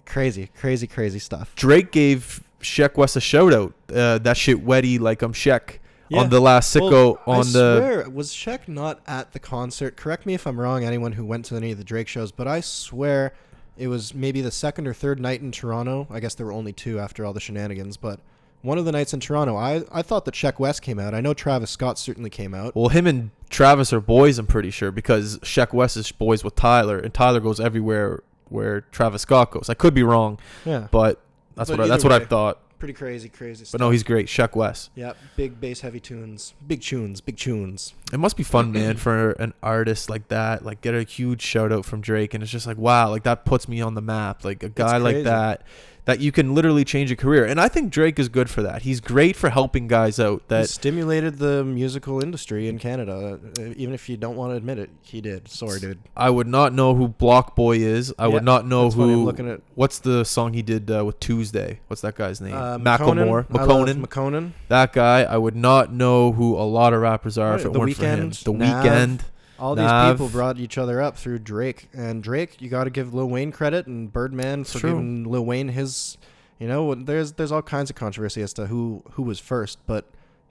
Crazy, 0.06 0.50
crazy, 0.58 0.86
crazy 0.86 1.18
stuff. 1.18 1.54
Drake 1.56 1.90
gave 1.92 2.42
Sheck 2.60 2.96
Wes 2.96 3.16
a 3.16 3.20
shout 3.20 3.52
out. 3.54 3.74
Uh, 3.92 4.18
that 4.18 4.36
shit 4.36 4.64
wetty 4.64 5.00
like 5.00 5.22
I'm 5.22 5.32
Sheck 5.32 5.78
Yeah. 6.08 6.20
on 6.20 6.30
the 6.30 6.40
last 6.40 6.74
sicko 6.74 7.18
Well, 7.26 7.38
on 7.40 7.40
I 7.40 7.42
the 7.52 7.76
swear, 7.78 8.10
was 8.10 8.30
Sheck 8.30 8.68
not 8.68 9.00
at 9.06 9.32
the 9.32 9.38
concert? 9.38 9.96
Correct 9.96 10.26
me 10.26 10.34
if 10.34 10.46
I'm 10.46 10.60
wrong, 10.60 10.84
anyone 10.84 11.12
who 11.12 11.24
went 11.24 11.44
to 11.46 11.56
any 11.56 11.72
of 11.72 11.78
the 11.78 11.84
Drake 11.84 12.08
shows, 12.08 12.30
but 12.32 12.46
I 12.46 12.60
swear 12.60 13.32
it 13.78 13.88
was 13.88 14.12
maybe 14.14 14.42
the 14.42 14.50
second 14.50 14.86
or 14.86 14.92
third 14.94 15.18
night 15.18 15.40
in 15.40 15.50
Toronto. 15.50 16.06
I 16.10 16.20
guess 16.20 16.34
there 16.34 16.46
were 16.46 16.52
only 16.52 16.72
two 16.72 16.98
after 17.00 17.24
all 17.24 17.32
the 17.32 17.40
shenanigans, 17.40 17.96
but 17.96 18.20
one 18.60 18.78
of 18.78 18.84
the 18.84 18.92
nights 18.92 19.12
in 19.14 19.18
Toronto, 19.20 19.56
I, 19.56 19.82
I 19.90 20.02
thought 20.02 20.24
that 20.26 20.34
Sheck 20.34 20.58
Wes 20.60 20.78
came 20.78 20.98
out. 21.00 21.14
I 21.14 21.20
know 21.20 21.34
Travis 21.34 21.70
Scott 21.70 21.98
certainly 21.98 22.30
came 22.30 22.54
out. 22.54 22.76
Well, 22.76 22.90
him 22.90 23.06
and 23.08 23.30
Travis 23.50 23.92
are 23.92 24.00
boys. 24.00 24.38
I'm 24.38 24.46
pretty 24.46 24.70
sure 24.70 24.92
because 24.92 25.38
Sheck 25.40 25.72
Wes 25.72 25.96
is 25.96 26.12
boys 26.12 26.44
with 26.44 26.54
Tyler, 26.54 26.98
and 26.98 27.12
Tyler 27.12 27.40
goes 27.40 27.58
everywhere 27.58 28.22
where 28.52 28.82
Travis 28.82 29.22
Scott 29.22 29.50
goes. 29.50 29.68
I 29.68 29.74
could 29.74 29.94
be 29.94 30.02
wrong, 30.02 30.38
Yeah, 30.64 30.88
but 30.90 31.20
that's 31.56 31.70
But 31.70 31.78
what 31.78 31.84
I, 31.86 31.88
that's 31.88 32.04
either 32.04 32.12
what. 32.14 32.22
I 32.22 32.24
thought. 32.26 32.58
pretty 32.78 32.94
crazy, 32.94 33.28
crazy 33.28 33.64
stuff. 33.64 33.78
But 33.78 33.84
no, 33.84 33.90
he's 33.90 34.02
great. 34.02 34.26
Sheck 34.26 34.56
Wes. 34.56 34.90
yeah, 34.94 35.12
big 35.36 35.60
bass 35.60 35.80
heavy 35.82 36.00
tunes, 36.00 36.54
big 36.66 36.80
tunes, 36.80 37.20
big 37.20 37.36
tunes. 37.36 37.94
It 38.12 38.18
must 38.18 38.36
be 38.36 38.42
fun, 38.42 38.72
man, 38.72 38.96
for 39.06 39.30
an 39.32 39.54
artist 39.62 40.10
like 40.10 40.28
that. 40.28 40.64
Like 40.64 40.80
get 40.80 40.94
a 40.94 41.02
huge 41.04 41.42
shout 41.42 41.72
out 41.72 41.84
from 41.84 42.00
Drake, 42.00 42.34
and 42.34 42.42
it's 42.42 42.52
just 42.52 42.66
like 42.66 42.78
wow, 42.78 43.08
like 43.10 43.22
that 43.24 43.44
puts 43.44 43.68
me 43.68 43.80
on 43.80 43.94
the 43.94 44.02
map. 44.02 44.44
Like 44.44 44.62
a 44.62 44.68
guy 44.68 44.96
like 44.98 45.24
that, 45.24 45.62
that 46.04 46.18
you 46.18 46.32
can 46.32 46.52
literally 46.52 46.84
change 46.84 47.12
a 47.12 47.16
career. 47.16 47.44
And 47.44 47.60
I 47.60 47.68
think 47.68 47.92
Drake 47.92 48.18
is 48.18 48.28
good 48.28 48.50
for 48.50 48.60
that. 48.62 48.82
He's 48.82 49.00
great 49.00 49.36
for 49.36 49.50
helping 49.50 49.86
guys 49.86 50.18
out. 50.18 50.40
He 50.40 50.44
That 50.48 50.68
stimulated 50.68 51.38
the 51.38 51.62
musical 51.62 52.20
industry 52.20 52.66
in 52.68 52.78
Canada. 52.80 53.38
Uh, 53.56 53.62
even 53.76 53.94
if 53.94 54.08
you 54.08 54.16
don't 54.16 54.34
want 54.34 54.50
to 54.52 54.56
admit 54.56 54.78
it, 54.80 54.90
he 55.02 55.20
did. 55.20 55.46
Sorry, 55.46 55.78
dude. 55.78 56.00
I 56.16 56.28
would 56.30 56.48
not 56.48 56.72
know 56.72 56.96
who 56.96 57.10
BlocBoy 57.10 57.78
is. 57.78 58.12
I 58.18 58.24
Yeah, 58.26 58.32
would 58.34 58.42
not 58.44 58.66
know 58.66 58.90
funny, 58.90 59.12
I'm 59.12 59.18
who. 59.20 59.24
looking 59.24 59.48
at 59.48 59.60
What's 59.76 60.00
the 60.00 60.24
song 60.24 60.54
he 60.54 60.62
did 60.62 60.90
uh, 60.90 61.04
with 61.04 61.20
Tuesday? 61.20 61.78
What's 61.86 62.02
that 62.02 62.16
guy's 62.16 62.40
name? 62.40 62.54
Uh, 62.54 62.78
Macklemore. 62.78 63.46
McConan. 63.46 64.04
McConan. 64.04 64.52
that 64.68 64.92
guy. 64.92 65.22
I 65.22 65.36
would 65.36 65.54
not 65.56 65.92
know 65.92 66.32
who 66.32 66.56
a 66.56 66.66
lot 66.66 66.92
of 66.94 67.00
rappers 67.00 67.38
are 67.38 67.54
if 67.54 67.64
it 67.64 67.72
The 67.72 67.78
weren't 67.78 67.94
for 67.96 68.04
him. 68.06 68.30
The 68.30 68.52
Nav. 68.52 68.84
Weeknd. 68.84 69.20
All 69.62 69.74
these 69.76 70.10
people 70.12 70.28
brought 70.28 70.58
each 70.58 70.76
other 70.76 71.00
up 71.00 71.16
through 71.16 71.38
Drake. 71.38 71.88
And 71.94 72.22
Drake, 72.22 72.60
you 72.60 72.68
got 72.68 72.84
to 72.84 72.90
give 72.90 73.14
Lil 73.14 73.28
Wayne 73.28 73.52
credit 73.52 73.86
and 73.86 74.12
Birdman 74.12 74.64
for 74.64 74.78
true. 74.80 74.90
giving 74.90 75.24
Lil 75.24 75.44
Wayne 75.46 75.68
his, 75.68 76.18
You 76.58 76.66
know, 76.68 76.94
there's 76.94 77.32
there's 77.32 77.52
all 77.52 77.62
kinds 77.62 77.88
of 77.88 77.96
controversy 77.96 78.42
as 78.42 78.52
to 78.54 78.66
who 78.66 79.02
who 79.12 79.22
was 79.22 79.38
first, 79.38 79.78
but 79.86 80.06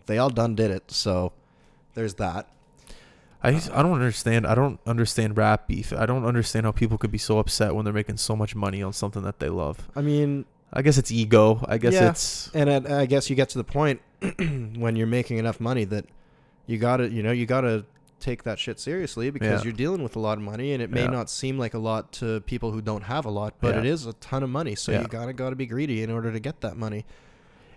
they 0.06 0.18
all 0.18 0.30
done 0.30 0.56
did 0.56 0.72
it. 0.72 0.92
So 0.92 1.34
there's 1.94 2.14
that. 2.16 2.48
I 3.44 3.50
I 3.74 3.82
don't 3.82 3.94
understand. 3.94 4.46
I 4.48 4.56
don't 4.56 4.80
understand 4.86 5.36
rap 5.36 5.68
beef. 5.68 5.92
I 5.94 6.06
don't 6.06 6.26
understand 6.26 6.66
how 6.66 6.72
people 6.72 6.98
could 6.98 7.12
be 7.12 7.18
so 7.18 7.40
upset 7.40 7.76
when 7.76 7.84
they're 7.86 7.94
making 7.94 8.18
so 8.18 8.36
much 8.36 8.56
money 8.56 8.82
on 8.82 8.94
something 8.94 9.24
that 9.24 9.40
they 9.40 9.50
love. 9.50 9.90
I 9.96 10.02
mean, 10.02 10.46
I 10.72 10.82
guess 10.84 10.98
it's 10.98 11.12
ego. 11.12 11.64
I 11.68 11.78
guess 11.80 11.94
Yeah. 11.94 12.10
it's 12.12 12.50
and 12.54 12.70
I, 12.70 13.02
I 13.02 13.06
guess 13.08 13.30
you 13.30 13.36
get 13.36 13.50
to 13.50 13.58
the 13.58 13.64
point 13.64 14.00
when 14.40 14.96
you're 14.96 15.08
making 15.08 15.38
enough 15.38 15.60
money 15.60 15.84
that 15.86 16.06
you 16.68 16.78
gotta, 16.78 17.10
you 17.10 17.24
know, 17.24 17.32
you 17.32 17.46
gotta 17.46 17.84
take 18.22 18.44
that 18.44 18.60
shit 18.60 18.80
seriously 18.80 19.30
because 19.32 19.60
Yeah. 19.62 19.64
you're 19.66 19.74
dealing 19.74 20.04
with 20.04 20.16
a 20.16 20.20
lot 20.20 20.38
of 20.38 20.44
money, 20.44 20.72
and 20.74 20.82
it 20.82 20.90
may 20.92 21.02
Yeah. 21.04 21.10
not 21.10 21.30
seem 21.30 21.58
like 21.60 21.74
a 21.74 21.80
lot 21.80 22.12
to 22.14 22.40
people 22.42 22.72
who 22.72 22.82
don't 22.82 23.04
have 23.04 23.26
a 23.26 23.30
lot, 23.32 23.56
but 23.60 23.74
Yeah. 23.76 23.82
it 23.82 23.86
is 23.88 24.06
a 24.06 24.14
ton 24.14 24.44
of 24.44 24.50
money. 24.50 24.76
So 24.76 24.92
you 24.92 25.08
gotta 25.08 25.34
gotta 25.34 25.56
be 25.56 25.66
greedy 25.66 26.02
in 26.04 26.10
order 26.12 26.32
to 26.32 26.40
get 26.40 26.62
that 26.62 26.78
money. 26.78 27.06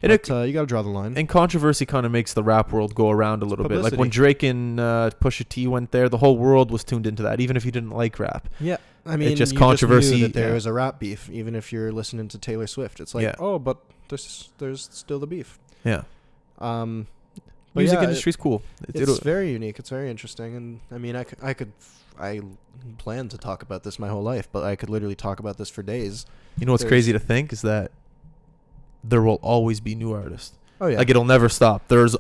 and 0.03 0.11
But, 0.11 0.29
it, 0.29 0.31
uh, 0.31 0.43
you 0.43 0.53
gotta 0.53 0.67
draw 0.67 0.83
the 0.83 0.91
line. 0.91 1.15
and 1.17 1.27
controversy 1.27 1.87
kind 1.87 2.05
of 2.05 2.13
makes 2.13 2.35
the 2.35 2.43
rap 2.43 2.73
world 2.73 2.95
go 2.95 3.09
around 3.09 3.43
a 3.43 3.47
little 3.47 3.67
bit. 3.67 3.79
Like 3.81 3.95
when 3.95 4.11
Drake 4.11 4.43
and 4.43 4.79
uh, 4.79 5.11
Pusha 5.19 5.49
T 5.49 5.67
went 5.67 5.93
there, 5.93 6.11
the 6.11 6.19
whole 6.19 6.37
world 6.37 6.71
was 6.71 6.85
tuned 6.85 7.07
into 7.07 7.23
that, 7.23 7.41
even 7.41 7.57
if 7.57 7.65
you 7.65 7.73
didn't 7.73 7.91
like 7.93 8.19
rap. 8.19 8.49
yeah, 8.61 8.77
I 9.07 9.17
mean, 9.17 9.31
it's 9.31 9.39
just 9.39 9.57
controversy, 9.57 10.17
knew 10.17 10.23
that 10.25 10.35
there 10.35 10.53
was 10.53 10.67
a 10.67 10.75
rap 10.75 10.99
beef, 11.01 11.31
even 11.31 11.55
if 11.55 11.73
you're 11.73 11.91
listening 11.91 12.29
to 12.29 12.39
Taylor 12.39 12.67
Swift. 12.67 13.01
It's 13.01 13.15
like, 13.15 13.35
oh, 13.41 13.59
but 13.59 13.79
there's 14.09 14.51
there's 14.59 14.91
still 14.93 15.19
the 15.19 15.27
beef. 15.27 15.59
Yeah, 15.85 16.03
Um, 16.59 17.07
but 17.75 17.81
music 17.81 18.01
yeah, 18.01 18.09
it- 18.11 18.39
cool. 18.39 18.63
It, 18.89 19.01
It's 19.01 19.19
very 19.19 19.51
unique. 19.53 19.79
It's 19.79 19.91
very 19.91 20.09
interesting, 20.11 20.57
and 20.57 20.81
I 20.91 20.99
mean, 20.99 21.17
I 21.17 21.25
could, 21.25 21.39
I 21.43 21.53
could, 21.55 21.73
I 22.19 22.41
plan 22.99 23.29
to 23.29 23.39
talk 23.39 23.63
about 23.63 23.83
this 23.83 23.99
my 23.99 24.09
whole 24.09 24.23
life, 24.23 24.49
but 24.53 24.63
I 24.65 24.77
could 24.77 24.89
literally 24.91 25.15
talk 25.17 25.41
about 25.41 25.59
this 25.59 25.69
for 25.71 25.83
days. 25.83 26.25
you 26.59 26.67
know 26.67 26.73
what's 26.73 26.83
there's- 26.83 26.91
crazy 26.91 27.13
to 27.13 27.19
think 27.19 27.53
is 27.53 27.63
that 27.63 27.91
there 29.03 29.23
will 29.23 29.39
always 29.43 29.81
be 29.81 29.95
new 29.95 30.13
artists. 30.13 30.57
Oh 30.81 30.87
yeah, 30.87 30.99
Like 30.99 31.11
it'll 31.11 31.25
never 31.25 31.49
stop. 31.49 31.89
There's 31.89 32.17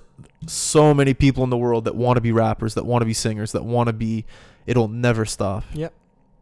so 0.46 0.92
many 0.94 1.14
people 1.14 1.42
in 1.44 1.50
the 1.50 1.56
world 1.56 1.84
that 1.86 1.94
want 1.96 2.16
to 2.16 2.20
be 2.20 2.30
rappers, 2.32 2.74
that 2.74 2.84
want 2.84 3.02
to 3.02 3.06
be 3.06 3.14
singers, 3.14 3.52
that 3.52 3.64
want 3.64 3.86
to 3.88 3.92
be. 3.92 4.24
It'll 4.66 4.88
never 4.88 5.24
stop. 5.24 5.64
Yep. 5.72 5.92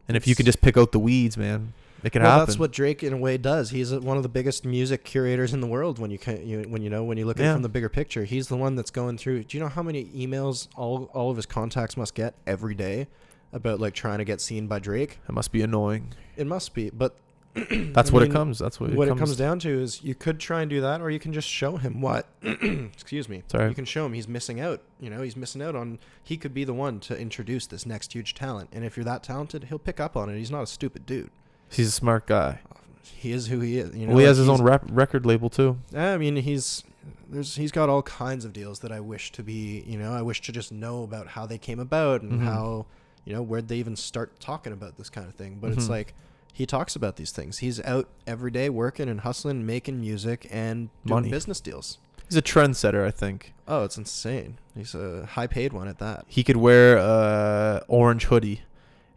And 0.07 0.17
if 0.17 0.27
you 0.27 0.35
can 0.35 0.45
just 0.45 0.61
pick 0.61 0.77
out 0.77 0.91
the 0.91 0.99
weeds, 0.99 1.37
man, 1.37 1.73
it 2.03 2.11
can 2.11 2.21
well, 2.21 2.31
happen. 2.31 2.45
that's 2.45 2.59
what 2.59 2.71
Drake 2.71 3.01
in 3.01 3.13
a 3.13 3.17
way 3.17 3.37
does. 3.37 3.69
He's 3.69 3.93
one 3.93 4.17
of 4.17 4.23
the 4.23 4.29
biggest 4.29 4.65
music 4.65 5.03
curators 5.03 5.53
in 5.53 5.61
the 5.61 5.67
world. 5.67 5.99
When 5.99 6.11
you 6.11 6.17
can, 6.17 6.45
you, 6.45 6.63
when 6.63 6.81
you 6.81 6.89
know, 6.89 7.03
when 7.03 7.17
you 7.17 7.25
look 7.25 7.39
at 7.39 7.45
it 7.45 7.53
from 7.53 7.61
the 7.61 7.69
bigger 7.69 7.89
picture, 7.89 8.25
he's 8.25 8.47
the 8.47 8.57
one 8.57 8.75
that's 8.75 8.91
going 8.91 9.17
through. 9.17 9.45
Do 9.45 9.57
you 9.57 9.63
know 9.63 9.69
how 9.69 9.83
many 9.83 10.05
emails 10.05 10.67
all 10.75 11.09
all 11.13 11.29
of 11.31 11.37
his 11.37 11.45
contacts 11.45 11.95
must 11.95 12.13
get 12.13 12.35
every 12.45 12.75
day 12.75 13.07
about 13.53 13.79
like 13.79 13.93
trying 13.93 14.17
to 14.17 14.25
get 14.25 14.41
seen 14.41 14.67
by 14.67 14.79
Drake? 14.79 15.19
It 15.27 15.31
must 15.31 15.51
be 15.51 15.61
annoying. 15.61 16.13
It 16.35 16.45
must 16.45 16.73
be, 16.73 16.89
but 16.89 17.15
That's 17.53 18.09
I 18.09 18.13
what 18.13 18.23
mean, 18.23 18.31
it 18.31 18.33
comes. 18.33 18.57
That's 18.57 18.79
what, 18.79 18.93
what 18.93 19.07
it 19.07 19.11
it 19.11 19.11
comes. 19.11 19.19
comes 19.19 19.37
down 19.37 19.59
to 19.59 19.81
is 19.81 20.03
you 20.03 20.15
could 20.15 20.39
try 20.39 20.61
and 20.61 20.69
do 20.69 20.81
that, 20.81 21.01
or 21.01 21.11
you 21.11 21.19
can 21.19 21.33
just 21.33 21.47
show 21.47 21.77
him 21.77 22.01
what. 22.01 22.27
excuse 22.41 23.29
me. 23.29 23.43
Sorry. 23.47 23.69
You 23.69 23.75
can 23.75 23.85
show 23.85 24.07
him 24.07 24.13
he's 24.13 24.27
missing 24.27 24.59
out. 24.59 24.81
You 24.99 25.11
know, 25.11 25.21
he's 25.21 25.37
missing 25.37 25.61
out 25.61 25.75
on. 25.75 25.99
He 26.23 26.35
could 26.35 26.53
be 26.53 26.63
the 26.63 26.73
one 26.73 26.99
to 27.01 27.17
introduce 27.17 27.67
this 27.67 27.85
next 27.85 28.13
huge 28.13 28.33
talent, 28.33 28.69
and 28.73 28.83
if 28.83 28.97
you're 28.97 29.03
that 29.03 29.21
talented, 29.21 29.65
he'll 29.65 29.77
pick 29.77 29.99
up 29.99 30.17
on 30.17 30.29
it. 30.29 30.37
He's 30.37 30.49
not 30.49 30.63
a 30.63 30.67
stupid 30.67 31.05
dude. 31.05 31.29
He's 31.73 31.87
a 31.87 31.91
smart 31.91 32.25
guy. 32.27 32.59
He 33.03 33.31
is 33.31 33.47
who 33.47 33.59
he 33.59 33.77
is. 33.77 33.95
You 33.95 34.07
know, 34.07 34.13
well, 34.13 34.19
he 34.19 34.25
like 34.25 34.29
has 34.29 34.37
his 34.37 34.49
own 34.49 34.61
rap 34.61 34.83
record 34.91 35.25
label 35.25 35.49
too. 35.49 35.77
I 35.95 36.17
mean, 36.17 36.35
he's 36.37 36.83
there's 37.29 37.55
he's 37.55 37.71
got 37.71 37.89
all 37.89 38.01
kinds 38.03 38.45
of 38.45 38.53
deals 38.53 38.79
that 38.79 38.91
I 38.91 38.99
wish 38.99 39.31
to 39.33 39.43
be. 39.43 39.83
You 39.87 39.97
know, 39.97 40.13
I 40.13 40.21
wish 40.21 40.41
to 40.41 40.51
just 40.51 40.71
know 40.71 41.03
about 41.03 41.27
how 41.29 41.45
they 41.45 41.57
came 41.57 41.79
about 41.79 42.21
and 42.21 42.41
Mhm. 42.41 42.43
how 42.45 42.85
you 43.25 43.33
know 43.33 43.41
where'd 43.41 43.67
they 43.69 43.77
even 43.77 43.95
start 43.95 44.39
talking 44.39 44.73
about 44.73 44.97
this 44.97 45.09
kind 45.09 45.27
of 45.27 45.35
thing. 45.35 45.57
But 45.61 45.71
it's 45.71 45.85
Mhm. 45.85 45.89
like 45.91 46.13
he 46.51 46.65
talks 46.65 46.95
about 46.95 47.15
these 47.15 47.31
things. 47.31 47.59
He's 47.59 47.79
out 47.81 48.07
every 48.27 48.51
day 48.51 48.69
working 48.69 49.07
and 49.09 49.21
hustling, 49.21 49.65
making 49.65 49.99
music 50.01 50.47
and 50.51 50.89
doing 51.05 51.15
Money. 51.21 51.29
business 51.31 51.59
deals. 51.61 51.97
He's 52.29 52.37
a 52.37 52.41
trendsetter, 52.41 53.05
I 53.05 53.11
think. 53.11 53.53
Oh, 53.67 53.83
it's 53.83 53.97
insane. 53.97 54.57
He's 54.75 54.93
a 54.95 55.25
high 55.25 55.47
paid 55.47 55.71
one 55.73 55.87
at 55.87 55.99
that. 55.99 56.25
He 56.27 56.43
could 56.43 56.57
wear 56.57 56.97
a 56.97 57.83
orange 57.87 58.25
hoodie, 58.25 58.61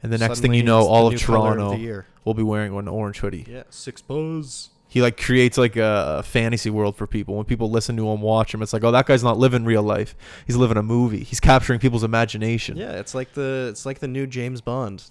and 0.07 0.13
the 0.13 0.19
next 0.19 0.41
thing 0.41 0.49
Suddenly 0.51 0.59
you 0.59 0.63
know, 0.65 0.81
the 0.81 0.87
all 0.87 1.07
of 1.09 1.13
new 1.13 1.19
color 1.19 1.55
Toronto 1.55 1.71
the 1.77 1.79
year. 1.79 2.07
will 2.25 2.35
be 2.35 2.43
wearing 2.43 2.77
an 2.77 2.89
orange 2.89 3.19
hoodie. 3.19 3.47
Yeah, 3.49 3.65
six 3.71 4.01
buzz. 4.03 4.71
He 4.89 5.03
like 5.03 5.21
creates 5.21 5.59
like 5.59 5.77
a, 5.77 6.17
a 6.19 6.23
fantasy 6.23 6.71
world 6.71 6.97
for 6.97 7.07
people. 7.07 7.35
When 7.35 7.45
people 7.45 7.71
listen 7.71 7.97
to 7.97 8.09
him, 8.09 8.21
watch 8.23 8.55
him, 8.55 8.63
it's 8.63 8.73
like, 8.73 8.85
oh, 8.85 8.93
that 8.93 9.05
guy's 9.07 9.23
not 9.25 9.37
living 9.37 9.65
real 9.65 9.83
life. 9.83 10.15
He's 10.47 10.57
living 10.57 10.77
a 10.77 10.83
movie. 10.83 11.25
He's 11.25 11.41
capturing 11.41 11.81
people's 11.81 12.05
imagination. 12.05 12.77
Yeah, 12.77 12.93
it's 12.93 13.15
like 13.15 13.33
the 13.35 13.67
it's 13.71 13.85
like 13.85 13.99
the 13.99 14.09
new 14.09 14.27
James 14.27 14.61
Bond. 14.61 15.05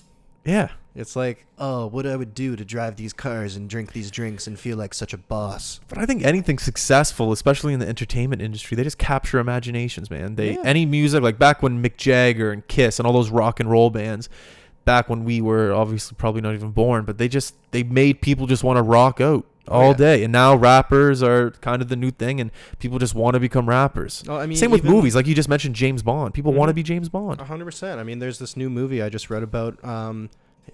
Yeah. 0.46 0.70
It's 0.96 1.16
like, 1.16 1.46
oh, 1.58 1.88
what 1.88 2.06
I 2.08 2.16
would 2.16 2.34
do 2.34 2.56
to 2.56 2.64
drive 2.64 2.96
these 2.96 3.12
cars 3.12 3.58
and 3.58 3.70
drink 3.70 3.92
these 3.92 4.10
drinks 4.10 4.48
and 4.48 4.58
feel 4.58 4.78
like 4.78 4.94
such 4.94 5.12
a 5.12 5.18
boss. 5.18 5.82
But 5.90 5.98
I 5.98 6.06
think 6.06 6.24
anything 6.24 6.58
successful, 6.58 7.34
especially 7.34 7.74
in 7.74 7.80
the 7.82 7.88
entertainment 7.88 8.42
industry, 8.42 8.78
they 8.78 8.84
just 8.84 8.98
capture 8.98 9.40
imaginations, 9.40 10.10
man. 10.10 10.36
They 10.36 10.54
Yeah. 10.54 10.62
any 10.64 10.86
music 10.86 11.22
like 11.22 11.38
back 11.38 11.62
when 11.62 11.84
Mick 11.84 11.98
Jagger 11.98 12.52
and 12.54 12.66
Kiss 12.68 12.98
and 13.00 13.06
all 13.06 13.12
those 13.12 13.30
rock 13.30 13.60
and 13.60 13.70
roll 13.70 13.90
bands, 13.90 14.30
back 14.86 15.10
when 15.10 15.24
we 15.26 15.42
were 15.42 15.74
obviously 15.74 16.16
probably 16.18 16.42
not 16.42 16.54
even 16.54 16.72
born, 16.72 17.04
but 17.06 17.18
they 17.18 17.28
just 17.28 17.56
they 17.72 17.84
made 17.84 18.22
people 18.22 18.48
just 18.48 18.64
want 18.64 18.78
to 18.78 18.84
rock 18.84 19.20
out 19.20 19.46
Oh, 19.68 19.74
all 19.82 19.88
yeah. 19.90 19.94
day. 19.98 20.24
And 20.24 20.32
now 20.32 20.56
rappers 20.56 21.24
are 21.24 21.50
kind 21.50 21.82
of 21.82 21.88
the 21.90 21.96
new 21.96 22.12
thing, 22.12 22.40
and 22.40 22.52
people 22.78 23.00
just 23.00 23.16
want 23.16 23.34
to 23.34 23.40
become 23.40 23.68
rappers. 23.68 24.24
Oh, 24.30 24.36
I 24.38 24.46
mean, 24.46 24.58
Same 24.58 24.70
with 24.70 24.84
movies, 24.84 25.16
like 25.16 25.26
you 25.26 25.34
just 25.34 25.50
mentioned, 25.50 25.74
James 25.74 26.04
Bond. 26.04 26.36
People 26.36 26.54
want 26.54 26.70
to 26.70 26.74
be 26.76 26.84
James 26.84 27.10
Bond. 27.10 27.42
Hundred 27.42 27.66
percent. 27.66 28.00
I 28.00 28.04
mean, 28.04 28.20
there's 28.20 28.38
this 28.38 28.56
new 28.56 28.70
movie 28.70 29.02
I 29.02 29.10
just 29.10 29.32
read 29.32 29.42
about. 29.42 29.84
Um, 29.84 30.30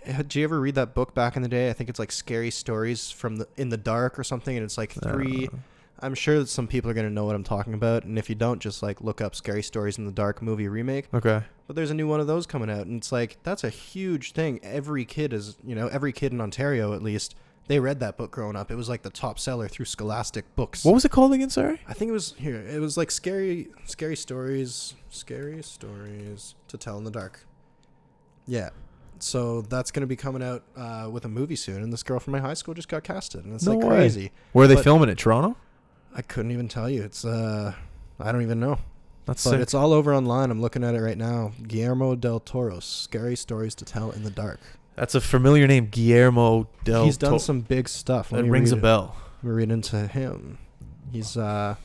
did 0.05 0.35
you 0.35 0.43
ever 0.43 0.59
read 0.59 0.75
that 0.75 0.93
book 0.93 1.13
back 1.13 1.37
in 1.37 1.41
the 1.41 1.47
day? 1.47 1.69
I 1.69 1.73
think 1.73 1.89
it's 1.89 1.99
like 1.99 2.11
Scary 2.11 2.51
Stories 2.51 3.11
from 3.11 3.37
the 3.37 3.47
in 3.55 3.69
the 3.69 3.77
Dark 3.77 4.19
or 4.19 4.25
something, 4.25 4.57
and 4.57 4.63
it's 4.65 4.77
like 4.77 4.91
three. 4.91 5.47
Uh, 5.51 5.57
I'm 6.01 6.15
sure 6.15 6.39
that 6.39 6.47
some 6.47 6.67
people 6.67 6.89
are 6.89 6.93
gonna 6.93 7.09
know 7.09 7.25
what 7.25 7.35
I'm 7.35 7.43
talking 7.43 7.73
about, 7.73 8.03
and 8.05 8.17
if 8.17 8.29
you 8.29 8.35
don't, 8.35 8.59
just 8.59 8.81
like 8.81 9.01
look 9.01 9.21
up 9.21 9.35
Scary 9.35 9.61
Stories 9.63 9.97
in 9.97 10.05
the 10.05 10.11
Dark 10.11 10.41
movie 10.41 10.67
remake. 10.67 11.07
okay. 11.13 11.43
But 11.67 11.75
there's 11.75 11.91
a 11.91 11.93
new 11.93 12.07
one 12.07 12.19
of 12.19 12.27
those 12.27 12.45
coming 12.45 12.69
out, 12.69 12.87
and 12.87 12.97
it's 12.97 13.11
like 13.11 13.37
that's 13.43 13.63
a 13.63 13.69
huge 13.69 14.33
thing. 14.33 14.59
Every 14.63 15.05
kid 15.05 15.31
is, 15.31 15.57
you 15.65 15.75
know, 15.75 15.87
every 15.87 16.11
kid 16.11 16.33
in 16.33 16.41
Ontario 16.41 16.93
at 16.93 17.01
least, 17.01 17.35
they 17.67 17.79
read 17.79 17.99
that 18.01 18.17
book 18.17 18.31
growing 18.31 18.55
up. 18.57 18.69
It 18.71 18.75
was 18.75 18.89
like 18.89 19.03
the 19.03 19.09
top 19.09 19.39
seller 19.39 19.67
through 19.69 19.85
Scholastic 19.85 20.53
Books. 20.55 20.83
What 20.83 20.93
was 20.93 21.05
it 21.05 21.11
called 21.11 21.31
again? 21.31 21.49
Sorry. 21.49 21.79
I 21.87 21.93
think 21.93 22.09
it 22.09 22.13
was 22.13 22.33
here. 22.37 22.57
It 22.57 22.81
was 22.81 22.97
like 22.97 23.09
scary, 23.11 23.69
scary 23.85 24.17
stories, 24.17 24.95
scary 25.09 25.61
stories 25.63 26.55
to 26.67 26.77
tell 26.77 26.97
in 26.97 27.05
the 27.05 27.11
dark. 27.11 27.45
Yeah. 28.47 28.69
So 29.19 29.61
that's 29.61 29.91
gonna 29.91 30.07
be 30.07 30.15
coming 30.15 30.41
out 30.43 30.63
uh, 30.75 31.07
with 31.11 31.23
a 31.25 31.29
movie 31.29 31.55
soon, 31.55 31.83
and 31.83 31.93
this 31.93 32.01
girl 32.03 32.19
from 32.19 32.31
my 32.33 32.39
high 32.39 32.55
school 32.55 32.73
just 32.73 32.89
got 32.89 33.03
casted, 33.03 33.45
and 33.45 33.53
it's 33.53 33.65
No 33.65 33.73
like 33.75 33.83
way. 33.83 33.95
crazy. 33.95 34.31
Where 34.51 34.65
are 34.65 34.67
they 34.67 34.75
But- 34.75 34.83
filming 34.83 35.09
it? 35.09 35.17
Toronto. 35.19 35.55
I 36.15 36.21
couldn't 36.21 36.51
even 36.51 36.67
tell 36.67 36.89
you. 36.89 37.03
It's 37.03 37.23
uh, 37.25 37.73
I 38.19 38.31
don't 38.31 38.41
even 38.41 38.59
know, 38.59 38.79
That's 39.25 39.43
but 39.43 39.51
sick. 39.51 39.59
it's 39.61 39.73
all 39.73 39.93
over 39.93 40.13
online. 40.13 40.51
I'm 40.51 40.61
looking 40.61 40.83
at 40.83 40.93
it 40.95 40.99
right 41.01 41.17
now. 41.17 41.51
Guillermo 41.67 42.15
del 42.15 42.39
Toro's 42.39 42.85
"Scary 42.85 43.35
Stories 43.35 43.75
to 43.75 43.85
Tell 43.85 44.11
in 44.11 44.23
the 44.23 44.31
Dark." 44.31 44.59
That's 44.95 45.15
a 45.15 45.21
familiar 45.21 45.67
name, 45.67 45.87
Guillermo 45.87 46.67
del. 46.83 47.05
He's 47.05 47.17
done 47.17 47.31
Toro. 47.31 47.39
some 47.39 47.61
big 47.61 47.87
stuff. 47.87 48.31
Let 48.31 48.43
That 48.43 48.51
rings 48.51 48.71
a 48.71 48.75
read- 48.75 48.81
bell. 48.81 49.15
Let 49.41 49.49
me 49.49 49.55
read 49.55 49.71
into 49.71 50.07
him. 50.07 50.57
He's 51.11 51.35
uh, 51.37 51.75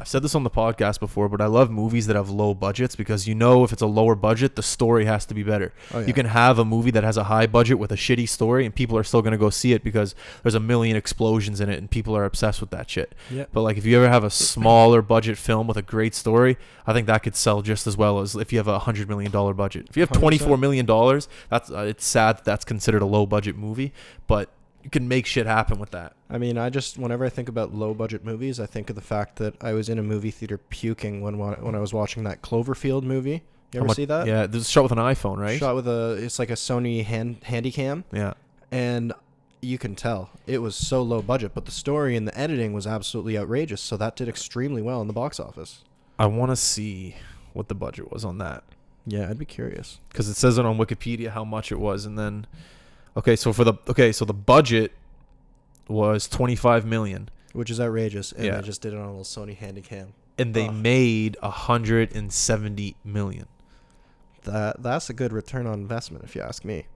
I've 0.00 0.08
said 0.08 0.22
this 0.22 0.34
on 0.34 0.44
the 0.44 0.50
podcast 0.50 1.00
before, 1.00 1.28
but 1.28 1.40
I 1.40 1.46
love 1.46 1.70
movies 1.70 2.06
that 2.06 2.16
have 2.16 2.30
low 2.30 2.54
budgets 2.54 2.94
because 2.96 3.26
you 3.26 3.34
know 3.34 3.64
if 3.64 3.72
it's 3.72 3.82
a 3.82 3.86
lower 3.86 4.14
budget, 4.14 4.56
the 4.56 4.62
story 4.62 5.04
has 5.06 5.26
to 5.26 5.34
be 5.34 5.42
better. 5.42 5.72
oh 5.92 6.00
yeah. 6.00 6.06
You 6.06 6.12
can 6.12 6.26
have 6.26 6.58
a 6.58 6.64
movie 6.64 6.90
that 6.92 7.04
has 7.04 7.16
a 7.16 7.24
high 7.24 7.46
budget 7.46 7.78
with 7.78 7.92
a 7.92 7.96
shitty 7.96 8.28
story, 8.28 8.64
and 8.64 8.74
people 8.74 8.96
are 8.96 9.04
still 9.04 9.22
gonna 9.22 9.38
go 9.38 9.50
see 9.50 9.72
it 9.72 9.82
because 9.82 10.14
there's 10.42 10.54
a 10.54 10.60
million 10.60 10.96
explosions 10.96 11.60
in 11.60 11.68
it, 11.68 11.78
and 11.78 11.90
people 11.90 12.16
are 12.16 12.24
obsessed 12.24 12.60
with 12.60 12.70
that 12.70 12.88
shit. 12.88 13.14
yeah. 13.30 13.46
But 13.52 13.62
like 13.62 13.76
if 13.76 13.84
you 13.84 13.96
ever 13.96 14.08
have 14.08 14.24
a 14.24 14.30
smaller 14.30 15.02
budget 15.02 15.38
film 15.38 15.66
with 15.66 15.76
a 15.76 15.82
great 15.82 16.14
story, 16.14 16.56
I 16.86 16.92
think 16.92 17.06
that 17.06 17.22
could 17.22 17.36
sell 17.36 17.62
just 17.62 17.86
as 17.86 17.96
well 17.96 18.20
as 18.20 18.34
if 18.34 18.52
you 18.52 18.58
have 18.58 18.68
a 18.68 18.78
hundred 18.80 19.08
million 19.08 19.30
dollar 19.32 19.54
budget. 19.54 19.86
If 19.90 19.96
you 19.96 20.02
have 20.02 20.12
twenty 20.12 20.38
four 20.38 20.56
million 20.56 20.86
dollars, 20.86 21.28
that's 21.48 21.70
uh, 21.70 21.80
it's 21.80 22.06
sad 22.06 22.38
that 22.38 22.44
that's 22.44 22.64
considered 22.64 23.02
a 23.02 23.06
low 23.06 23.26
budget 23.26 23.56
movie, 23.56 23.92
but 24.26 24.50
you 24.82 24.90
can 24.90 25.08
make 25.08 25.26
shit 25.26 25.46
happen 25.46 25.78
with 25.78 25.90
that. 25.90 26.14
I 26.30 26.38
mean, 26.38 26.56
I 26.58 26.70
just 26.70 26.98
whenever 26.98 27.24
I 27.24 27.28
think 27.28 27.48
about 27.48 27.74
low 27.74 27.94
budget 27.94 28.24
movies, 28.24 28.60
I 28.60 28.66
think 28.66 28.88
of 28.90 28.96
the 28.96 29.02
fact 29.02 29.36
that 29.36 29.54
I 29.62 29.72
was 29.72 29.88
in 29.88 29.98
a 29.98 30.02
movie 30.02 30.30
theater 30.30 30.58
puking 30.58 31.20
when 31.20 31.38
when 31.38 31.74
I 31.74 31.80
was 31.80 31.92
watching 31.92 32.24
that 32.24 32.42
Cloverfield 32.42 33.02
movie. 33.02 33.42
You 33.72 33.80
ever 33.80 33.92
see 33.92 34.06
that? 34.06 34.26
Yeah, 34.26 34.46
this 34.46 34.62
is 34.62 34.70
shot 34.70 34.84
with 34.84 34.92
an 34.92 34.98
iPhone, 34.98 35.36
right? 35.38 35.58
Shot 35.58 35.74
with 35.74 35.86
a 35.88 36.12
it's 36.22 36.38
like 36.38 36.50
a 36.50 36.54
Sony 36.54 37.04
hand 37.04 37.40
Handycam, 37.42 38.04
Yeah. 38.12 38.32
and 38.72 39.12
you 39.60 39.76
can 39.76 39.94
tell 39.96 40.30
it 40.46 40.58
was 40.58 40.74
so 40.76 41.02
low 41.02 41.20
budget, 41.20 41.50
but 41.52 41.64
the 41.66 41.70
story 41.72 42.16
and 42.16 42.26
the 42.26 42.38
editing 42.38 42.72
was 42.72 42.86
absolutely 42.86 43.36
outrageous. 43.36 43.80
So 43.82 43.96
that 43.98 44.16
did 44.16 44.28
extremely 44.28 44.80
well 44.80 45.00
in 45.02 45.06
the 45.06 45.12
box 45.12 45.38
office. 45.40 45.82
I 46.18 46.26
want 46.26 46.50
to 46.50 46.56
see 46.56 47.16
what 47.52 47.68
the 47.68 47.74
budget 47.74 48.10
was 48.10 48.24
on 48.24 48.38
that. 48.38 48.62
Yeah, 49.06 49.28
I'd 49.28 49.38
be 49.38 49.44
curious. 49.44 49.98
because 50.10 50.28
it 50.28 50.34
says 50.34 50.58
it 50.58 50.64
on 50.64 50.78
Wikipedia 50.78 51.30
how 51.30 51.44
much 51.44 51.70
it 51.72 51.78
was, 51.80 52.06
and 52.06 52.18
then 52.18 52.46
okay, 53.18 53.36
so 53.36 53.52
for 53.52 53.64
the 53.64 53.74
okay, 53.88 54.12
so 54.12 54.24
the 54.24 54.32
budget 54.34 54.92
was 55.88 56.28
twenty 56.28 56.56
five 56.56 56.84
million, 56.86 57.28
Which 57.52 57.70
is 57.70 57.80
outrageous, 57.80 58.32
and 58.32 58.44
Yeah. 58.46 58.60
they 58.60 58.66
just 58.66 58.80
did 58.82 58.92
it 58.92 58.96
on 58.98 59.04
a 59.04 59.08
little 59.16 59.24
Sony 59.24 59.56
Handycam. 59.56 60.08
and 60.38 60.54
they 60.54 60.68
Ugh. 60.68 60.74
made 60.74 61.36
a 61.42 61.50
hundred 61.50 62.14
and 62.14 62.32
seventy 62.32 62.96
million. 63.04 63.46
That 64.44 64.82
that's 64.82 65.10
a 65.10 65.12
good 65.14 65.32
return 65.32 65.66
on 65.66 65.74
investment, 65.74 66.24
if 66.24 66.34
you 66.36 66.42
ask 66.42 66.64
me. 66.64 66.86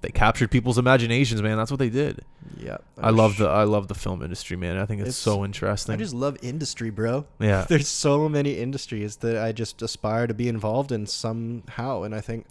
they 0.00 0.08
captured 0.10 0.50
people's 0.50 0.78
imaginations, 0.78 1.40
man. 1.42 1.56
That's 1.56 1.70
what 1.70 1.78
they 1.78 1.88
did. 1.88 2.24
Yeah. 2.58 2.78
I 2.98 3.10
love 3.10 3.36
the 3.36 3.46
I 3.48 3.62
love 3.62 3.86
the 3.86 3.94
film 3.94 4.20
industry, 4.24 4.56
man. 4.56 4.76
I 4.76 4.84
think 4.84 5.00
it's, 5.00 5.10
It's- 5.10 5.16
so 5.16 5.44
interesting. 5.44 5.94
I 5.94 5.96
just 5.96 6.12
love 6.12 6.36
industry, 6.42 6.90
bro. 6.90 7.24
yeah. 7.38 7.66
There's 7.68 7.86
so 7.86 8.28
many 8.28 8.58
industries 8.58 9.18
that 9.18 9.36
I 9.40 9.52
just 9.52 9.80
aspire 9.80 10.26
to 10.26 10.34
be 10.34 10.48
involved 10.48 10.90
in 10.90 11.06
somehow, 11.06 12.02
and 12.02 12.16
I 12.16 12.20
think, 12.20 12.46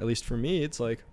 at 0.00 0.06
least 0.06 0.24
for 0.24 0.36
me, 0.36 0.64
it's 0.64 0.80
like, 0.80 1.04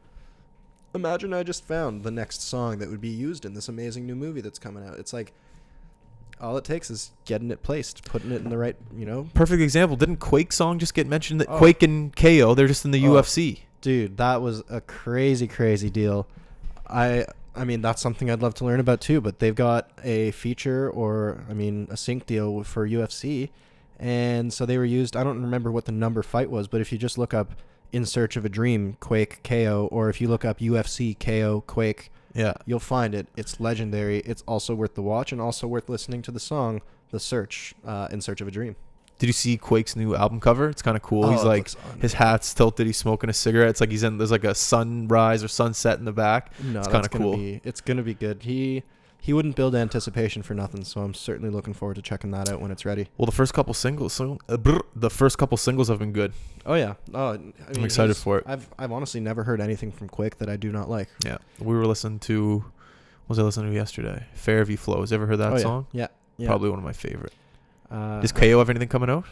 imagine 0.96 1.34
I 1.34 1.44
just 1.44 1.64
found 1.66 2.04
the 2.04 2.12
next 2.12 2.42
song 2.42 2.80
that 2.80 2.90
would 2.90 3.02
be 3.02 3.10
used 3.10 3.46
in 3.46 3.54
this 3.54 3.68
amazing 3.70 4.06
new 4.08 4.16
movie 4.16 4.42
that's 4.42 4.60
coming 4.60 4.88
out. 4.88 4.98
It's 4.98 5.14
like, 5.14 5.34
all 6.42 6.58
it 6.58 6.64
takes 6.66 6.90
is 6.90 7.12
getting 7.26 7.50
it 7.52 7.64
placed, 7.64 8.04
putting 8.06 8.32
it 8.32 8.42
in 8.42 8.50
the 8.50 8.58
right, 8.58 8.76
you 8.96 9.06
know, 9.06 9.30
Perfect 9.34 9.62
example. 9.62 9.96
Didn't 9.96 10.18
Quake 10.18 10.52
song 10.52 10.80
just 10.80 10.94
get 10.94 11.08
mentioned? 11.08 11.40
That 11.42 11.48
Oh. 11.50 11.58
Quake 11.58 11.82
and 11.84 12.14
KO, 12.16 12.54
they're 12.56 12.68
just 12.68 12.84
in 12.86 12.92
the 12.92 13.06
Oh. 13.06 13.12
UFC. 13.14 13.60
dude, 13.82 14.18
that 14.18 14.42
was 14.42 14.64
a 14.70 14.82
crazy, 14.82 15.48
crazy 15.48 15.90
deal. 15.92 16.26
I, 16.90 17.26
I 17.56 17.64
mean, 17.66 17.82
that's 17.82 18.02
something 18.02 18.30
I'd 18.32 18.42
love 18.42 18.56
to 18.56 18.66
learn 18.66 18.80
about 18.80 19.00
too. 19.00 19.22
But 19.22 19.40
they've 19.40 19.54
got 19.56 19.92
a 20.04 20.32
feature, 20.32 20.90
or 20.90 21.44
I 21.50 21.54
mean, 21.54 21.88
a 21.92 21.96
sync 21.98 22.26
deal 22.26 22.64
for 22.64 22.88
UFC, 22.88 23.50
and 24.00 24.52
so 24.52 24.66
they 24.66 24.78
were 24.78 24.86
used. 24.86 25.16
I 25.16 25.24
don't 25.24 25.42
remember 25.42 25.72
what 25.72 25.86
the 25.86 25.92
number 25.92 26.22
fight 26.24 26.50
was, 26.50 26.68
but 26.68 26.82
if 26.82 26.92
you 26.92 26.98
just 26.98 27.18
look 27.18 27.34
up 27.34 27.52
"In 27.96 28.06
Search 28.06 28.36
of 28.36 28.46
a 28.46 28.50
Dream" 28.50 28.98
Quake 29.00 29.42
KO, 29.44 29.88
or 29.92 30.10
if 30.10 30.20
you 30.22 30.28
look 30.28 30.44
up 30.46 30.60
UFC 30.60 31.14
KO 31.20 31.62
Quake, 31.66 32.12
Yeah. 32.34 32.54
you'll 32.66 32.80
find 32.80 33.16
it. 33.16 33.28
It's 33.38 33.60
legendary. 33.60 34.20
It's 34.20 34.44
also 34.48 34.76
worth 34.76 34.96
the 34.96 35.02
watch, 35.02 35.32
and 35.32 35.40
also 35.40 35.68
worth 35.68 35.88
listening 35.90 36.22
to 36.24 36.32
the 36.32 36.40
song 36.40 36.82
"The 37.12 37.20
Search" 37.20 37.74
uh, 37.86 38.08
"In 38.12 38.20
Search 38.22 38.42
of 38.42 38.48
a 38.48 38.52
Dream." 38.52 38.76
Did 39.18 39.28
you 39.28 39.34
see 39.34 39.56
Quake's 39.56 39.96
new 39.96 40.14
album 40.14 40.42
cover? 40.42 40.68
It's 40.68 40.82
kind 40.82 40.98
of 40.98 41.02
cool. 41.04 41.24
Oh, 41.26 41.32
he's 41.32 41.44
like 41.46 41.70
his 42.02 42.14
hat's 42.14 42.54
tilted. 42.54 42.86
He's 42.86 42.98
smoking 42.98 43.30
a 43.30 43.34
cigarette. 43.34 43.70
It's 43.70 43.80
like 43.80 43.90
he's 43.92 44.04
in. 44.04 44.18
There's 44.18 44.32
like 44.32 44.44
a 44.44 44.54
sunrise 44.54 45.42
or 45.42 45.48
sunset 45.48 45.98
in 46.00 46.04
the 46.04 46.12
back. 46.12 46.52
No, 46.62 46.80
It's 46.80 46.90
kinda 46.90 47.08
gonna 47.08 47.24
cool. 47.24 47.38
Be, 47.38 47.62
it's 47.64 47.80
gonna 47.80 48.04
be 48.04 48.14
good. 48.14 48.44
He 48.44 48.84
he 49.26 49.34
wouldn't 49.34 49.56
build 49.56 49.74
anticipation 49.74 50.44
for 50.44 50.54
nothing, 50.54 50.84
so 50.84 51.02
I'm 51.02 51.16
certainly 51.16 51.50
looking 51.50 51.74
forward 51.74 51.96
to 51.96 52.04
checking 52.04 52.30
that 52.30 52.48
out 52.48 52.62
when 52.62 52.70
it's 52.70 52.86
ready. 52.86 53.08
Well, 53.18 53.26
the 53.26 53.32
first 53.32 53.56
couple 53.56 53.74
singles, 53.74 54.14
so, 54.14 54.38
uh, 54.48 54.56
brr, 54.56 54.82
the 54.96 55.10
first 55.10 55.40
couple 55.40 55.58
singles 55.58 55.88
have 55.88 55.98
been 55.98 56.12
good. 56.12 56.32
Oh 56.64 56.76
yeah. 56.76 56.94
Oh, 57.12 57.30
I 57.30 57.38
mean, 57.38 57.54
I'm 57.76 57.86
excited 57.86 58.16
for 58.16 58.38
it. 58.38 58.44
I've 58.46 58.70
I've 58.78 58.92
honestly 58.92 59.20
never 59.20 59.44
heard 59.44 59.62
anything 59.62 59.92
from 59.92 60.10
Quake 60.10 60.38
that 60.38 60.48
I 60.48 60.58
do 60.58 60.72
not 60.72 60.92
like. 60.92 61.10
Yeah, 61.26 61.40
we 61.58 61.76
were 61.76 61.88
listening 61.88 62.20
to. 62.20 62.66
What 63.26 63.30
was 63.30 63.40
I 63.40 63.42
listening 63.42 63.72
to 63.72 63.76
yesterday? 63.76 64.28
Fairview 64.36 64.78
Flows. 64.78 65.12
Ever 65.12 65.26
heard 65.26 65.38
that 65.38 65.54
oh, 65.54 65.56
yeah. 65.56 65.62
song? 65.64 65.88
Yeah. 65.92 66.08
Yeah. 66.38 66.46
Probably 66.46 66.70
one 66.70 66.78
of 66.78 66.86
my 66.86 66.94
favorite. 66.94 67.34
Uh, 67.90 68.22
Does 68.22 68.32
KO 68.32 68.60
have 68.60 68.70
anything 68.70 68.90
coming 68.90 69.10
out? 69.10 69.26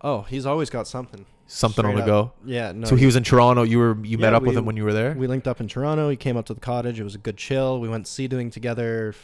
oh, 0.00 0.22
he's 0.22 0.46
always 0.46 0.70
got 0.70 0.86
something. 0.86 1.26
Something 1.46 1.84
on 1.84 1.92
Straight 1.92 2.04
the 2.06 2.10
go. 2.10 2.32
Yeah. 2.44 2.72
No. 2.72 2.86
so 2.86 2.96
he 2.96 3.04
was 3.06 3.16
in 3.16 3.22
Toronto. 3.22 3.62
You 3.64 3.78
were 3.78 3.98
you 4.04 4.16
met 4.18 4.30
Yeah, 4.30 4.36
up 4.38 4.42
with 4.42 4.50
we- 4.52 4.56
him 4.56 4.64
when 4.64 4.76
you 4.76 4.84
were 4.84 4.92
there. 4.94 5.12
We 5.12 5.26
linked 5.26 5.46
up 5.46 5.60
in 5.60 5.68
Toronto. 5.68 6.08
He 6.08 6.16
came 6.16 6.36
up 6.36 6.46
to 6.46 6.54
the 6.54 6.60
cottage. 6.60 6.98
It 6.98 7.04
was 7.04 7.14
a 7.14 7.18
good 7.18 7.36
chill. 7.36 7.80
We 7.80 7.88
went 7.88 8.06
sea 8.08 8.28
doing 8.28 8.50
together. 8.50 9.14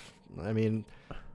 I 0.43 0.53
mean, 0.53 0.85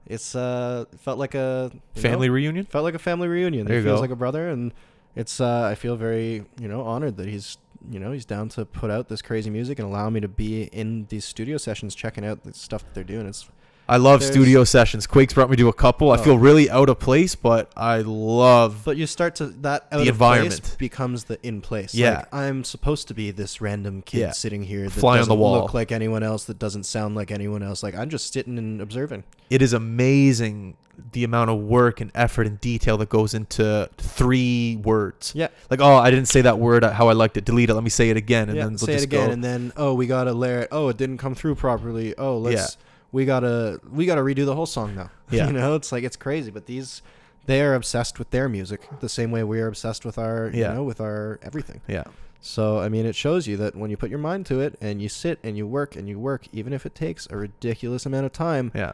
it's 0.05 0.35
uh 0.35 0.85
felt 0.99 1.17
like 1.17 1.33
a 1.33 1.71
you 1.95 2.01
Family 2.01 2.27
know, 2.27 2.33
reunion. 2.35 2.65
felt 2.65 2.83
like 2.83 2.93
a 2.93 2.99
family 2.99 3.27
reunion. 3.27 3.65
There 3.65 3.77
he 3.77 3.81
you 3.81 3.85
feels 3.87 3.97
go. 3.97 4.01
like 4.01 4.11
a 4.11 4.15
brother, 4.15 4.47
and 4.49 4.73
it's 5.15 5.41
uh, 5.41 5.63
I 5.63 5.75
feel 5.75 5.95
very 5.95 6.45
you 6.61 6.67
know 6.67 6.81
honored 6.81 7.17
that 7.17 7.27
he's 7.27 7.57
you 7.89 7.99
know 7.99 8.11
he's 8.11 8.25
down 8.25 8.49
to 8.49 8.65
put 8.65 8.91
out 8.91 9.09
this 9.09 9.21
crazy 9.23 9.49
music 9.49 9.79
and 9.79 9.87
allow 9.87 10.09
me 10.11 10.19
to 10.19 10.27
be 10.27 10.63
in 10.65 11.07
these 11.09 11.25
studio 11.25 11.57
sessions, 11.57 11.95
checking 11.95 12.23
out 12.25 12.43
the 12.43 12.53
stuff 12.53 12.83
that 12.83 12.93
they're 12.93 13.03
doing. 13.03 13.25
It's 13.27 13.49
I 13.87 13.97
love 13.97 14.19
There's- 14.21 14.33
studio 14.33 14.63
sessions. 14.63 15.05
Quake's 15.05 15.33
brought 15.33 15.49
me 15.49 15.57
to 15.57 15.67
a 15.69 15.73
couple. 15.73 16.11
I 16.11 16.15
Oh. 16.15 16.23
feel 16.23 16.39
really 16.39 16.69
out 16.71 16.89
of 16.89 16.99
place, 16.99 17.35
but 17.35 17.71
I 17.77 17.99
love. 18.01 18.81
but 18.83 18.97
you 18.97 19.05
start 19.05 19.35
to 19.35 19.45
that 19.61 19.85
out 19.91 20.03
The 20.03 20.09
of 20.09 20.17
place 20.17 20.39
environment. 20.39 20.75
becomes 20.79 21.23
the 21.25 21.37
in 21.45 21.61
place. 21.61 21.93
Yeah. 21.93 22.17
like, 22.17 22.33
I'm 22.33 22.63
supposed 22.63 23.07
to 23.09 23.13
be 23.13 23.29
this 23.31 23.61
random 23.61 24.01
kid 24.01 24.19
Yeah. 24.21 24.31
sitting 24.31 24.63
here 24.63 24.85
that 24.85 24.91
Fly 24.91 25.19
on 25.19 25.27
the 25.27 25.35
wall. 25.35 25.61
look 25.61 25.73
like 25.73 25.91
anyone 25.91 26.23
else, 26.23 26.45
that 26.45 26.57
doesn't 26.57 26.85
sound 26.85 27.15
like 27.15 27.29
anyone 27.31 27.61
else. 27.61 27.83
Like 27.83 27.95
I'm 27.95 28.09
just 28.09 28.33
sitting 28.33 28.57
and 28.57 28.81
observing. 28.81 29.23
it 29.51 29.61
is 29.61 29.73
amazing 29.73 30.75
the 31.11 31.23
amount 31.25 31.49
of 31.49 31.57
work 31.59 31.99
and 31.99 32.09
effort 32.15 32.47
and 32.47 32.59
detail 32.61 32.97
that 32.97 33.09
goes 33.09 33.33
into 33.33 33.87
three 33.97 34.77
words. 34.83 35.33
Yeah. 35.35 35.49
Like, 35.69 35.81
oh, 35.81 35.95
I 35.97 36.09
didn't 36.09 36.29
say 36.29 36.41
that 36.41 36.57
word 36.57 36.83
uh, 36.85 36.91
how 36.93 37.09
I 37.09 37.13
liked 37.13 37.35
it. 37.37 37.43
Delete 37.45 37.69
it. 37.69 37.73
Let 37.73 37.83
me 37.83 37.89
say 37.89 38.09
it 38.09 38.17
again, 38.17 38.47
and 38.47 38.57
yeah, 38.57 38.63
then 38.63 38.77
say 38.77 38.93
it 38.95 39.03
again, 39.03 39.27
go. 39.27 39.33
and 39.33 39.43
then 39.43 39.73
oh, 39.75 39.93
we 39.93 40.07
gotta 40.07 40.31
layer 40.33 40.61
it. 40.61 40.69
Oh, 40.71 40.87
it 40.87 40.97
didn't 40.97 41.17
come 41.17 41.35
through 41.35 41.55
properly. 41.55 42.15
Oh, 42.17 42.37
let's 42.37 42.77
we 43.11 43.25
gotta 43.25 43.79
we 43.91 44.05
gotta 44.05 44.21
redo 44.21 44.45
the 44.45 44.55
whole 44.55 44.65
song 44.65 44.95
now. 44.95 45.09
Yeah. 45.31 45.47
you 45.47 45.53
know, 45.53 45.75
it's 45.75 45.91
like 45.91 46.03
it's 46.03 46.15
crazy, 46.17 46.51
but 46.51 46.65
these 46.67 47.01
they 47.47 47.61
are 47.61 47.73
obsessed 47.75 48.19
with 48.19 48.29
their 48.31 48.47
music 48.49 48.87
the 48.99 49.09
same 49.09 49.31
way 49.31 49.43
we 49.43 49.59
are 49.61 49.67
obsessed 49.67 50.05
with 50.05 50.17
our 50.17 50.49
Yeah. 50.53 50.69
you 50.69 50.75
know 50.75 50.83
with 50.83 50.99
our 51.01 51.39
everything. 51.43 51.81
yeah, 51.87 52.03
So 52.41 52.79
I 52.79 52.89
mean, 52.89 53.05
it 53.05 53.15
shows 53.15 53.47
you 53.47 53.57
that 53.57 53.75
when 53.75 53.89
you 53.91 53.97
put 53.97 54.09
your 54.09 54.19
mind 54.19 54.45
to 54.47 54.59
it 54.59 54.77
and 54.81 55.01
you 55.01 55.09
sit 55.09 55.39
and 55.43 55.55
you 55.57 55.65
work 55.67 55.95
and 55.95 56.07
you 56.07 56.19
work, 56.19 56.47
even 56.51 56.73
if 56.73 56.85
it 56.85 56.93
takes 56.95 57.27
a 57.31 57.37
ridiculous 57.37 58.05
amount 58.05 58.25
of 58.27 58.33
time, 58.33 58.71
yeah. 58.75 58.91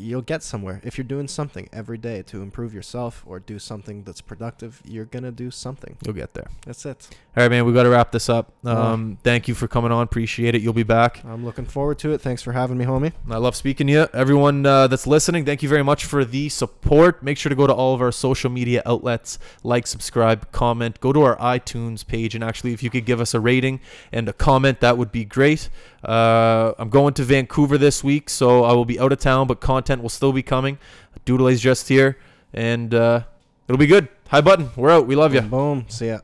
You'll 0.00 0.22
get 0.22 0.42
somewhere. 0.42 0.80
If 0.82 0.96
you're 0.96 1.04
doing 1.04 1.28
something 1.28 1.68
every 1.72 1.98
day 1.98 2.22
to 2.22 2.42
improve 2.42 2.74
yourself 2.74 3.22
or 3.26 3.38
do 3.38 3.58
something 3.58 4.02
that's 4.04 4.20
productive, 4.20 4.80
you're 4.84 5.04
gonna 5.04 5.30
do 5.30 5.50
something. 5.50 5.96
You'll 6.04 6.14
get 6.14 6.34
there. 6.34 6.48
That's 6.66 6.86
it. 6.86 7.08
All 7.36 7.44
right, 7.44 7.48
man. 7.48 7.64
We 7.64 7.72
got 7.72 7.84
to 7.84 7.90
wrap 7.90 8.10
this 8.10 8.28
up. 8.28 8.52
Um, 8.64 9.16
Thank 9.22 9.46
you 9.46 9.54
for 9.54 9.68
coming 9.68 9.92
on. 9.92 10.02
Appreciate 10.02 10.56
it. 10.56 10.62
You'll 10.62 10.72
be 10.72 10.82
back. 10.82 11.24
I'm 11.24 11.44
looking 11.44 11.64
forward 11.64 11.98
to 12.00 12.12
it. 12.12 12.20
Thanks 12.20 12.42
for 12.42 12.50
having 12.50 12.76
me, 12.76 12.84
homie. 12.84 13.12
I 13.30 13.36
love 13.36 13.54
speaking 13.54 13.86
to 13.86 13.92
you. 13.92 14.08
Everyone 14.12 14.66
uh, 14.66 14.88
that's 14.88 15.06
listening, 15.06 15.44
thank 15.44 15.62
you 15.62 15.68
very 15.68 15.84
much 15.84 16.04
for 16.04 16.24
the 16.24 16.48
support. 16.48 17.22
Make 17.22 17.38
sure 17.38 17.50
to 17.50 17.54
go 17.54 17.68
to 17.68 17.72
all 17.72 17.94
of 17.94 18.00
our 18.00 18.10
social 18.10 18.50
media 18.50 18.82
outlets, 18.84 19.38
like, 19.62 19.86
subscribe, 19.86 20.50
comment. 20.50 21.00
Go 21.00 21.12
to 21.12 21.22
our 21.22 21.36
iTunes 21.36 22.04
page, 22.04 22.34
and 22.34 22.42
actually, 22.42 22.72
if 22.72 22.82
you 22.82 22.90
could 22.90 23.04
give 23.04 23.20
us 23.20 23.32
a 23.32 23.38
rating 23.38 23.80
and 24.10 24.28
a 24.28 24.32
comment, 24.32 24.80
that 24.80 24.98
would 24.98 25.12
be 25.12 25.24
great. 25.24 25.68
Uh, 26.02 26.72
I'm 26.78 26.88
going 26.88 27.14
to 27.14 27.22
Vancouver 27.22 27.78
this 27.78 28.02
week, 28.02 28.28
so 28.28 28.64
I 28.64 28.72
will 28.72 28.86
be 28.86 28.98
out 28.98 29.12
of 29.12 29.20
town, 29.20 29.46
but 29.46 29.60
content 29.90 30.02
will 30.02 30.08
still 30.08 30.32
be 30.32 30.42
coming. 30.42 30.78
Doodle 31.24 31.48
is 31.48 31.60
just 31.60 31.88
here, 31.88 32.16
and 32.54 32.94
uh, 32.94 33.24
it'll 33.66 33.78
be 33.78 33.88
good. 33.88 34.08
High, 34.28 34.40
Button. 34.40 34.70
We're 34.76 34.90
out. 34.90 35.06
We 35.08 35.16
love 35.16 35.34
you. 35.34 35.40
Boom. 35.40 35.86
See 35.88 36.06
ya. 36.06 36.20